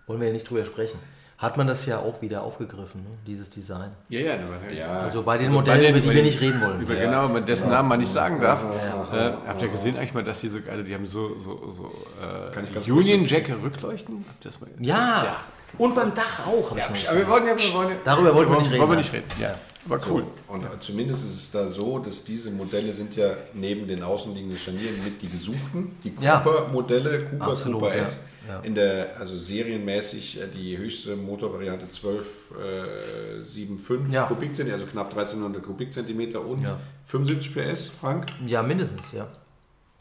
wollen 0.06 0.20
wir 0.20 0.26
ja 0.28 0.32
nicht 0.34 0.48
drüber 0.48 0.64
sprechen, 0.64 0.98
hat 1.42 1.56
man 1.56 1.66
das 1.66 1.84
ja 1.86 1.98
auch 1.98 2.22
wieder 2.22 2.42
aufgegriffen, 2.44 3.02
ne? 3.02 3.10
dieses 3.26 3.50
Design. 3.50 3.90
Ja, 4.08 4.20
ja, 4.20 4.34
Ja, 4.72 4.86
Also 5.00 5.22
bei 5.24 5.36
den 5.36 5.46
Also 5.48 5.58
Modellen, 5.58 5.80
bei 5.80 5.86
den- 5.86 5.90
über 5.96 6.00
die 6.00 6.06
wir 6.08 6.14
den- 6.14 6.24
nicht 6.24 6.40
reden 6.40 6.60
wollen. 6.62 6.80
Über 6.80 6.94
genau, 6.94 7.28
man- 7.28 7.44
dessen 7.44 7.68
Namen 7.68 7.88
man 7.88 7.98
nicht 8.00 8.12
sagen 8.12 8.40
darf. 8.40 8.64
Äh, 9.12 9.32
habt 9.46 9.60
ihr 9.60 9.68
gesehen 9.68 9.96
eigentlich 9.96 10.14
mal, 10.14 10.22
dass 10.22 10.40
die 10.40 10.48
so 10.48 10.60
geile, 10.62 10.84
die 10.84 10.94
haben 10.94 11.06
so, 11.06 11.38
so, 11.38 11.68
so 11.70 11.92
äh, 12.20 12.52
Kann 12.54 12.64
ich 12.64 12.72
ganz 12.72 12.86
Union 12.88 13.26
Jack 13.26 13.50
Rückleuchten? 13.62 14.24
Habt 14.26 14.44
ihr 14.44 14.50
das 14.50 14.60
mal 14.60 14.70
Ja, 14.80 15.36
und 15.78 15.94
beim 15.96 16.14
Dach 16.14 16.46
auch. 16.46 16.76
Ja, 16.76 16.84
aber 16.86 17.18
wir 17.18 17.28
wollen 17.28 17.46
ja, 17.48 17.56
wir 17.58 17.74
wollen 17.74 17.88
ja 17.90 17.94
Darüber 18.04 18.34
wollten 18.34 18.52
wir 18.52 18.58
nicht 18.60 18.70
reden, 18.70 18.78
Wollen 18.80 18.90
wir 18.90 18.94
ja. 18.94 19.00
nicht 19.00 19.12
reden, 19.12 19.26
ja. 19.40 19.54
Aber 19.84 19.98
cool. 20.08 20.22
Und 20.46 20.64
zumindest 20.78 21.24
ist 21.24 21.36
es 21.36 21.50
da 21.50 21.66
so, 21.66 21.98
dass 21.98 22.22
diese 22.24 22.52
Modelle 22.52 22.92
sind 22.92 23.16
ja 23.16 23.30
neben 23.52 23.88
den 23.88 24.04
außenliegenden 24.04 24.56
Scharnieren 24.56 25.02
mit 25.02 25.20
die 25.20 25.28
gesuchten. 25.28 25.96
Die 26.04 26.14
Ja. 26.20 26.38
Cooper-Modelle, 26.38 27.24
Cooper, 27.24 27.50
Absolut, 27.50 27.80
Cooper 27.80 27.96
ja. 27.96 28.04
S. 28.04 28.16
Ja. 28.48 28.60
In 28.60 28.74
der, 28.74 29.16
also 29.18 29.38
serienmäßig 29.38 30.40
äh, 30.40 30.46
die 30.48 30.76
höchste 30.76 31.16
Motorvariante 31.16 31.86
12,75 31.86 34.10
Ja. 34.10 34.26
Kubikzentimeter, 34.26 34.80
also 34.82 34.86
knapp 34.90 35.10
1300 35.10 35.62
Kubikzentimeter 35.62 36.44
und 36.44 36.62
Ja. 36.62 36.78
75 37.06 37.54
PS, 37.54 37.86
Frank. 37.88 38.26
Ja, 38.46 38.62
mindestens, 38.62 39.12
ja. 39.12 39.28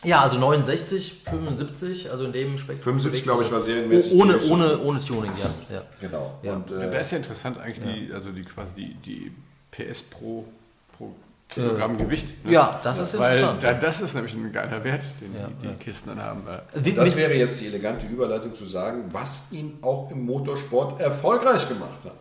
Ja, 0.03 0.21
also 0.21 0.39
69, 0.39 1.21
75, 1.29 2.09
also 2.09 2.25
in 2.25 2.31
dem 2.31 2.57
Spektrum. 2.57 2.99
75, 2.99 3.11
bewegt 3.11 3.23
glaube 3.23 3.43
ich, 3.43 3.51
war 3.51 3.61
serienmäßig 3.61 4.13
Oh, 4.13 4.21
ohne, 4.21 4.41
ohne, 4.49 4.79
ohne 4.79 4.99
Tuning, 4.99 5.31
ja. 5.39 5.75
ja. 5.75 5.83
Genau. 5.99 6.39
Ja. 6.41 6.55
Und, 6.55 6.71
Da 6.71 6.81
äh, 6.91 7.01
ist 7.01 7.11
ja 7.11 7.17
interessant 7.19 7.59
eigentlich 7.59 7.79
die, 7.79 8.11
also 8.11 8.31
die 8.31 8.41
quasi 8.41 8.73
die, 8.75 8.95
die 8.95 9.31
PS 9.69 10.01
pro, 10.01 10.45
pro 10.97 11.13
Kilogramm 11.51 11.97
Gewicht. 11.97 12.45
ne? 12.45 12.51
Ja, 12.53 12.79
das 12.81 12.99
ist 12.99 13.19
Weil 13.19 13.35
interessant. 13.37 13.63
da, 13.63 13.73
das 13.73 14.01
ist 14.01 14.13
nämlich 14.15 14.33
ein 14.33 14.51
geiler 14.51 14.83
Wert, 14.83 15.03
den 15.19 15.33
Ja, 15.39 15.47
die, 15.47 15.53
die 15.61 15.67
ja. 15.67 15.73
Kisten 15.79 16.09
dann 16.09 16.21
haben. 16.23 16.41
Äh, 16.47 16.79
Wie- 16.85 16.93
das 16.93 17.15
wäre 17.15 17.33
jetzt 17.33 17.59
die 17.59 17.67
elegante 17.67 18.07
Überleitung 18.07 18.55
zu 18.55 18.65
sagen, 18.65 19.09
was 19.11 19.41
ihn 19.51 19.77
auch 19.81 20.09
im 20.11 20.25
Motorsport 20.25 20.99
erfolgreich 21.01 21.67
gemacht 21.67 21.99
hat. 22.05 22.13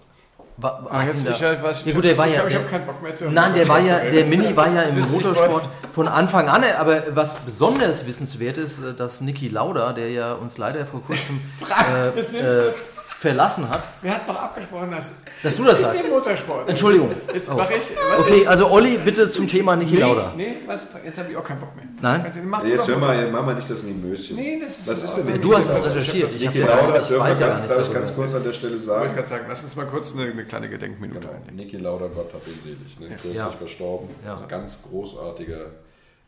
Ah, 0.91 1.05
jetzt, 1.05 1.25
ich, 1.25 1.31
ich, 1.31 1.41
weiß, 1.63 1.85
ja, 1.87 1.95
gut, 1.95 2.05
der 2.05 2.19
war 2.19 2.27
ich, 2.29 2.35
ja. 2.35 2.41
hab- 2.41 2.47
ich 2.49 2.53
der- 2.53 2.61
habe 2.63 2.71
keinen 2.71 2.85
Bock 2.87 3.03
mehr 3.03 3.17
zu 3.17 3.31
Nein, 3.31 3.55
der 3.55 3.67
war 3.67 3.81
ja, 3.81 3.99
der 3.99 4.27
Mini 4.27 4.55
war 4.57 4.71
ja 4.71 4.83
im 4.83 5.01
Motorsport 5.01 5.67
von 5.91 6.07
Anfang 6.07 6.51
an, 6.51 6.63
aber 6.79 7.03
was 7.17 7.37
besonders 7.37 8.07
wissenswert 8.07 8.59
ist, 8.59 8.79
äh, 8.85 8.93
dass 8.93 9.23
Niki 9.23 9.49
Lauda, 9.49 9.95
der 9.95 10.11
ja 10.11 10.35
uns 10.35 10.59
leider 10.59 10.85
vor 10.85 11.03
kurzem 11.03 11.41
äh, 11.63 12.15
das 12.15 12.31
nimmst 12.33 12.45
äh, 12.45 12.73
verlassen 13.21 13.69
hat, 13.69 13.87
Wir 14.01 14.13
hatten 14.15 14.27
doch 14.27 14.41
abgesprochen, 14.43 14.91
dass 14.93 15.13
dass 15.43 15.55
du 15.57 15.65
das 15.65 15.79
ich 15.79 15.85
sagst. 15.85 16.03
den 16.05 16.11
Motorsport. 16.11 16.71
Entschuldigung. 16.71 17.11
Jetzt 17.35 17.51
Oh. 17.51 17.55
mache 17.55 17.75
ich. 17.75 17.91
Was 18.11 18.21
Okay, 18.21 18.47
also 18.47 18.71
Olli, 18.71 18.97
bitte 18.97 19.29
zum 19.29 19.47
Thema 19.47 19.77
Niki 19.77 19.97
Nee, 19.97 20.01
Lauda. 20.01 20.33
nee, 20.35 20.55
was, 20.67 20.87
jetzt 21.05 21.19
habe 21.19 21.31
ich 21.31 21.37
auch 21.37 21.45
keinen 21.45 21.61
Bock 21.61 21.77
mehr. 21.77 21.85
Nein? 22.01 22.23
Also, 22.25 22.41
mach 22.43 22.63
du 22.63 22.69
Jetzt 22.69 22.89
hör 22.89 22.97
mal. 22.97 23.31
mach 23.31 23.45
mal 23.45 23.55
nicht 23.57 23.69
das 23.69 23.83
Mimöschen. 23.83 24.37
Nee, 24.37 24.59
das 24.59 24.79
ist 24.79 24.89
Was 24.89 25.05
ist 25.05 25.17
denn. 25.17 25.39
Du 25.39 25.55
hast 25.55 25.69
es 25.69 25.85
recherchiert. 25.85 26.31
Ich, 26.35 26.47
hab 26.47 26.55
Niki 26.55 26.67
Lauda, 26.67 27.01
ich 27.03 27.19
weiß 27.19 27.41
ja 27.41 27.47
ganz, 27.49 27.67
darf 27.69 27.87
ich 27.89 27.93
ganz 27.93 28.15
kurz 28.15 28.33
an 28.35 28.43
der 28.43 28.53
Stelle 28.55 28.77
Ich 28.77 28.87
wollte 28.87 29.01
sagen. 29.03 29.15
gerade 29.15 29.29
sagen, 29.29 29.45
lass 29.51 29.63
uns 29.65 29.77
mal 29.77 29.87
kurz 29.87 30.13
eine, 30.15 30.23
eine 30.31 30.45
kleine 30.47 30.71
Gedenkminute 30.71 31.21
Genau. 31.21 31.33
einlegen. 31.35 31.57
Niki 31.57 31.77
Lauda, 31.77 32.07
Gott 32.07 32.33
hab 32.33 32.47
ihn 32.49 32.59
selig, 32.63 32.99
ne? 32.99 33.09
kürzlich 33.09 33.35
Ja. 33.35 33.51
verstorben. 33.51 34.09
Ja. 34.25 34.41
Ganz 34.49 34.83
großartiger 34.83 35.67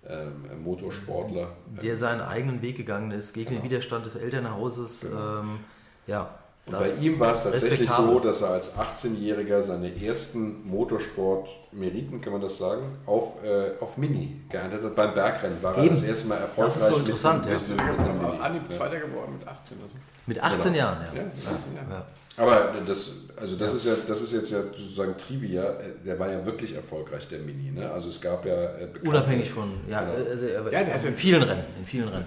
ähm, 0.07 0.63
Motorsportler. 0.63 1.49
Der 1.83 1.97
seinen 1.97 2.21
eigenen 2.21 2.61
Weg 2.61 2.77
gegangen 2.77 3.13
ist, 3.13 3.33
gegen 3.33 3.55
den 3.55 3.63
Widerstand 3.63 4.05
des 4.05 4.15
Elternhauses. 4.17 5.05
Ähm, 5.05 5.61
ja, 6.07 6.29
Und 6.67 6.75
das 6.75 6.93
bei 6.93 7.05
ihm 7.05 7.19
war 7.19 7.33
es 7.33 7.43
tatsächlich 7.43 7.91
so, 7.91 8.21
dass 8.21 8.41
er 8.41 8.51
als 8.51 8.73
18-Jähriger 8.77 9.63
seine 9.63 9.91
ersten 10.01 10.65
Motorsport-Meriten, 10.69 12.21
kann 12.21 12.33
man 12.33 12.41
das 12.43 12.57
sagen, 12.59 12.83
auf, 13.07 13.43
äh, 13.45 13.73
auf 13.81 13.97
Mini 13.99 14.41
geerntet 14.49 14.83
hat. 14.85 14.95
Beim 14.95 15.13
Bergrennen 15.13 15.57
war 15.61 15.77
er 15.77 15.83
Eben. 15.85 15.95
das 15.95 16.05
erste 16.05 16.29
Mal 16.29 16.35
Das 16.37 16.43
erfolgreich. 16.43 16.77
ist 16.77 16.89
so 16.89 16.97
interessant, 17.01 17.45
mit, 17.51 17.69
ja. 17.69 17.75
mit, 17.75 18.23
War. 18.23 18.41
Anhieb 18.43 18.63
Ja. 18.69 18.77
Zweiter 18.77 19.01
geworden 19.01 19.33
mit 19.39 19.49
18 19.49 19.77
oder 19.79 19.89
so. 19.89 19.95
Mit 20.27 20.41
18 20.43 20.75
Jahren, 20.75 20.99
ja. 21.01 21.07
Ja. 21.21 21.25
Mit 21.25 21.47
18 21.47 21.75
Jahren. 21.75 21.87
Ja. 21.91 22.07
Aber 22.37 22.73
das, 22.87 23.11
also 23.37 23.57
das 23.57 23.75
ist 23.75 23.85
ja, 23.85 23.93
das 24.07 24.23
ist 24.23 24.33
jetzt 24.33 24.51
ja 24.53 24.61
sozusagen 24.63 25.19
Trivia. 25.19 25.75
Der 26.07 26.19
war 26.19 26.31
ja 26.31 26.47
wirklich 26.47 26.75
erfolgreich, 26.75 27.29
der 27.29 27.41
Mini. 27.41 27.73
Ne? 27.73 27.91
Also 27.91 28.09
es 28.09 28.21
gab 28.21 28.47
ja 28.47 28.53
äh, 28.55 28.87
bekannte- 28.87 29.09
Unabhängig 29.09 29.51
von, 29.51 29.73
ja, 29.89 30.01
Genau. 30.03 30.31
also 30.31 30.45
er, 30.47 30.73
Ja, 30.73 30.81
in 30.81 31.15
vielen 31.15 31.43
Rennen, 31.43 31.65
in 31.79 31.85
vielen 31.85 32.09
Rennen. 32.09 32.25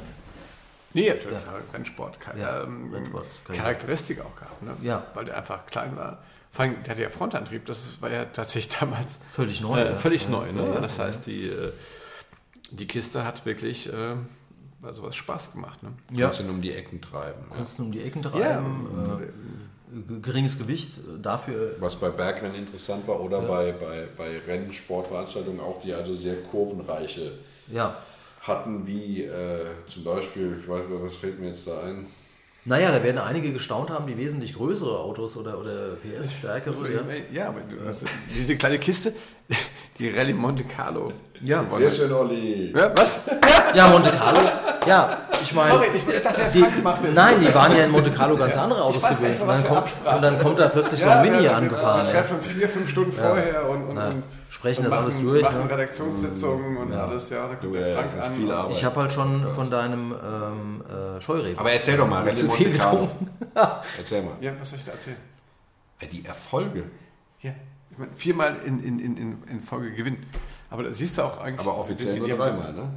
Nee, 0.96 1.08
er 1.08 1.16
hat 1.16 1.24
ja. 1.32 1.40
Rennsport, 1.74 2.20
keine 2.20 2.42
Ja, 2.42 2.64
ähm, 2.64 2.92
Rennsport, 2.94 3.26
keine- 3.46 3.60
Charakteristik 3.60 4.22
auch 4.22 4.36
gehabt, 4.36 4.64
ne? 4.64 4.76
Ja. 4.82 5.06
weil 5.14 5.26
der 5.26 5.38
einfach 5.38 5.66
klein 5.68 5.96
war. 5.98 6.24
Vor 6.52 6.64
allem, 6.66 6.82
der 6.84 6.92
hatte 6.92 7.02
ja 7.04 7.10
Frontantrieb, 7.10 7.66
das 7.66 8.02
war 8.02 8.10
ja 8.10 8.26
tatsächlich 8.26 8.76
damals 8.80 9.20
Völlig 9.34 9.60
neu. 9.62 9.80
äh, 9.80 9.96
völlig 9.96 10.24
ja. 10.24 10.30
neu. 10.30 10.52
Ne? 10.54 10.62
Ja, 10.64 10.74
ja. 10.76 10.80
Das 10.80 10.98
heißt, 10.98 11.26
die, 11.28 11.48
äh, 11.48 11.72
die 12.72 12.88
Kiste 12.88 13.24
hat 13.26 13.46
wirklich 13.46 13.92
äh, 13.92 14.16
also 14.82 15.04
was 15.04 15.16
Spaß 15.16 15.52
gemacht. 15.52 15.84
Ne? 15.84 15.92
ja. 16.14 16.28
Kannst 16.28 16.40
ihn 16.42 16.50
um 16.50 16.62
die 16.62 16.72
Ecken 16.72 17.02
treiben. 17.02 17.46
Ja. 17.50 17.58
Kannst 17.58 17.80
um 17.80 17.92
die 17.92 18.02
Ecken 18.02 18.22
treiben. 18.22 19.20
äh, 19.22 19.98
g- 20.14 20.20
geringes 20.22 20.58
Gewicht, 20.58 20.98
äh, 21.00 21.22
dafür 21.22 21.76
Was 21.80 21.96
bei 21.98 22.10
Bergrennen 22.10 22.56
interessant 22.56 23.06
war 23.08 23.20
oder 23.20 23.42
bei, 23.42 23.74
bei, 23.74 24.08
bei 24.18 24.38
Rennsportveranstaltungen 24.48 25.60
auch, 25.60 25.82
die 25.82 25.94
also 25.94 26.14
sehr 26.16 26.36
kurvenreiche 26.44 27.34
ja. 27.70 27.98
Hatten, 28.48 28.86
wie 28.86 29.24
äh, 29.24 29.66
zum 29.88 30.04
Beispiel, 30.04 30.58
ich 30.60 30.68
weiß 30.68 30.88
nicht, 30.88 31.04
was 31.04 31.16
fällt 31.16 31.40
mir 31.40 31.48
jetzt 31.48 31.68
da 31.68 31.82
ein? 31.84 32.06
Naja, 32.68 32.92
da 32.92 33.04
werden 33.04 33.20
einige 33.20 33.54
gestaunt 33.54 33.92
haben, 33.92 34.08
die 34.08 34.18
wesentlich 34.18 34.56
größere 34.56 34.98
Autos 34.98 35.38
oder, 35.38 35.60
oder 35.60 35.98
PS-stärkere. 36.02 36.74
Also, 36.74 36.88
ja. 36.88 37.02
ja, 37.32 37.50
aber 37.50 37.62
du, 37.62 37.86
also, 37.86 38.08
diese 38.36 38.56
kleine 38.56 38.80
Kiste, 38.80 39.14
die 40.00 40.10
Rallye 40.10 40.34
Monte 40.34 40.64
Carlo. 40.64 41.14
Ja. 41.42 41.64
Sehr 41.70 41.92
schön, 41.92 42.12
Olli. 42.12 42.72
Ja, 42.76 42.92
was? 42.98 43.20
ja, 43.76 43.88
Monte 43.90 44.10
Carlo. 44.10 44.40
Ja, 44.86 45.18
ich 45.42 45.54
meine. 45.54 45.72
Sorry, 45.72 45.88
ich, 45.96 46.08
ich 46.08 46.22
dachte, 46.24 46.40
der 46.42 46.50
Die, 46.52 46.60
Frank 46.60 46.84
macht 46.84 47.04
das. 47.04 47.16
nein, 47.16 47.40
die 47.42 47.54
waren 47.54 47.76
ja 47.76 47.84
in 47.86 47.92
Monte 47.92 48.12
Carlo 48.12 48.36
ganz 48.38 48.56
andere 48.58 48.84
Autos 48.84 49.02
gewöhnt. 49.08 49.42
Und 49.42 49.48
dann, 49.48 49.68
kommt, 49.68 49.88
und 50.16 50.22
dann 50.22 50.40
kommt 50.40 50.60
da 50.60 50.68
plötzlich 50.70 51.02
so 51.02 51.10
ein 51.10 51.22
Mini 51.22 51.44
wir- 51.44 51.56
angefahren. 51.56 52.02
Wir 52.08 52.14
Ja. 52.14 52.20
treffen 52.20 52.36
uns 52.36 52.48
vier, 52.48 52.70
fünf 52.70 52.90
Stunden 52.90 53.12
vorher 53.12 53.70
und, 53.70 53.84
und, 53.84 53.98
Ja. 53.98 54.08
und 54.08 54.24
Sprechen 54.50 54.86
und 54.86 54.92
das 54.92 55.00
alles 55.00 55.16
machen, 55.16 55.28
durch, 55.28 55.44
Machen 55.44 55.64
ne? 55.68 55.70
Redaktionssitzungen 55.70 56.78
und 56.78 56.94
alles, 56.94 57.30
ja. 57.30 57.42
Da 57.42 57.48
kommt 57.56 57.64
Du, 57.64 57.74
der 57.74 57.88
ja, 57.90 57.96
Frank 58.04 58.24
an. 58.24 58.52
Arbeit. 58.52 58.72
Ich 58.78 58.86
habe 58.86 59.00
halt 59.02 59.14
schon 59.14 59.52
von 59.54 59.70
deinem 59.70 60.12
ähm, 60.14 60.84
äh, 61.18 61.22
Scheureben 61.22 61.60
Aber 61.60 61.72
erzähl 61.72 61.98
doch 61.98 62.08
mal, 62.08 62.24
Rallye 62.24 62.36
zu 62.36 62.50
viel 62.50 62.72
getrunken. 62.72 63.30
Erzähl 63.98 64.22
mal. 64.22 64.32
Ja, 64.42 64.52
was 64.60 64.70
soll 64.70 64.80
ich 64.80 64.86
da 64.86 64.92
erzählen? 64.94 65.18
Äh, 66.00 66.08
Die 66.08 66.26
Erfolge. 66.26 66.84
Ja, 67.42 67.52
ich 67.92 67.98
meine, 67.98 68.12
viermal 68.16 68.56
in, 68.66 68.82
in, 68.82 69.00
in, 69.00 69.44
in, 69.48 69.62
Folge 69.62 69.92
gewinnen. 69.92 70.26
Aber 70.70 70.84
da 70.84 70.92
siehst 70.92 71.18
du 71.18 71.22
auch 71.24 71.40
eigentlich. 71.42 71.60
Aber 71.60 71.78
offiziell 71.78 72.18
nur 72.18 72.28
dreimal, 72.30 72.74
ne? 72.74 72.90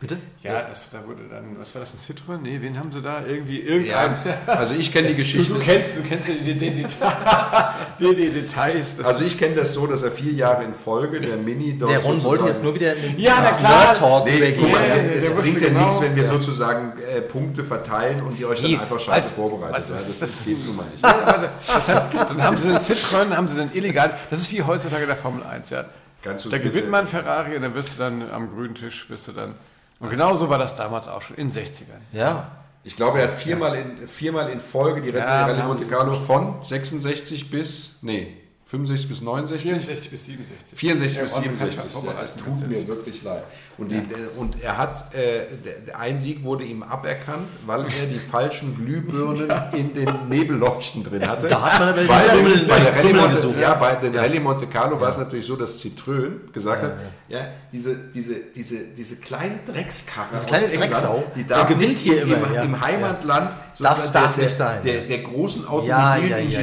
Bitte? 0.00 0.18
Ja, 0.42 0.60
das, 0.62 0.90
da 0.90 0.98
wurde 1.06 1.22
dann, 1.30 1.56
was 1.58 1.72
war 1.74 1.80
das, 1.80 1.94
ein 1.94 1.98
Citroën? 1.98 2.38
Nee, 2.42 2.58
wen 2.60 2.78
haben 2.78 2.90
sie 2.92 3.00
da? 3.00 3.24
Irgendwie, 3.24 3.60
irgendein. 3.60 4.14
also 4.46 4.74
ich 4.74 4.92
kenne 4.92 5.08
die 5.08 5.14
Du, 5.14 5.18
Geschichte. 5.20 5.54
du 5.54 5.60
kennst, 5.60 5.96
du 5.96 6.02
kennst 6.02 6.28
ja 6.28 6.34
die, 6.34 6.54
die, 6.54 6.70
die, 6.72 6.86
die, 8.00 8.14
die 8.16 8.28
Details. 8.30 8.96
Das 8.96 9.06
Also 9.06 9.24
ich 9.24 9.38
kenne 9.38 9.54
das 9.54 9.72
so, 9.72 9.86
dass 9.86 10.02
er 10.02 10.10
vier 10.10 10.32
Jahre 10.32 10.64
in 10.64 10.74
Folge 10.74 11.20
der 11.20 11.36
Mini 11.36 11.78
dort 11.78 11.92
Der 11.92 12.00
Ron 12.00 12.22
wollte 12.24 12.44
jetzt 12.46 12.62
nur 12.62 12.74
wieder 12.74 12.92
in 12.94 13.02
den 13.02 13.18
Ja, 13.20 13.34
na 13.40 13.50
klar. 13.52 13.84
Nerd-Talk 13.84 14.24
Nee, 14.26 14.36
übergehen. 14.36 14.72
mal, 14.72 14.88
Ja, 14.88 14.96
ja, 14.96 15.02
es 15.02 15.30
bringt 15.34 15.60
ja 15.62 15.68
genau. 15.68 15.86
nichts, 15.86 16.00
wenn 16.02 16.16
wir 16.16 16.24
Ja. 16.24 16.30
sozusagen 16.32 16.92
äh, 17.00 17.20
Punkte 17.22 17.64
verteilen 17.64 18.20
und 18.22 18.36
die 18.38 18.44
euch 18.44 18.60
dann 18.62 18.80
einfach 18.80 19.00
scheiße 19.00 19.26
was- 19.28 19.32
vorbereitet. 19.34 19.74
ja, 19.88 19.94
was 19.94 20.02
das, 20.04 20.08
ist 20.08 20.22
das? 20.22 20.30
das 20.36 20.44
geht 20.44 20.66
nun 20.66 20.76
mal 20.76 20.84
nicht. 20.92 21.02
Ja, 21.02 21.44
das 21.66 22.28
dann 22.28 22.42
haben 22.42 22.58
sie 22.58 22.68
einen 22.68 22.78
Citroën, 22.78 23.30
haben 23.34 23.48
sie 23.48 23.56
dann 23.56 23.70
illegal. 23.72 24.10
Das 24.28 24.40
ist 24.40 24.52
wie 24.52 24.62
heutzutage 24.62 25.06
der 25.06 25.16
Formel 25.16 25.44
1, 25.44 25.70
ja. 25.70 25.84
Kannst 26.22 26.50
Da 26.52 26.58
gewinnt 26.58 26.90
man 26.90 27.06
Ferrari 27.06 27.54
und 27.56 27.62
dann 27.62 27.74
wirst 27.74 27.92
du 27.94 27.98
dann 27.98 28.28
am 28.30 28.50
grünen 28.52 28.74
Tisch, 28.74 29.08
wirst 29.08 29.28
du 29.28 29.32
dann. 29.32 29.54
Und 30.00 30.10
genauso 30.10 30.48
war 30.48 30.58
das 30.58 30.74
damals 30.76 31.08
auch 31.08 31.22
schon 31.22 31.36
in 31.36 31.50
den 31.50 31.64
60ern. 31.64 32.00
Ja, 32.12 32.48
Ich 32.82 32.96
glaube, 32.96 33.18
er 33.20 33.28
hat 33.28 33.32
viermal 33.34 33.74
in, 33.76 34.06
viermal 34.06 34.50
in 34.50 34.60
Folge 34.60 35.00
die 35.00 35.10
Rallye, 35.10 35.20
Ja, 35.24 35.46
Carlo 35.88 36.12
von 36.12 36.62
66 36.62 37.50
bis, 37.50 37.96
nee, 38.02 38.36
65 38.74 39.08
bis 39.08 39.22
69. 39.22 39.62
64 39.70 40.10
bis 40.10 40.24
67. 40.26 40.78
64 40.78 41.16
Ja, 41.16 41.22
bis 41.22 41.32
und 41.32 41.46
man 41.46 41.58
kann 41.58 41.68
67. 41.70 41.74
sich 41.80 41.84
Ja, 41.84 42.00
vorbereiten. 42.00 42.24
es 42.24 42.34
tut 42.36 42.68
mir 42.68 42.88
wirklich 42.88 43.22
leid. 43.22 43.44
Und, 43.78 43.90
die, 43.90 44.02
und 44.36 44.62
er 44.62 44.76
hat, 44.78 45.14
äh, 45.14 45.46
der- 45.86 45.98
ein 45.98 46.20
Sieg 46.20 46.42
wurde 46.44 46.64
ihm 46.64 46.82
aberkannt, 46.82 47.48
weil 47.66 47.80
er 47.84 48.06
die 48.06 48.18
falschen 48.18 48.76
Glühbirnen 48.76 49.52
in 49.72 49.94
den 49.94 50.08
Nebelleuchten 50.28 51.04
drin 51.04 51.26
hatte. 51.26 51.48
Da 51.48 51.60
hat 51.62 51.78
man 51.80 51.88
aber 51.90 52.08
Weil 52.08 52.28
Krümel- 52.30 52.66
bei 52.68 52.80
der 52.80 52.94
Rallye 52.96 53.12
Monte, 53.14 53.34
gesucht. 53.36 53.58
ja, 53.60 53.74
bei 53.74 53.94
den 53.96 54.16
Rallye 54.16 54.40
Monte 54.40 54.66
Carlo 54.66 55.00
war 55.00 55.10
es 55.10 55.18
natürlich 55.18 55.46
so, 55.46 55.56
dass 55.56 55.80
Citroën 55.82 56.52
gesagt 56.52 56.82
hat, 56.82 56.96
ja, 57.28 57.48
diese, 57.72 57.94
diese, 58.14 58.34
diese, 58.54 58.78
diese 58.96 59.16
kleine 59.16 59.58
Dreckskarre 59.66 60.28
kleine 60.46 60.68
Drecksau, 60.68 61.24
die 61.36 61.44
der 61.44 61.58
darf 61.58 61.76
nicht 61.76 61.98
hier 61.98 62.22
im, 62.22 62.32
immer, 62.34 62.52
ja. 62.52 62.62
im 62.62 62.80
Heimatland 62.80 63.50
Das 63.78 64.12
darf 64.12 64.34
der, 64.34 64.44
nicht 64.44 64.54
sein, 64.54 64.80
Der, 64.84 65.02
der, 65.02 65.18
großen 65.18 65.66
automobilen 65.66 66.30
ja, 66.30 66.38
ja, 66.38 66.60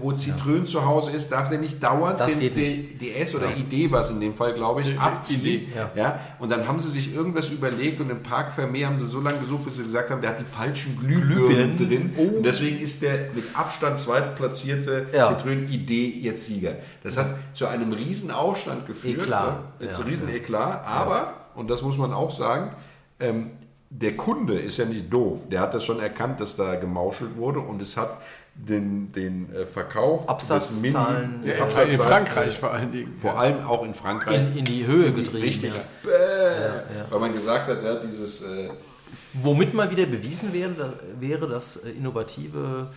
wo 0.00 0.10
Citroën 0.10 0.64
zu 0.64 0.84
Hause 0.84 1.12
ist, 1.12 1.30
darf 1.30 1.48
der 1.48 1.58
nicht 1.58 1.82
dauernd 1.82 2.18
Das 2.18 2.36
den, 2.38 2.54
den 2.54 2.98
DS 2.98 3.34
oder 3.34 3.48
ID 3.56 3.90
war 3.92 4.02
es 4.02 4.10
in 4.10 4.20
dem 4.20 4.34
Fall, 4.34 4.54
glaube 4.54 4.82
ich, 4.82 4.98
abziehen. 4.98 5.72
Ja. 5.94 6.18
Und 6.38 6.50
dann 6.50 6.66
haben 6.66 6.80
sie 6.80 6.90
sich 6.90 7.14
irgendwas 7.14 7.48
überlegt 7.50 8.00
und 8.00 8.10
im 8.10 8.22
Park 8.22 8.52
Vermeer 8.52 8.88
haben 8.88 8.98
sie 8.98 9.06
so 9.06 9.20
lange 9.20 9.38
gesucht, 9.38 9.64
bis 9.64 9.76
sie 9.76 9.84
gesagt 9.84 10.10
haben, 10.10 10.20
der 10.20 10.30
hat 10.30 10.40
die 10.40 10.44
falschen 10.44 10.98
Glühbirnen 10.98 11.76
drin. 11.76 12.14
Und 12.16 12.44
deswegen 12.44 12.80
ist 12.80 13.02
der 13.02 13.30
mit 13.32 13.44
Abstand 13.54 13.98
zweitplatzierte. 13.98 15.06
Citroën 15.12 15.68
ID 15.68 16.22
jetzt 16.22 16.46
Sieger. 16.46 16.76
Das 17.02 17.16
hat 17.16 17.26
zu 17.52 17.66
einem 17.66 17.92
riesen 17.92 18.30
Aufstand 18.30 18.86
geführt. 18.86 19.22
Eklat. 19.22 19.80
Ne? 19.80 19.92
Zu 19.92 20.02
riesen 20.02 20.28
Eklat. 20.28 20.84
Aber, 20.86 21.34
und 21.54 21.70
das 21.70 21.82
muss 21.82 21.96
man 21.96 22.12
auch 22.12 22.30
sagen, 22.30 22.74
ähm, 23.20 23.50
der 23.90 24.16
Kunde 24.16 24.58
ist 24.58 24.78
ja 24.78 24.84
nicht 24.84 25.12
doof. 25.12 25.48
Der 25.50 25.60
hat 25.60 25.74
das 25.74 25.84
schon 25.84 26.00
erkannt, 26.00 26.40
dass 26.40 26.56
da 26.56 26.74
gemauschelt 26.76 27.36
wurde 27.36 27.60
und 27.60 27.80
es 27.80 27.96
hat 27.96 28.20
den, 28.54 29.12
den 29.12 29.52
äh, 29.52 29.66
Verkauf 29.66 30.28
Absatzzahlen, 30.28 31.42
des 31.42 31.42
Mini, 31.42 31.48
Ja, 31.48 31.56
in, 31.56 31.62
Absatzzahlen, 31.62 31.90
in 31.90 31.96
Frankreich 31.98 32.58
vor 32.58 32.72
allen 32.72 32.92
Dingen. 32.92 33.12
Vor 33.12 33.38
allem 33.38 33.64
auch 33.64 33.84
in 33.84 33.94
Frankreich. 33.94 34.40
in, 34.40 34.58
in 34.58 34.64
die 34.64 34.86
Höhe 34.86 35.12
getrieben. 35.12 35.44
Richtig. 35.44 35.72
Ja. 35.74 35.82
Bäh. 36.02 37.10
Weil 37.10 37.20
man 37.20 37.32
gesagt 37.32 37.68
hat, 37.68 37.82
ja, 37.82 37.96
dieses. 37.96 38.42
Äh, 38.42 38.70
Womit 39.34 39.74
mal 39.74 39.90
wieder 39.90 40.06
bewiesen 40.06 40.52
wäre, 40.52 40.72
dass, 40.72 40.94
wäre, 41.20 41.48
dass 41.48 41.76
äh, 41.78 41.90
innovative 41.90 42.90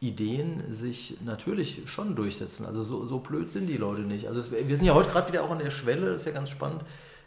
Ideen 0.00 0.62
sich 0.70 1.18
natürlich 1.24 1.82
schon 1.84 2.16
durchsetzen. 2.16 2.66
Also 2.66 2.82
so, 2.82 3.06
so 3.06 3.18
blöd 3.18 3.52
sind 3.52 3.68
die 3.68 3.76
Leute 3.76 4.00
nicht. 4.00 4.26
Also 4.26 4.40
es, 4.40 4.50
wir 4.50 4.76
sind 4.76 4.84
ja 4.84 4.94
heute 4.94 5.10
gerade 5.10 5.28
wieder 5.28 5.44
auch 5.44 5.50
an 5.50 5.60
der 5.60 5.70
Schwelle, 5.70 6.10
das 6.10 6.20
ist 6.20 6.26
ja 6.26 6.32
ganz 6.32 6.50
spannend, 6.50 6.82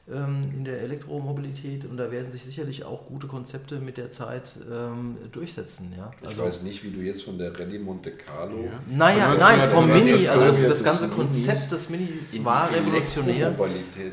in 0.07 0.63
der 0.63 0.81
Elektromobilität 0.81 1.85
und 1.85 1.97
da 1.97 2.11
werden 2.11 2.31
sich 2.31 2.43
sicherlich 2.43 2.83
auch 2.83 3.07
gute 3.07 3.25
Konzepte 3.25 3.79
mit 3.79 3.97
der 3.97 4.11
Zeit 4.11 4.55
ähm, 4.71 5.17
durchsetzen. 5.31 5.91
Ja? 5.97 6.11
ich 6.21 6.27
Also, 6.27 6.43
weiß 6.43 6.61
nicht, 6.61 6.83
wie 6.83 6.91
du 6.91 6.99
jetzt 6.99 7.23
von 7.23 7.39
der 7.39 7.57
Rallye 7.57 7.79
Monte 7.79 8.11
Carlo. 8.11 8.69
naja, 8.87 9.29
Von 9.31 9.39
nein, 9.39 9.69
vom 9.71 9.85
1900 9.85 9.95
Mini, 10.05 10.27
also 10.27 10.45
das, 10.45 10.61
das 10.61 10.83
ganze 10.83 11.07
Konzept 11.07 11.71
des 11.71 11.89
Minis 11.89 12.31
die 12.31 12.45
war 12.45 12.69
revolutionär. 12.71 13.55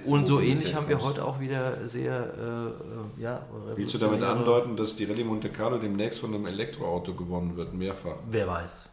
Und 0.07 0.27
so 0.27 0.41
ähnlich 0.41 0.75
haben 0.75 0.89
wir 0.89 0.99
heute 1.03 1.23
auch 1.27 1.39
wieder 1.41 1.87
sehr, 1.87 2.13
äh, 2.39 3.21
äh, 3.21 3.23
ja, 3.23 3.47
Willst 3.75 3.93
du 3.93 3.99
damit 3.99 4.23
andeuten, 4.23 4.77
dass 4.77 4.97
die 4.97 5.05
Rallye 5.05 5.25
Monte 5.25 5.51
Carlo 5.51 5.77
demnächst 5.77 6.21
von 6.21 6.35
einem 6.35 6.47
Elektroauto 6.47 7.13
gewonnen 7.13 7.55
wird? 7.57 7.75
Mehrfach. 7.75 8.17
Wer 8.31 8.47
weiß. 8.47 8.89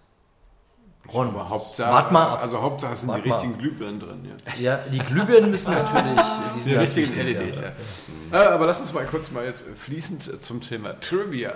Ron, 1.13 1.29
Aber 1.29 1.49
Hauptsache, 1.49 1.91
wart 1.91 2.11
mal 2.11 2.27
ab. 2.33 2.39
also 2.43 2.61
Hauptsache 2.61 2.95
sind 2.95 3.09
Wart 3.09 3.23
die 3.25 3.29
richtigen 3.29 3.57
Glühbirnen 3.57 3.99
drin. 3.99 4.25
Ja. 4.59 4.71
Ja, 4.73 4.79
die 4.91 4.99
Glühbirnen 4.99 5.51
müssen 5.51 5.71
natürlich, 5.71 6.23
die 6.55 6.69
Die 6.69 6.75
richtigen 6.75 7.13
LEDs, 7.13 7.59
ja. 7.59 7.71
ja. 8.31 8.43
Äh, 8.43 8.47
aber 8.47 8.65
lass 8.67 8.79
uns 8.81 8.93
mal 8.93 9.05
kurz 9.05 9.31
mal 9.31 9.45
jetzt 9.45 9.65
fließend 9.77 10.43
zum 10.43 10.61
Thema 10.61 10.99
Trivia. 10.99 11.53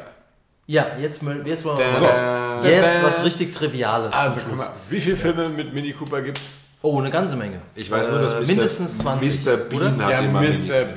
Ja, 0.65 0.85
jetzt, 0.99 1.21
mal- 1.23 1.45
jetzt, 1.45 1.65
wollen 1.65 1.77
wir 1.77 1.85
So. 1.95 2.03
mal, 2.05 2.61
jetzt 2.63 3.03
was 3.03 3.23
richtig 3.23 3.51
Triviales. 3.51 4.13
Also, 4.13 4.39
guck 4.47 4.57
mal, 4.57 4.69
wie 4.89 4.99
viele 5.01 5.17
Filme 5.17 5.49
mit 5.49 5.73
Mini 5.73 5.91
Cooper 5.91 6.21
gibt's? 6.21 6.55
Oh, 6.85 6.99
eine 6.99 7.09
ganze 7.09 7.37
Menge. 7.37 7.61
Ich 7.75 7.89
weiß 7.89 8.09
nur, 8.09 8.19
dass 8.19 8.33
Äh, 8.33 8.41
Mr. 8.41 8.47
mindestens 8.47 8.97
20. 8.97 9.45
Mr. 9.45 9.55
Bean 9.57 9.95
oder? 9.95 10.03
hat 10.05 10.11
Ja, 10.11 10.19
immer 10.19 10.41
Mr. 10.41 10.45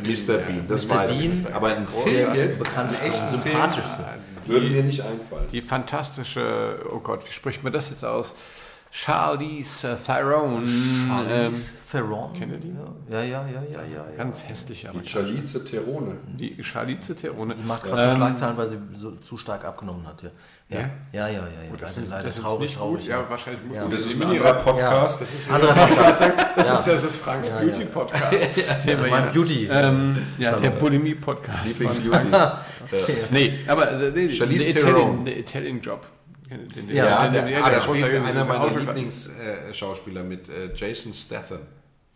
Mr. 0.05 0.38
Bean. 0.38 0.64
Das 0.66 0.85
Mr. 0.88 0.94
war 0.96 1.07
Bean, 1.07 1.46
Aber 1.53 1.68
ein 1.68 1.87
Film 1.87 2.33
Der 2.35 2.44
jetzt 2.44 2.59
bekannteste 2.59 3.07
echt 3.07 3.14
und 3.14 3.22
ein 3.22 3.29
Film, 3.40 3.42
sympathischste. 3.55 4.05
würde 4.46 4.66
mir 4.66 4.83
nicht 4.83 5.01
einfallen. 5.01 5.46
Die 5.53 5.61
fantastische, 5.61 6.81
oh 6.92 6.99
Gott, 6.99 7.27
wie 7.29 7.33
spricht 7.33 7.62
man 7.62 7.72
das 7.72 7.90
jetzt 7.90 8.05
aus? 8.05 8.35
Charlize 8.99 9.95
Theron. 10.07 10.65
Ähm, 10.65 11.07
Charlize 11.07 11.75
Theron. 11.93 12.33
kennt 12.33 12.53
ihr 12.53 12.59
die? 12.59 12.75
Ja, 13.11 13.21
ja, 13.21 13.25
ja, 13.47 13.63
ja, 13.71 13.83
ja. 13.83 14.05
ja. 14.11 14.17
ganz 14.17 14.43
hässliche 14.49 14.91
Die. 14.95 15.03
Chalice 15.03 15.63
Terone. 15.65 16.17
Die 16.39 16.65
Charlize 16.65 17.15
Theron. 17.15 17.53
Die 17.55 17.63
macht 17.63 17.83
gerade 17.85 18.11
so 18.13 18.17
Schlagzeilen, 18.17 18.57
weil 18.57 18.71
sie 18.71 18.79
so 18.97 19.11
zu 19.11 19.37
stark 19.37 19.67
abgenommen 19.67 20.07
hat. 20.07 20.23
Ja, 20.23 20.31
ja, 20.71 20.79
Ja? 20.79 20.89
ja, 21.13 21.29
ja. 21.29 21.33
ja, 21.35 21.41
ja. 21.41 21.77
Das, 21.79 21.97
Leider, 21.97 22.03
ist, 22.05 22.09
leider 22.11 22.23
das 22.23 22.37
ist 22.37 22.43
traurig, 22.43 22.61
nicht 22.62 22.77
traurig. 22.79 23.01
gut. 23.01 23.09
Ja, 23.09 23.25
wahrscheinlich 23.29 23.64
musst 23.66 23.83
du 23.85 23.89
Das 23.89 24.03
die 24.03 24.09
ist 24.12 24.16
ein 24.23 24.29
anderer 24.31 24.55
Podcast. 24.55 25.20
Das 25.20 25.35
ist, 25.35 25.51
Anderer 25.51 25.75
das, 25.75 25.89
Podcast. 25.97 26.20
das, 26.57 26.68
Ja. 26.68 26.75
ist, 26.77 26.87
das 26.87 27.05
ist 27.05 27.16
Franks 27.18 27.49
Ja, 27.49 27.61
ja. 27.62 27.66
Beauty-Podcast. 27.66 28.33
Wir 28.87 28.99
mein 29.11 29.31
Beauty. 29.33 29.68
Ähm, 29.70 30.16
ja, 30.39 30.57
der 30.59 30.70
Bulimie-Podcast. 30.70 31.66
Sleeping 31.66 32.11
Beauty. 32.11 32.29
Nee, 33.31 33.53
aber 33.66 33.91
äh, 34.01 34.11
nee, 34.14 34.31
Charlize 34.31 34.66
The 34.66 34.73
Theron. 34.75 34.91
Italian, 34.91 35.27
The 35.27 35.33
Italian 35.33 35.81
Job. 35.81 36.07
Den, 36.51 36.68
den, 36.68 36.88
Ja, 36.94 37.28
der, 37.28 37.42
ah, 37.44 37.49
der 37.51 37.61
da 37.70 37.82
spielt 37.82 38.05
große- 38.05 38.24
einer 38.28 38.44
meiner 38.44 38.78
Lieblingsschauspieler 38.78 40.22
mit 40.22 40.49
äh, 40.49 40.72
Jason 40.74 41.12
Statham. 41.12 41.61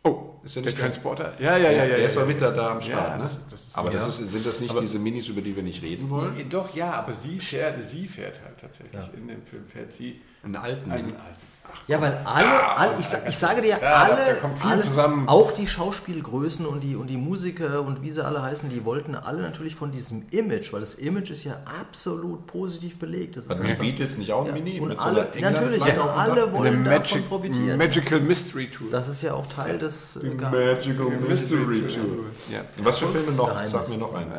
Oh, 0.05 0.37
Ist 0.45 0.57
der 0.57 0.63
der 0.63 0.75
Transporter? 0.75 1.35
Ja, 1.39 1.57
ja, 1.59 1.71
ja. 1.71 1.71
ja, 1.83 1.87
der 1.89 1.99
ja, 1.99 2.05
ist 2.07 2.17
doch 2.17 2.23
ja. 2.23 2.27
mit 2.29 2.41
da, 2.41 2.51
da 2.53 2.71
am 2.71 2.81
Start, 2.81 3.11
Ja, 3.11 3.17
ne? 3.19 3.23
das- 3.25 3.39
das 3.51 3.61
aber 3.75 3.91
das 3.91 4.19
ist, 4.21 4.31
sind 4.33 4.47
das 4.47 4.61
nicht 4.61 4.71
Aber- 4.71 4.81
diese 4.81 4.99
Minis, 4.99 5.29
über 5.29 5.43
die 5.43 5.55
wir 5.55 5.63
nicht 5.63 5.83
reden 5.83 6.09
wollen? 6.09 6.33
Nee, 6.37 6.47
Doch, 6.49 6.75
ja, 6.75 6.93
aber 6.93 7.13
sie 7.13 7.39
fährt, 7.39 7.83
sie 7.89 8.07
fährt 8.07 8.41
halt 8.45 8.59
tatsächlich. 8.59 9.01
In 9.15 9.29
dem 9.29 9.45
Film 9.45 9.67
fährt 9.67 9.93
sie 9.93 10.21
Einen 10.43 10.57
alten 10.57 10.91
einen 10.91 11.17
alten. 11.17 11.50
Ja, 11.87 12.01
weil 12.01 12.19
alle, 12.25 12.77
alle 12.77 12.93
ich, 12.99 13.07
ich 13.29 13.37
sage 13.37 13.63
dir, 13.63 13.75
alle, 13.83 14.17
da 14.27 14.35
kommt 14.35 14.59
viel 14.59 14.71
alle 14.71 14.81
zusammen. 14.81 15.29
auch 15.29 15.51
die 15.53 15.67
Schauspielgrößen 15.67 16.65
und 16.67 16.81
die, 16.81 16.97
und 16.97 17.09
die 17.09 17.17
Musiker 17.17 17.83
und 17.83 18.03
wie 18.03 18.11
sie 18.11 18.25
alle 18.25 18.43
heißen, 18.43 18.69
die 18.71 18.85
wollten 18.85 19.15
alle 19.15 19.43
natürlich 19.43 19.75
von 19.75 19.91
diesem 19.91 20.25
Image, 20.31 20.73
weil 20.73 20.81
das 20.81 20.95
Image 20.95 21.31
ist 21.31 21.45
ja 21.45 21.57
absolut 21.81 22.47
positiv 22.47 22.99
belegt. 22.99 23.37
Das 23.37 23.45
ist 23.47 23.51
Hatten 23.51 23.67
die 23.67 23.75
Beatles 23.75 24.17
nicht 24.19 24.33
auch 24.33 24.43
ein 24.43 24.47
ja, 24.49 24.53
Mini? 24.53 24.81
und 24.81 24.89
mit 24.89 24.99
so 24.99 25.05
alle, 25.05 25.23
einer 25.23 25.35
Englandflagge 25.37 25.67
natürlich, 25.77 25.85
ja, 25.85 26.03
dem 26.03 26.19
alle 26.19 26.53
wollen 26.53 26.67
Eine 26.67 26.85
davon 26.85 26.99
Magic, 27.01 27.29
profitieren. 27.29 27.79
Magical 27.79 28.21
Mystery 28.21 28.67
Tour. 28.69 28.89
Das 28.91 29.09
ist 29.09 29.23
ja 29.23 29.35
auch 29.35 29.47
Teil 29.47 29.79
des 29.79 30.17
äh, 30.17 30.29
Ga- 30.37 30.51
Magical 30.51 31.07
Mystery 31.29 31.81
Tour. 31.83 32.25
Ja. 32.53 32.61
Was 32.79 32.99
für 32.99 33.09
Filme 33.09 33.33
noch? 33.37 33.49
Geheimnis. 33.49 33.71
Sag 33.73 33.89
mir 33.89 33.99
noch 33.99 34.15
einen. 34.15 34.33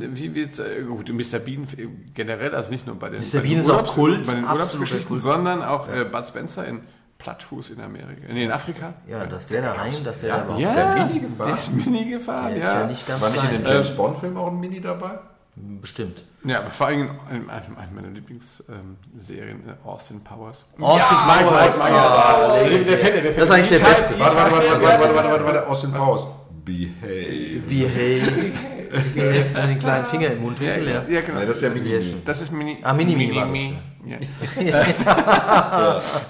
Ähm, 0.00 0.16
wie 0.16 0.34
wird's, 0.34 0.58
äh, 0.58 0.82
gut, 0.86 1.08
Mr. 1.08 1.38
Bean 1.38 1.64
äh, 1.76 1.86
generell, 2.14 2.54
also 2.54 2.70
nicht 2.70 2.86
nur 2.86 2.96
bei 2.96 3.10
den, 3.10 3.20
Mr. 3.20 3.26
bei 3.34 3.40
den 3.40 3.48
Bean 3.50 3.60
ist 3.60 3.70
auch 3.70 3.94
Kult, 3.94 4.26
bei 4.26 4.34
den 4.34 4.44
Urlaubsgeschichten, 4.44 5.08
Kult. 5.08 5.22
sondern 5.22 5.62
auch 5.62 5.88
äh, 5.88 6.04
Bud 6.04 6.26
Spencer 6.26 6.66
in 6.66 6.75
Plattfuß 7.18 7.70
in 7.70 7.80
Amerika, 7.80 8.32
nee, 8.32 8.44
in 8.44 8.52
Afrika. 8.52 8.94
Ja, 9.08 9.24
dass 9.26 9.46
der 9.46 9.62
da 9.62 9.72
rein, 9.72 9.94
dass 10.04 10.20
der 10.20 10.36
da 10.36 10.44
überhaupt 10.44 10.60
Ja, 10.60 10.74
der 10.74 11.06
Mini 11.06 11.20
gefahren? 11.20 11.48
Der 11.48 11.56
ist 11.56 11.72
Mini 11.72 12.10
gefahren, 12.10 12.48
der 12.50 12.58
ja. 12.58 12.64
ist 12.64 12.74
ja 12.74 12.86
nicht 12.86 13.08
ganz 13.08 13.22
War 13.22 13.30
nicht 13.30 13.44
in 13.44 13.50
den 13.50 13.66
James 13.66 13.96
Bond 13.96 14.18
Film 14.18 14.36
auch 14.36 14.48
ein 14.48 14.60
Mini 14.60 14.80
dabei? 14.80 15.18
Bestimmt. 15.54 16.22
Ja, 16.44 16.58
aber 16.58 16.70
vor 16.70 16.88
allem 16.88 17.10
in 17.30 17.48
einem, 17.48 17.74
meiner 17.94 18.08
Lieblingsserien, 18.08 19.68
äh, 19.68 19.88
Austin 19.88 20.22
Powers. 20.22 20.66
Austin 20.78 21.16
Powers. 21.16 21.78
Das 21.78 23.44
ist 23.44 23.50
eigentlich 23.50 23.68
der 23.68 23.78
Beste. 23.78 24.18
Warte, 24.18 24.36
warte, 24.36 24.52
warte, 24.52 24.68
warte, 24.68 24.82
warte, 24.82 25.14
warte, 25.14 25.30
warte, 25.30 25.44
warte, 25.46 25.66
Austin 25.66 25.92
Powers. 25.92 26.26
Behave. 26.64 27.62
Wie 27.66 28.75
hey, 29.14 29.44
mit 29.44 29.56
den 29.70 29.78
kleinen 29.78 30.04
Finger 30.06 30.28
im 30.30 30.40
Mundwinkel, 30.40 30.86
ja. 30.86 30.92
ja, 30.94 31.02
ja, 31.08 31.20
genau. 31.20 31.38
Nein, 31.38 31.48
das 31.48 31.56
ist 31.56 31.62
ja 31.62 31.70
Sehr 31.70 31.82
Mini. 31.82 32.04
schön. 32.04 32.22
Das 32.24 32.40
ist 32.42 32.52
Mini. 32.52 32.78
Ah, 32.82 32.92
Mini-Mi 32.92 33.34
war 33.34 33.46
Mini. 33.46 33.76
Ja. 34.06 34.16
ja. 34.62 34.84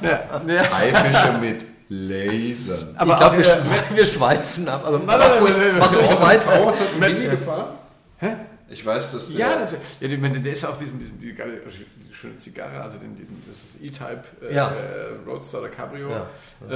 ja. 0.03 0.71
Haifische 0.79 1.39
mit 1.41 1.65
Lasern. 1.89 2.95
Aber 2.97 3.13
ich 3.13 3.19
glaube, 3.19 3.37
wir, 3.39 3.97
wir 3.97 4.05
schweifen 4.05 4.69
ab, 4.69 4.83
aber 4.87 4.99
mach, 4.99 5.19
nein, 5.19 5.31
nein, 5.43 5.53
nein, 5.59 5.79
mach 5.79 5.95
ruhig 5.95 6.21
weiter. 6.23 6.51
Powers 6.51 6.81
hat 6.81 6.99
Mini 7.01 7.27
gefahren? 7.29 7.75
Hä? 8.19 8.29
Ich 8.69 8.85
weiß, 8.85 9.13
dass 9.13 9.29
der... 9.29 9.39
Ja, 9.39 9.49
natürlich. 9.61 9.81
Ja, 10.01 10.09
die- 10.09 10.17
der, 10.21 10.41
der 10.41 10.53
ist 10.53 10.65
auch 10.65 10.77
diesen, 10.77 10.99
diesen 10.99 11.21
die, 11.21 11.33
geile, 11.33 11.61
die 11.61 12.13
schöne 12.15 12.37
Zigarre, 12.39 12.81
also 12.83 12.99
den, 12.99 13.15
den, 13.15 13.29
das 13.47 13.59
ist 13.59 13.81
E-Type 13.81 14.25
äh, 14.51 14.55
Ja. 14.55 14.71
äh, 14.73 15.29
Roadster 15.31 15.61
oder 15.61 15.69
Cabrio 15.69 16.09
Ja. 16.11 16.27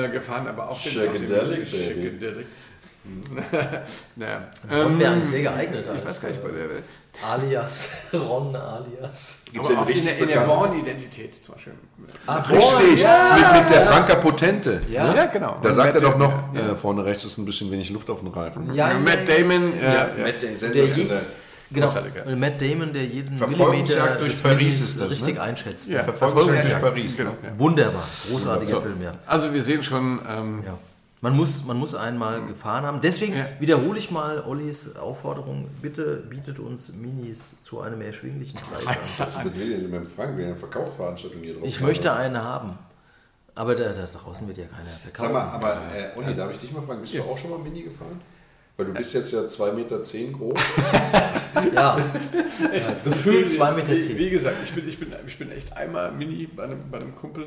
Äh, 0.04 0.08
gefahren, 0.10 0.46
aber 0.46 0.70
auch 0.70 0.80
den 0.80 0.92
Shagadelic, 0.92 1.68
den. 1.68 1.80
Shagadelic. 1.80 2.46
naja. 4.16 4.50
Ron 4.70 4.98
wäre 4.98 5.10
Ähm, 5.10 5.16
eigentlich 5.16 5.30
sehr 5.30 5.42
geeignet. 5.42 5.88
Ich 5.96 6.04
weiß 6.04 6.20
gar 6.20 6.28
nicht, 6.28 6.42
bei 6.42 6.50
der, 6.50 7.30
alias. 7.30 7.88
Ron 8.12 8.54
alias. 8.54 9.44
Den 9.52 9.60
auch 9.60 9.88
in 9.88 10.04
der, 10.04 10.18
in 10.18 10.28
der? 10.28 10.40
Born-Identität 10.40 11.42
zum 11.42 11.54
Beispiel. 11.54 11.72
Ah, 12.26 12.38
Richtig, 12.40 13.00
ja. 13.02 13.52
mit, 13.54 13.62
mit 13.64 13.74
der 13.74 13.86
Franka 13.86 14.14
Potente. 14.16 14.80
Ja. 14.90 15.14
Ja, 15.14 15.24
genau. 15.26 15.58
Da 15.62 15.70
Und 15.70 15.74
sagt 15.74 15.94
er 15.94 16.00
Matt 16.02 16.12
doch 16.12 16.18
noch, 16.18 16.52
Damon, 16.52 16.70
äh, 16.70 16.74
vorne 16.74 17.04
rechts 17.04 17.24
ist 17.24 17.38
ein 17.38 17.46
bisschen 17.46 17.70
wenig 17.70 17.90
Luft 17.90 18.10
auf 18.10 18.20
dem 18.20 18.28
Reifen. 18.28 18.66
Ja, 18.74 18.88
Ja, 18.88 18.92
ja, 18.94 18.98
Matt 18.98 19.28
ja. 19.28 19.36
Damon, 19.36 19.72
äh, 19.78 19.82
Ja, 19.82 19.92
ja. 19.92 20.24
Matt 20.24 20.42
Damon, 20.42 21.20
genau. 21.70 21.94
Und 22.26 22.40
Matt 22.40 22.60
Damon, 22.60 22.92
der 22.92 23.04
jeden 23.04 23.36
Verfolgungsjagd 23.38 23.88
Millimeter 23.88 24.16
durch 24.18 24.32
des 24.32 24.42
Paris 24.42 24.80
ist 24.80 25.00
das, 25.00 25.10
richtig 25.10 25.34
ne? 25.36 25.42
einschätzt. 25.42 25.88
Ja. 25.88 26.04
Verfolgungsjagd 26.04 26.64
durch 26.64 26.80
Paris. 26.80 27.16
Genau, 27.16 27.30
ne? 27.30 27.36
ja. 27.48 27.58
Wunderbar. 27.58 28.04
Großartiger 28.28 28.70
So. 28.72 28.80
Film, 28.80 29.00
ja. 29.02 29.12
Also 29.26 29.52
wir 29.52 29.62
sehen 29.62 29.82
schon, 29.82 30.20
ähm, 30.28 30.62
ja. 30.66 30.78
Man 31.22 31.36
muss, 31.36 31.64
man 31.66 31.76
muss 31.76 31.94
einmal 31.94 32.46
gefahren 32.46 32.84
haben. 32.86 33.00
Deswegen 33.02 33.36
Ja. 33.36 33.46
wiederhole 33.58 33.98
ich 33.98 34.10
mal 34.10 34.42
Ollis 34.46 34.96
Aufforderung. 34.96 35.68
Bitte 35.82 36.16
bietet 36.16 36.58
uns 36.58 36.94
Minis 36.94 37.56
zu 37.62 37.80
einem 37.82 38.00
erschwinglichen 38.00 38.58
Preis 38.58 39.20
an. 39.20 39.26
Was 39.26 39.44
will 39.44 39.70
denn 39.78 39.82
mit 39.90 39.92
dem 40.00 40.06
Frank, 40.06 40.36
wenn 40.38 40.46
eine 40.46 40.56
Verkaufsveranstaltung 40.56 41.42
hier 41.42 41.54
drauf 41.54 41.64
Ich 41.66 41.78
haben? 41.78 41.86
möchte 41.86 42.10
einen 42.12 42.38
haben. 42.42 42.78
Aber 43.54 43.74
da, 43.74 43.92
da 43.92 44.06
draußen 44.06 44.46
wird 44.48 44.56
ja 44.56 44.64
keiner 44.64 44.88
verkaufen. 44.88 45.32
Sag 45.32 45.32
mal, 45.32 45.54
aber 45.54 45.74
äh, 45.94 46.18
Olli, 46.18 46.34
darf 46.34 46.52
ich 46.52 46.58
dich 46.58 46.72
mal 46.72 46.80
fragen, 46.82 47.02
bist 47.02 47.14
du 47.14 47.22
auch 47.22 47.36
schon 47.36 47.50
mal 47.50 47.58
Mini 47.58 47.82
gefahren? 47.82 48.18
Weil 48.78 48.86
du 48.86 48.94
bist 48.94 49.12
jetzt 49.12 49.30
ja 49.32 49.40
2,10 49.40 49.72
Meter 49.74 50.02
zehn 50.02 50.32
groß. 50.32 50.58
Ja. 51.74 51.96
ja. 52.72 52.92
Gefühlt 53.04 53.50
2,10 53.50 53.72
Meter. 53.74 53.88
Wie, 53.92 54.18
wie 54.18 54.30
gesagt, 54.30 54.56
ich 54.64 54.72
bin, 54.72 54.88
ich, 54.88 54.98
bin, 54.98 55.08
ich 55.26 55.36
bin 55.38 55.50
echt 55.52 55.76
einmal 55.76 56.12
Mini 56.12 56.46
bei 56.46 56.62
einem, 56.64 56.88
bei 56.90 56.98
einem 56.98 57.14
Kumpel 57.14 57.44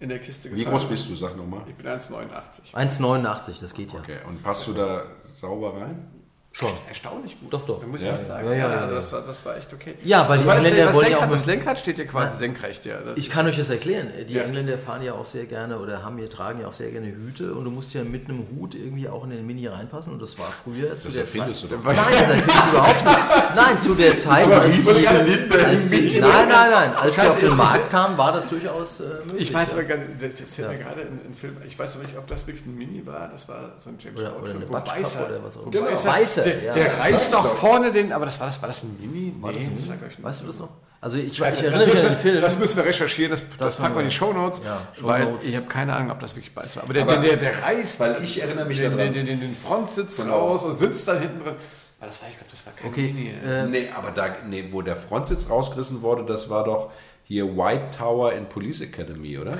in 0.00 0.08
der 0.08 0.18
Kiste 0.18 0.54
Wie 0.54 0.64
groß 0.64 0.86
bist 0.86 1.08
du, 1.08 1.14
sag 1.14 1.36
nochmal? 1.36 1.62
Ich 1.68 1.74
bin 1.74 1.86
1,89. 1.86 2.74
1,89, 2.74 3.60
das 3.60 3.74
geht 3.74 3.92
ja. 3.92 4.00
Okay, 4.00 4.18
und 4.26 4.42
passt 4.42 4.66
du 4.66 4.72
da 4.72 5.04
sauber 5.34 5.80
rein? 5.80 6.19
Schon. 6.52 6.70
Erstaunlich 6.88 7.38
gut. 7.38 7.52
Doch, 7.52 7.64
doch. 7.64 7.80
Da 7.80 7.86
muss 7.86 8.00
ich 8.00 8.06
Ja. 8.08 8.14
echt 8.14 8.26
sagen. 8.26 8.44
Ja, 8.48 8.54
ja, 8.54 8.66
also 8.66 8.88
ja. 8.88 8.94
das, 8.96 9.12
war, 9.12 9.20
das 9.22 9.44
war 9.46 9.56
echt 9.56 9.72
okay. 9.72 9.94
Ja, 10.02 10.28
weil 10.28 10.36
die 10.38 10.44
das, 10.44 10.56
Engländer 10.56 10.86
das, 10.86 10.94
wollen 10.96 11.10
ja 11.12 11.18
auch 11.18 11.30
das 11.30 11.46
Lenkrad 11.46 11.78
steht 11.78 11.98
ja 11.98 12.04
quasi 12.06 12.38
senkrecht. 12.38 12.84
Ja. 12.86 12.96
Ich 13.14 13.30
kann 13.30 13.46
euch 13.46 13.56
das 13.56 13.70
erklären. 13.70 14.08
Die 14.28 14.34
Ja. 14.34 14.42
Engländer 14.42 14.76
fahren 14.76 15.02
ja 15.04 15.12
auch 15.14 15.24
sehr 15.24 15.44
gerne 15.46 15.78
oder 15.78 16.02
haben 16.02 16.18
hier, 16.18 16.28
tragen 16.28 16.60
ja 16.60 16.66
auch 16.66 16.72
sehr 16.72 16.90
gerne 16.90 17.06
Hüte 17.06 17.54
und 17.54 17.64
du 17.66 17.70
musst 17.70 17.94
ja 17.94 18.02
mit 18.02 18.28
einem 18.28 18.48
Hut 18.50 18.74
irgendwie 18.74 19.08
auch 19.08 19.22
in 19.22 19.30
den 19.30 19.46
Mini 19.46 19.68
reinpassen 19.68 20.12
und 20.12 20.20
das 20.20 20.36
war 20.40 20.46
früher 20.46 20.98
zu 21.00 21.04
Das 21.06 21.14
der 21.14 21.22
erfindest 21.22 21.60
Zeit. 21.60 21.70
du 21.70 21.76
doch. 21.76 21.84
Nein, 21.84 21.96
das 22.28 22.38
ich 22.38 22.70
überhaupt 22.72 23.04
nicht. 23.04 23.54
Nein, 23.54 23.80
zu 23.82 23.94
der 23.94 24.18
Zeit, 24.18 24.50
als 24.52 24.84
die, 24.84 24.90
als 24.90 25.88
die, 25.88 26.20
nein, 26.20 26.48
nein, 26.48 26.70
nein, 26.72 26.94
als 26.96 27.14
sie 27.14 27.20
Scheiße, 27.20 27.30
auf 27.30 27.38
den 27.40 27.56
Markt 27.56 27.90
kamen, 27.92 28.18
war 28.18 28.32
das 28.32 28.48
durchaus 28.48 28.98
äh, 28.98 29.04
möglich. 29.24 29.42
Ich 29.42 29.54
weiß 29.54 29.74
aber 29.74 29.84
gar 29.84 29.98
nicht, 29.98 30.40
das 30.40 30.56
Ja. 30.56 30.66
mir 30.68 30.78
gerade 30.78 31.02
in, 31.02 31.32
Film, 31.32 31.56
ich 31.64 31.78
weiß 31.78 31.94
aber 31.94 32.02
nicht, 32.02 32.18
ob 32.18 32.26
das 32.26 32.44
wirklich 32.48 32.66
ein 32.66 32.76
Mini 32.76 33.06
war, 33.06 33.28
das 33.28 33.48
war 33.48 33.70
so 33.78 33.90
ein 33.90 33.96
James 34.00 34.20
Bond 34.20 34.42
oder 34.42 34.50
eine 34.50 34.66
Batschkappe 34.66 35.26
oder 35.26 35.44
was 35.44 35.56
auch 35.56 35.72
immer. 35.72 35.86
Beißer- 35.90 36.39
Beißer, 36.44 36.50
der, 36.56 36.62
ja. 36.64 36.72
der 36.74 36.98
reißt 36.98 37.32
doch 37.34 37.44
ich 37.44 37.58
vorne 37.58 37.92
den, 37.92 38.12
aber 38.12 38.24
das 38.26 38.38
war 38.40 38.46
das, 38.46 38.60
war 38.60 38.68
das 38.68 38.82
ein 38.82 38.96
Mini? 39.00 39.34
War 39.40 39.52
das 39.52 39.62
ein 39.62 39.78
ich, 39.78 40.22
Weißt 40.24 40.42
du 40.42 40.46
das 40.46 40.58
noch? 40.58 40.68
Also 41.02 41.16
ich, 41.16 41.28
ich 41.28 41.38
Das, 41.38 41.62
erinnere 41.62 41.72
das, 41.78 41.84
mich 41.86 41.94
müssen 41.94 42.06
an 42.06 42.12
den 42.12 42.24
wir, 42.24 42.30
Film. 42.32 42.42
das 42.42 42.58
müssen 42.58 42.76
wir 42.76 42.84
recherchieren, 42.84 43.30
das, 43.30 43.42
das, 43.56 43.76
packen 43.76 43.94
wir 43.94 44.02
in 44.02 44.08
die 44.08 44.14
Shownotes, 44.14 44.60
Ja, 44.64 44.78
weil 45.00 45.22
Shownotes. 45.22 45.48
ich 45.48 45.56
habe 45.56 45.66
keine 45.66 45.94
Ahnung, 45.94 46.10
ob 46.10 46.20
das 46.20 46.34
wirklich 46.36 46.54
Beiß 46.54 46.76
war. 46.76 46.82
Aber 46.82 46.92
der, 46.92 47.02
Aber- 47.04 47.16
der, 47.16 47.36
der, 47.36 47.52
der 47.52 47.62
reißt 47.62 48.00
Weil 48.00 48.22
ich 48.22 48.42
erinnere 48.42 48.66
mich 48.66 48.78
den, 48.78 48.96
daran. 48.96 49.14
den, 49.14 49.24
den, 49.26 49.40
den 49.40 49.54
Frontsitz 49.54 50.16
Genau. 50.16 50.38
raus 50.48 50.64
und 50.64 50.78
sitzt 50.78 51.08
dann 51.08 51.20
hinten 51.20 51.40
drin. 51.42 51.54
Aber 51.98 52.06
das 52.06 52.20
war, 52.22 52.28
ich 52.30 52.36
glaube, 52.36 52.50
das 52.50 52.66
war 52.66 52.72
kein 52.74 52.90
Okay, 52.90 53.12
Mini. 53.14 53.30
äh, 53.44 53.66
Nee, 53.66 53.88
aber 53.94 54.10
da, 54.10 54.28
nee, 54.46 54.68
wo 54.70 54.82
der 54.82 54.96
Frontsitz 54.96 55.48
rausgerissen 55.48 56.02
wurde, 56.02 56.24
das 56.24 56.48
war 56.50 56.64
doch 56.64 56.90
hier 57.30 57.56
White 57.56 57.96
Tower 57.96 58.32
in 58.32 58.44
Police 58.46 58.80
Academy, 58.80 59.38
oder? 59.38 59.56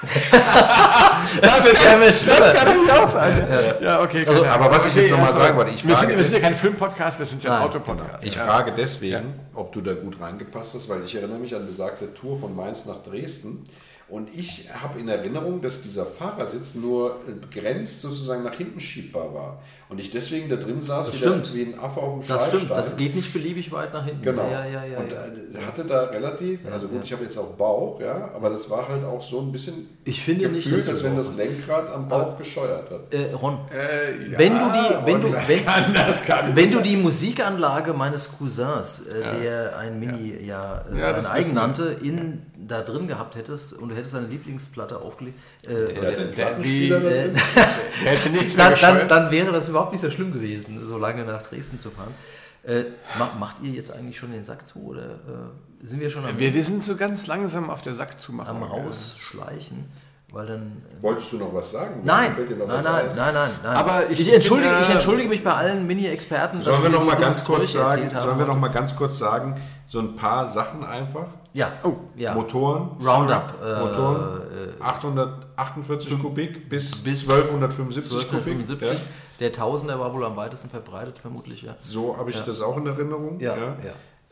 das 0.00 0.32
ja 0.32 1.92
immer 1.92 2.10
schlimmer. 2.10 2.38
das 2.38 2.54
kann 2.54 2.66
doch 2.66 2.82
nicht 2.82 2.90
auch 2.90 3.12
sein. 3.12 3.46
Ja, 3.82 4.00
okay. 4.00 4.24
Also, 4.26 4.46
aber 4.46 4.70
was 4.70 4.86
ich 4.86 4.94
jetzt 4.94 5.10
noch 5.10 5.18
mal 5.18 5.34
sagen 5.34 5.54
wollte, 5.54 5.72
ich 5.72 5.86
wir, 5.86 5.94
frage 5.94 6.08
sind, 6.08 6.16
wir 6.16 6.24
sind 6.24 6.34
ja 6.36 6.40
kein 6.40 6.54
Filmpodcast, 6.54 7.18
wir 7.18 7.26
sind 7.26 7.44
ja 7.44 7.58
ein 7.58 7.62
Autopodcast. 7.64 8.24
Ich 8.24 8.36
ja. 8.36 8.46
frage 8.46 8.72
deswegen, 8.74 9.34
ob 9.52 9.70
du 9.70 9.82
da 9.82 9.92
gut 9.92 10.18
reingepasst 10.18 10.74
hast, 10.74 10.88
weil 10.88 11.04
ich 11.04 11.14
erinnere 11.14 11.38
mich 11.38 11.54
an 11.54 11.66
besagte 11.66 12.14
Tour 12.14 12.40
von 12.40 12.56
Mainz 12.56 12.86
nach 12.86 13.02
Dresden. 13.02 13.64
Und 14.08 14.34
ich 14.34 14.70
habe 14.72 14.98
in 14.98 15.08
Erinnerung, 15.08 15.60
dass 15.60 15.82
dieser 15.82 16.06
Fahrersitz 16.06 16.74
nur 16.74 17.20
äh, 17.28 17.32
begrenzt 17.32 18.00
sozusagen 18.00 18.44
nach 18.44 18.54
hinten 18.54 18.80
schiebbar 18.80 19.34
war. 19.34 19.62
Und 19.90 19.98
ich 19.98 20.10
deswegen 20.12 20.48
da 20.48 20.54
drin 20.54 20.80
saß 20.82 21.06
Das 21.10 21.16
wie, 21.20 21.24
der, 21.24 21.42
wie 21.52 21.62
ein 21.62 21.78
Affe 21.80 21.98
auf 22.00 22.20
dem 22.20 22.28
Das 22.28 22.46
stimmt, 22.48 22.70
das 22.70 22.96
geht 22.96 23.16
nicht 23.16 23.32
beliebig 23.32 23.72
weit 23.72 23.92
nach 23.92 24.04
hinten. 24.04 24.22
Genau. 24.22 24.48
Ja, 24.48 24.64
ja, 24.64 24.84
ja. 24.84 24.98
und 24.98 25.10
ja. 25.10 25.60
äh, 25.60 25.66
hatte 25.66 25.84
da 25.84 26.04
relativ, 26.04 26.60
also 26.72 26.86
gut, 26.86 27.00
ich 27.02 27.12
habe 27.12 27.24
jetzt 27.24 27.36
auch 27.36 27.48
Bauch, 27.54 28.00
ja, 28.00 28.30
aber 28.32 28.50
das 28.50 28.70
war 28.70 28.88
halt 28.88 29.04
auch 29.04 29.20
so 29.20 29.40
ein 29.40 29.50
bisschen 29.50 29.88
Ich 30.04 30.22
finde 30.22 30.48
nicht, 30.48 30.62
gefühlt, 30.62 30.82
dass 30.86 30.94
als 30.94 31.02
wenn 31.04 31.16
das 31.16 31.36
Lenkrad 31.36 31.92
am 31.92 32.06
Bauch 32.08 32.38
gescheuert 32.38 32.88
hat. 32.88 33.12
Äh, 33.12 33.32
Ron, 33.32 33.58
Äh, 33.70 34.38
wenn 34.38 34.52
du 34.60 34.64
die, 34.66 35.06
wenn 35.06 35.20
du, 35.22 35.26
und 35.26 35.34
das 35.34 35.48
wenn, 35.48 35.64
kann, 35.64 35.92
das 35.94 36.24
kann. 36.24 36.54
wenn 36.54 36.70
du 36.70 36.80
die 36.82 36.96
Musikanlage 36.96 37.92
meines 37.92 38.38
Cousins, 38.38 39.02
äh, 39.08 39.42
der 39.42 39.76
ein 39.76 39.98
Mini 39.98 40.36
ja, 40.44 40.84
äh, 40.94 41.20
sein 41.22 41.26
eigen 41.26 41.54
nannte, 41.54 41.96
in, 42.00 42.42
da 42.68 42.82
drin 42.82 43.08
gehabt 43.08 43.34
hättest 43.34 43.72
und 43.72 43.88
du 43.88 43.96
hättest 43.96 44.12
seine 44.12 44.28
Lieblingsplatte 44.28 44.98
aufgelegt, 45.00 45.36
äh, 45.66 45.72
Er 45.72 46.00
der- 46.02 46.12
drin. 46.12 46.30
Der 46.36 48.12
hätte 48.12 48.30
nichts 48.30 48.56
mehr 48.56 48.70
dann, 48.70 48.80
dann, 48.98 49.08
dann 49.08 49.30
wäre 49.32 49.50
das 49.50 49.68
überhaupt 49.68 49.79
nicht 49.90 50.00
so 50.00 50.10
schlimm 50.10 50.32
gewesen, 50.32 50.78
so 50.86 50.98
lange 50.98 51.24
nach 51.24 51.42
Dresden 51.42 51.80
zu 51.80 51.90
fahren. 51.90 52.14
Äh, 52.62 52.84
ma- 53.18 53.30
macht 53.38 53.56
ihr 53.62 53.70
jetzt 53.72 53.90
eigentlich 53.92 54.18
schon 54.18 54.32
den 54.32 54.44
Sack 54.44 54.66
zu 54.68 54.80
oder 54.84 55.02
äh, 55.06 55.86
sind 55.86 55.98
wir 56.00 56.10
schon 56.10 56.26
am, 56.26 56.38
Wir, 56.38 56.52
wir 56.52 56.62
sind 56.62 56.84
so 56.84 56.94
ganz 56.96 57.26
langsam 57.26 57.70
auf 57.70 57.80
der 57.80 57.94
Sack 57.94 58.20
zu 58.20 58.32
machen. 58.32 58.50
am 58.56 58.62
Rausschleichen? 58.62 59.86
Weil 60.32 60.46
dann. 60.46 60.82
Wolltest 61.00 61.32
du 61.32 61.38
noch 61.38 61.52
was 61.54 61.72
sagen? 61.72 62.02
Nein, 62.04 62.32
nein, 62.36 62.56
was 62.68 62.84
nein, 62.84 62.94
ein? 63.10 63.16
nein, 63.16 63.34
nein, 63.34 63.50
nein. 63.64 63.76
Aber 63.76 64.08
ich- 64.10 64.20
ich, 64.20 64.32
entschuldige, 64.32 64.68
bin, 64.68 64.78
äh, 64.78 64.82
ich 64.82 64.90
entschuldige 64.90 65.28
mich 65.28 65.42
bei 65.42 65.52
allen 65.54 65.86
Mini-Experten. 65.88 66.60
Sollen 66.62 66.82
wir 66.82 66.90
noch 66.90 66.98
so 67.00 67.04
mal 67.06 67.16
ganz 67.16 67.42
kurz 67.44 67.72
sagen, 67.72 68.08
sollen 68.10 68.38
wir 68.38 68.46
noch 68.46 68.58
mal 68.58 68.68
ganz 68.68 68.94
kurz 68.94 69.18
sagen, 69.18 69.56
so 69.88 69.98
ein 69.98 70.14
paar 70.14 70.46
Sachen 70.46 70.84
einfach. 70.84 71.26
Ja, 71.52 71.72
Oh, 71.82 71.96
ja. 72.14 72.32
Motoren, 72.34 72.90
Roundup. 73.04 73.54
äh, 73.60 73.80
Motoren, 73.80 74.40
848 74.78 76.18
Kubik 76.20 76.68
bis, 76.68 77.02
bis 77.02 77.22
1275 77.28 78.12
Kubik. 78.30 78.44
1275. 78.44 78.90
Ja. 78.90 78.96
Der 79.40 79.52
Tausender 79.52 79.98
war 79.98 80.14
wohl 80.14 80.24
am 80.24 80.36
weitesten 80.36 80.68
verbreitet, 80.68 81.18
vermutlich, 81.18 81.62
ja. 81.62 81.74
So 81.80 82.16
habe 82.16 82.30
ich 82.30 82.38
das 82.40 82.60
auch 82.60 82.76
in 82.76 82.86
Erinnerung. 82.86 83.40
Ja, 83.40 83.56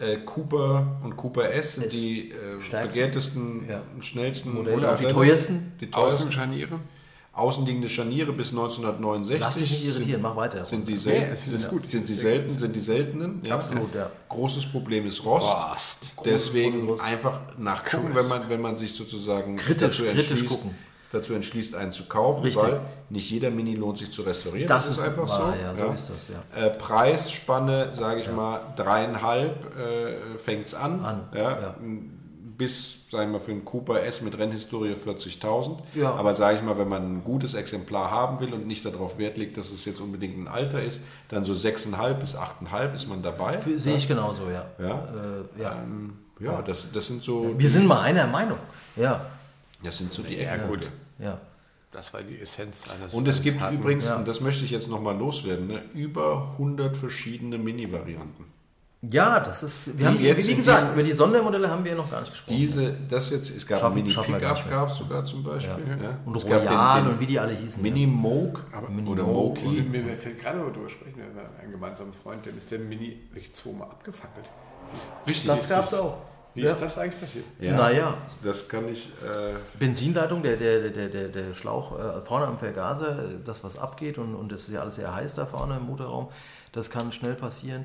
Äh, 0.00 0.18
Cooper 0.18 0.98
und 1.02 1.16
Cooper 1.16 1.50
S 1.52 1.74
sind 1.74 1.86
S. 1.86 1.90
die 1.92 2.30
äh, 2.30 2.59
begehrtesten, 2.86 3.68
Ja. 3.68 3.80
schnellsten 4.00 4.54
Modelle, 4.54 4.92
auch 4.92 4.96
die 4.96 5.06
teuersten. 5.06 5.72
Die 5.80 5.90
teuersten. 5.90 6.22
Außenscharniere. 6.24 6.78
Außenliegende 7.32 7.88
Scharniere 7.88 8.32
bis 8.32 8.50
1969. 8.50 9.40
Lass 9.40 9.54
dich 9.56 9.70
nicht 9.70 9.84
irritieren, 9.86 10.11
sind, 10.12 10.22
mach 10.22 10.36
weiter. 10.36 10.64
Sind 10.64 10.88
die, 10.88 10.94
Nee, 10.94 11.32
ist 11.32 11.48
sind, 11.48 11.68
gut. 11.68 11.88
sind 11.90 12.09
die 12.09 12.12
Sehr 12.14 12.30
selten, 12.32 12.59
sind 12.59 12.74
die 12.76 12.80
seltenen. 12.80 13.40
Ja. 13.44 13.54
Absolut, 13.54 13.94
ja. 13.94 14.11
Großes 14.28 14.66
Problem 14.66 15.06
ist 15.06 15.24
Rost. 15.24 15.46
Rost. 15.46 15.98
Deswegen 16.24 16.88
Rost. 16.88 17.02
einfach 17.02 17.40
nachgucken, 17.56 18.11
wenn 18.14 18.26
man, 18.28 18.48
wenn 18.48 18.61
man 18.61 18.76
sich 18.76 18.92
sozusagen 18.92 19.56
Kritisch, 19.56 19.98
dazu, 19.98 20.11
kritisch 20.11 20.30
entschließt, 20.32 20.48
gucken. 20.52 20.74
Dazu 21.12 21.34
entschließt, 21.34 21.74
einen 21.74 21.92
zu 21.92 22.04
kaufen, 22.04 22.42
Richtig. 22.42 22.62
weil 22.62 22.80
nicht 23.09 23.30
jeder 23.30 23.50
Mini 23.50 23.74
lohnt 23.74 23.98
sich 23.98 24.11
zu 24.11 24.22
restaurieren. 24.22 24.68
Das 24.68 24.88
ist 24.88 25.00
einfach 25.00 25.28
wahr, 25.28 25.54
so. 25.56 25.62
ja, 25.62 25.86
so 25.86 25.92
ist 25.92 26.11
das, 26.11 26.28
ja. 26.28 26.66
Äh, 26.66 26.70
Preisspanne, 26.70 27.94
sage 27.94 28.20
ich 28.20 28.30
mal, 28.30 28.61
dreieinhalb 28.76 29.78
äh, 29.78 30.38
fängt 30.38 30.66
es 30.66 30.74
an. 30.74 31.04
An, 31.04 31.28
ja, 31.34 31.50
ja. 31.50 31.74
Bis, 32.59 33.09
sagen 33.09 33.30
wir 33.30 33.38
mal, 33.38 33.44
für 33.44 33.52
einen 33.52 33.64
Cooper 33.64 34.02
S 34.02 34.20
mit 34.20 34.36
Rennhistorie 34.36 34.92
40.000. 34.92 35.78
Ja. 35.94 36.14
Aber 36.14 36.34
sage 36.34 36.56
ich 36.56 36.62
mal, 36.62 36.76
wenn 36.76 36.88
man 36.88 37.18
ein 37.18 37.24
gutes 37.24 37.54
Exemplar 37.54 38.11
haben 38.11 38.40
will 38.40 38.52
und 38.52 38.66
nicht 38.66 38.84
darauf 38.84 39.16
Wert 39.16 39.38
legt, 39.38 39.56
dass 39.56 39.70
es 39.70 39.84
jetzt 39.84 40.00
unbedingt 40.00 40.36
ein 40.36 40.48
Alter 40.48 40.82
ist, 40.82 41.00
dann 41.28 41.44
so 41.44 41.52
6,5 41.52 42.14
bis 42.14 42.34
8,5 42.34 42.94
ist 42.96 43.09
man 43.09 43.22
dabei. 43.22 43.59
Sehe 43.59 43.96
ich 43.96 44.09
genauso, 44.09 44.50
ja. 44.50 44.66
Ja. 44.84 44.90
Äh, 44.90 45.62
ja. 45.62 45.72
Ähm, 45.84 46.14
ja, 46.40 46.61
das, 46.62 46.86
das 46.92 47.06
sind 47.06 47.22
so, 47.22 47.54
Wir 47.56 47.70
sind 47.70 47.86
mal 47.86 48.00
einer 48.00 48.26
Meinung. 48.26 48.59
Ja, 48.96 49.24
das 49.82 49.98
sind 49.98 50.12
so 50.12 50.22
die 50.22 50.36
Ja, 50.36 50.54
Ecken. 50.54 50.68
gut. 50.68 50.90
ja. 51.18 51.38
Das 51.90 52.12
war 52.12 52.20
die 52.22 52.38
Essenz 52.38 52.86
eines. 52.90 53.14
Und 53.14 53.26
es 53.26 53.36
eines 53.36 53.42
gibt 53.44 53.60
harten- 53.62 53.76
übrigens, 53.78 54.06
ja. 54.08 54.16
und 54.16 54.28
das 54.28 54.40
möchte 54.42 54.62
ich 54.64 54.70
jetzt 54.70 54.88
nochmal 54.90 55.16
loswerden, 55.16 55.68
ne, 55.68 55.82
über 55.94 56.50
100 56.58 56.94
verschiedene 56.96 57.56
Mini-Varianten. 57.56 58.44
Ja, 59.00 59.38
das 59.40 59.62
ist. 59.62 59.86
Wir 59.86 59.94
Die 59.94 60.04
haben, 60.06 60.20
jetzt 60.20 60.48
wie 60.48 60.56
gesagt, 60.56 60.92
über 60.92 61.02
die 61.04 61.12
Sondermodelle 61.12 61.70
haben 61.70 61.84
wir 61.84 61.94
noch 61.94 62.10
gar 62.10 62.18
nicht 62.20 62.32
gesprochen. 62.32 62.56
Diese, 62.56 62.92
das 63.08 63.30
jetzt, 63.30 63.48
es 63.48 63.64
gab 63.66 63.80
Schaffen- 63.80 63.94
Mini-Pickup, 63.94 64.28
mehr. 64.28 64.40
gab 64.68 64.90
es 64.90 64.96
sogar 64.98 65.24
zum 65.24 65.42
Beispiel. 65.44 65.84
Ja. 66.02 66.18
und 66.26 66.36
es 66.36 66.44
gab 66.44 66.62
Royal 66.68 66.96
den, 66.98 67.04
den 67.06 67.12
und 67.14 67.20
wie 67.20 67.26
die 67.26 67.38
alle 67.38 67.54
hießen. 67.54 67.80
Mini 67.80 68.06
Moog 68.06 68.66
Mini 68.90 69.08
oder 69.08 69.22
Moki. 69.22 69.82
Mir, 69.82 70.16
fällt 70.16 70.40
gerade, 70.40 70.58
drüber 70.72 70.88
sprechen, 70.88 71.16
wir 71.16 71.24
haben 71.26 71.48
einen 71.62 71.70
gemeinsamen 71.72 72.12
Freund, 72.12 72.44
dem 72.44 72.56
ist 72.58 72.70
der 72.72 72.80
Mini 72.80 73.20
wirklich 73.30 73.54
zweimal 73.54 73.88
abgefackelt. 73.88 74.46
Richtig. 75.26 75.46
ja. 75.46 75.54
das 75.54 75.68
gab 75.68 75.84
es 75.84 75.94
auch. 75.94 76.18
Wie 76.55 76.62
Ja. 76.62 76.72
ist 76.72 76.82
das 76.82 76.99
eigentlich 76.99 77.20
passiert? 77.20 77.44
Ja, 77.61 77.76
Naja, 77.76 78.14
Das 78.42 78.68
kann 78.68 78.88
ich. 78.88 79.07
Äh, 79.22 79.55
Benzinleitung, 79.78 80.42
der, 80.42 80.57
der, 80.57 80.88
der, 80.90 81.09
der, 81.09 81.28
der 81.28 81.55
Schlauch 81.55 81.99
äh, 81.99 82.20
vorne 82.22 82.46
am 82.46 82.59
Vergaser, 82.59 83.16
das 83.44 83.62
was 83.64 83.78
abgeht 83.78 84.18
und, 84.18 84.34
und 84.34 84.53
es 84.53 84.62
ist 84.68 84.74
ja 84.74 84.80
alles 84.80 84.96
sehr 84.96 85.14
heiß 85.14 85.34
da 85.34 85.46
vorne 85.46 85.76
im 85.76 85.84
Motorraum, 85.86 86.28
das 86.72 86.90
kann 86.90 87.12
schnell 87.12 87.34
passieren. 87.34 87.84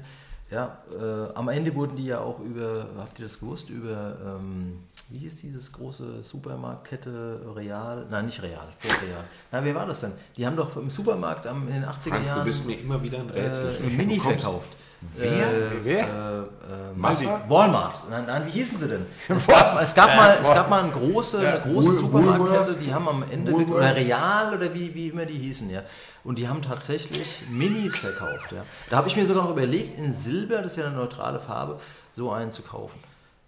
Ja, 0.51 0.77
äh, 0.99 1.33
am 1.35 1.49
Ende 1.49 1.73
wurden 1.73 1.95
die 1.95 2.05
ja 2.05 2.19
auch 2.19 2.39
über, 2.39 2.85
habt 2.99 3.17
ihr 3.17 3.25
das 3.25 3.39
gewusst, 3.39 3.69
über, 3.71 4.15
ähm, 4.23 4.83
wie 5.09 5.17
hieß 5.19 5.37
dieses 5.37 5.71
große 5.71 6.23
Supermarktkette 6.23 7.41
Real? 7.55 8.05
Nein, 8.11 8.25
nicht 8.25 8.41
Real, 8.43 8.67
vor 8.79 8.91
Real. 9.07 9.23
Na, 9.51 9.63
wer 9.63 9.73
war 9.75 9.85
das 9.87 10.01
denn? 10.01 10.11
Die 10.37 10.45
haben 10.45 10.55
doch 10.55 10.75
im 10.77 10.89
Supermarkt 10.89 11.47
am, 11.47 11.67
in 11.67 11.73
den 11.75 11.85
80er 11.85 12.09
Frank, 12.09 12.25
Jahren 12.25 12.39
du 12.39 12.45
bist 12.45 12.65
mir 12.67 12.79
immer 12.79 13.01
wieder 13.01 13.19
ein 13.19 13.29
Rätsel. 13.29 13.75
äh, 13.81 13.87
ein 13.87 13.97
Mini 13.97 14.19
verkauft. 14.19 14.69
Wer? 15.15 15.31
Äh, 15.31 15.69
Wer? 15.83 15.99
Äh, 15.99 16.39
äh? 16.39 17.49
Walmart. 17.49 18.09
Nein, 18.09 18.25
nein, 18.25 18.45
wie 18.45 18.51
hießen 18.51 18.79
sie 18.79 18.87
denn? 18.87 19.05
Es 19.27 19.47
gab, 19.47 19.81
es 19.81 19.93
gab, 19.93 20.15
mal, 20.15 20.37
es 20.41 20.47
gab 20.47 20.69
mal 20.69 20.83
eine 20.83 20.91
große, 20.91 21.39
eine 21.39 21.59
große 21.59 21.87
Wool- 21.89 21.95
Supermarktkette, 21.95 22.75
die 22.75 22.93
haben 22.93 23.07
am 23.07 23.23
Ende, 23.29 23.51
mit, 23.51 23.69
oder 23.69 23.95
Real 23.95 24.55
oder 24.55 24.73
wie, 24.73 24.93
wie 24.93 25.09
immer 25.09 25.25
die 25.25 25.37
hießen, 25.37 25.69
ja. 25.69 25.81
Und 26.23 26.39
die 26.39 26.47
haben 26.47 26.61
tatsächlich 26.61 27.41
Minis 27.49 27.97
verkauft, 27.97 28.51
ja. 28.53 28.63
Da 28.89 28.97
habe 28.97 29.07
ich 29.07 29.15
mir 29.15 29.25
sogar 29.25 29.43
noch 29.43 29.51
überlegt, 29.51 29.97
in 29.97 30.13
Silber, 30.13 30.57
das 30.61 30.73
ist 30.73 30.77
ja 30.77 30.85
eine 30.85 30.95
neutrale 30.95 31.39
Farbe, 31.39 31.79
so 32.13 32.31
einen 32.31 32.51
zu 32.51 32.61
kaufen. 32.63 32.99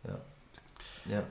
Ja. 0.06 1.16
ja. 1.16 1.24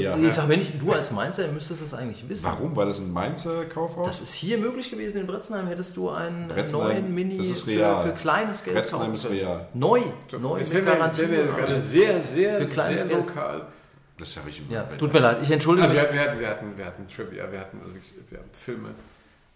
Ja. 0.00 0.16
ich 0.16 0.32
sag, 0.32 0.48
wenn 0.48 0.60
ich, 0.60 0.78
du 0.78 0.92
als 0.92 1.10
Mainzer 1.10 1.46
müsstest 1.48 1.82
das 1.82 1.92
eigentlich 1.94 2.28
wissen. 2.28 2.44
Warum? 2.44 2.74
War 2.74 2.86
das 2.86 2.98
ein 2.98 3.12
Mainzer 3.12 3.64
Kaufhaus? 3.66 4.06
Das 4.06 4.20
ist 4.20 4.34
hier 4.34 4.56
möglich 4.58 4.90
gewesen 4.90 5.20
in 5.20 5.26
Bretzenheim, 5.26 5.66
hättest 5.66 5.96
du 5.96 6.08
einen 6.08 6.48
äh, 6.50 6.54
Bretzenheim, 6.54 6.88
neuen 6.88 7.14
Mini 7.14 7.36
das 7.38 7.48
ist 7.48 7.62
für, 7.62 7.70
real. 7.72 8.04
für 8.06 8.12
kleines 8.12 8.64
Geld 8.64 8.76
Bretzenheim 8.76 9.12
kaufen 9.12 9.14
ist 9.16 9.30
real. 9.30 9.68
Neu, 9.74 10.00
neu 10.40 10.58
Jetzt 10.58 10.72
mit 10.72 10.86
Garantie. 10.86 11.22
und 11.24 11.56
gerade 11.56 11.78
sehr, 11.78 12.22
sehr, 12.22 12.58
Für 12.58 12.66
kleines 12.66 13.00
sehr 13.02 13.10
Geld. 13.10 13.26
lokal. 13.26 13.66
Das 14.18 14.36
habe 14.36 14.50
ich 14.50 14.62
Ja, 14.70 14.82
tut 14.84 15.12
mir 15.12 15.18
leid, 15.20 15.38
ich 15.42 15.50
entschuldige 15.50 15.88
Also 15.88 15.96
wir 16.00 16.02
mich. 16.02 16.10
hatten, 16.10 16.14
wir, 16.16 16.26
hatten, 16.26 16.40
wir, 16.40 16.48
hatten, 16.48 16.78
wir 16.78 16.86
hatten 16.86 17.08
Trivia, 17.08 17.50
wir 17.50 17.60
hatten, 17.60 17.78
also 17.80 17.94
wirklich, 17.94 18.12
wir 18.30 18.38
haben 18.38 18.48
Filme, 18.52 18.88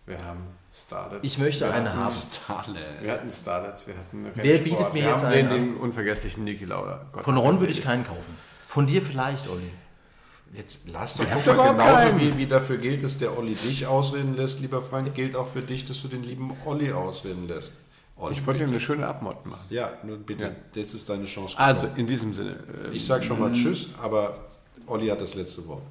wir 0.06 0.18
haben 0.24 0.40
Starlet. 0.72 1.20
Ich 1.22 1.38
möchte 1.38 1.64
wir 1.64 1.72
eine 1.72 1.90
hatten, 1.90 1.98
haben. 2.48 2.74
Wir 3.00 3.12
hatten 3.12 3.28
Starlets, 3.30 3.86
wir 3.86 3.94
hatten 3.94 4.26
Wer 4.34 4.58
bietet 4.58 4.92
mir 4.92 4.94
wir 4.94 5.02
jetzt 5.10 5.22
haben 5.24 5.32
einen 5.32 5.48
den, 5.48 5.74
den 5.74 5.76
unvergesslichen 5.76 6.44
Niki 6.44 6.64
Lauda. 6.66 7.06
Gott 7.12 7.24
Von 7.24 7.36
Ron 7.38 7.60
würde 7.60 7.72
ich 7.72 7.82
keinen 7.82 8.04
kaufen. 8.04 8.36
Von 8.66 8.86
dir 8.86 9.00
vielleicht, 9.00 9.48
Olli. 9.48 9.70
Jetzt 10.54 10.88
lass 10.90 11.16
doch 11.16 11.24
guck 11.44 11.56
mal, 11.56 11.72
genauso 11.72 12.18
wie, 12.20 12.36
wie 12.38 12.46
dafür 12.46 12.78
gilt, 12.78 13.02
dass 13.04 13.18
der 13.18 13.36
Olli 13.36 13.54
dich 13.54 13.86
ausreden 13.86 14.34
lässt, 14.36 14.60
lieber 14.60 14.80
Frank, 14.80 15.14
gilt 15.14 15.36
auch 15.36 15.48
für 15.48 15.60
dich, 15.60 15.84
dass 15.84 16.00
du 16.02 16.08
den 16.08 16.22
lieben 16.22 16.52
Olli 16.64 16.92
ausreden 16.92 17.46
lässt. 17.46 17.72
Olli, 18.16 18.32
Ich 18.34 18.46
wollte 18.46 18.60
ja 18.60 18.64
bitte. 18.66 18.76
eine 18.76 18.80
schöne 18.80 19.06
Abmod 19.06 19.44
machen. 19.44 19.64
Ja, 19.68 19.90
nur 20.02 20.16
bitte, 20.16 20.44
Ja. 20.44 20.50
das 20.74 20.94
ist 20.94 21.08
deine 21.08 21.26
Chance. 21.26 21.58
Also, 21.58 21.88
in 21.96 22.06
diesem 22.06 22.32
Sinne. 22.32 22.58
äh, 22.90 22.94
ich 22.96 23.04
sage 23.04 23.22
schon 23.24 23.38
mal 23.38 23.52
Tschüss, 23.52 23.90
aber 24.02 24.38
Olli 24.86 25.08
hat 25.08 25.20
das 25.20 25.34
letzte 25.34 25.66
Wort. 25.66 25.82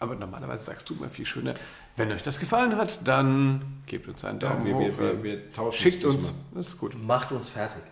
Aber 0.00 0.14
normalerweise 0.16 0.64
sagst 0.64 0.90
du 0.90 0.94
immer 0.94 1.08
viel 1.08 1.24
schöner. 1.24 1.54
Wenn 1.96 2.10
euch 2.12 2.22
das 2.22 2.38
gefallen 2.40 2.76
hat, 2.76 2.98
dann 3.04 3.62
gebt 3.86 4.08
uns 4.08 4.24
einen 4.24 4.40
Ja, 4.40 4.50
Daumen 4.50 4.66
wir, 4.66 4.74
hoch. 4.74 4.80
wir, 4.80 4.98
wir, 4.98 5.22
wir 5.22 5.52
tauschen 5.52 5.78
schickt 5.80 6.04
uns. 6.04 6.34
Das 6.54 6.68
ist 6.68 6.78
gut. 6.78 6.94
Macht 7.00 7.30
uns 7.32 7.48
fertig. 7.48 7.82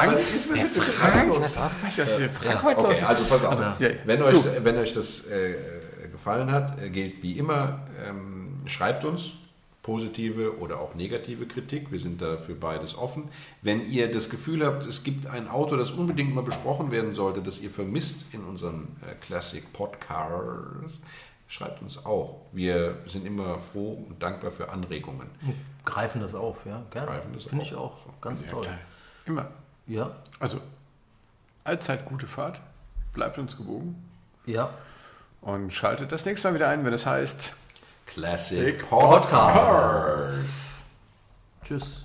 Angst 0.00 0.34
ist. 0.34 0.50
Was 0.52 1.88
ist 1.88 1.98
das 1.98 2.16
hier? 2.16 2.30
Frank 2.30 2.62
heute 2.62 2.78
Okay, 2.80 2.88
los? 3.00 3.02
also 3.02 3.24
pass 3.24 3.44
auf. 3.44 3.80
ja. 3.80 3.88
Wenn, 4.04 4.22
euch, 4.22 4.36
wenn 4.62 4.76
euch 4.78 4.92
das 4.92 5.26
äh, 5.26 5.54
gefallen 6.10 6.50
hat, 6.50 6.80
äh, 6.82 6.90
gilt 6.90 7.22
wie 7.22 7.38
immer, 7.38 7.80
ähm, 8.06 8.62
schreibt 8.66 9.04
uns 9.04 9.32
positive 9.82 10.58
oder 10.60 10.78
auch 10.80 10.94
negative 10.94 11.46
Kritik. 11.46 11.90
Wir 11.90 11.98
sind 11.98 12.22
dafür 12.22 12.54
beides 12.54 12.96
offen. 12.96 13.28
Wenn 13.62 13.90
ihr 13.90 14.10
das 14.12 14.30
Gefühl 14.30 14.64
habt, 14.64 14.86
es 14.86 15.02
gibt 15.02 15.26
ein 15.26 15.48
Auto, 15.48 15.76
das 15.76 15.90
unbedingt 15.90 16.34
mal 16.34 16.44
besprochen 16.44 16.92
werden 16.92 17.14
sollte, 17.14 17.42
das 17.42 17.58
ihr 17.60 17.70
vermisst 17.70 18.16
in 18.32 18.44
unseren 18.44 18.96
äh, 19.02 19.14
Classic 19.24 19.64
Podcasts, 19.72 21.00
schreibt 21.52 21.82
uns 21.82 22.04
auch. 22.06 22.40
Wir 22.52 22.96
sind 23.06 23.26
immer 23.26 23.58
froh 23.58 24.04
und 24.08 24.22
dankbar 24.22 24.50
für 24.50 24.70
Anregungen. 24.70 25.28
Greifen 25.84 26.20
das 26.22 26.34
auf, 26.34 26.64
ja, 26.64 26.82
gerne. 26.90 27.06
Greifen 27.08 27.32
das 27.34 27.44
Finde 27.44 27.62
auf. 27.64 27.70
ich 27.70 27.76
auch. 27.76 28.20
Ganz 28.20 28.46
toll. 28.46 28.66
Immer. 29.26 29.48
Ja, 29.86 30.12
Also, 30.40 30.60
allzeit 31.64 32.04
gute 32.06 32.26
Fahrt. 32.26 32.60
Bleibt 33.12 33.38
uns 33.38 33.56
gewogen. 33.56 34.08
ja. 34.46 34.70
Und 35.42 35.72
schaltet 35.72 36.12
das 36.12 36.24
nächste 36.24 36.46
Mal 36.48 36.54
wieder 36.54 36.68
ein, 36.68 36.84
wenn 36.84 36.92
es 36.92 37.04
heißt. 37.04 37.54
Classic 38.06 38.88
Podcast. 38.88 40.46
Tschüss. 41.64 42.04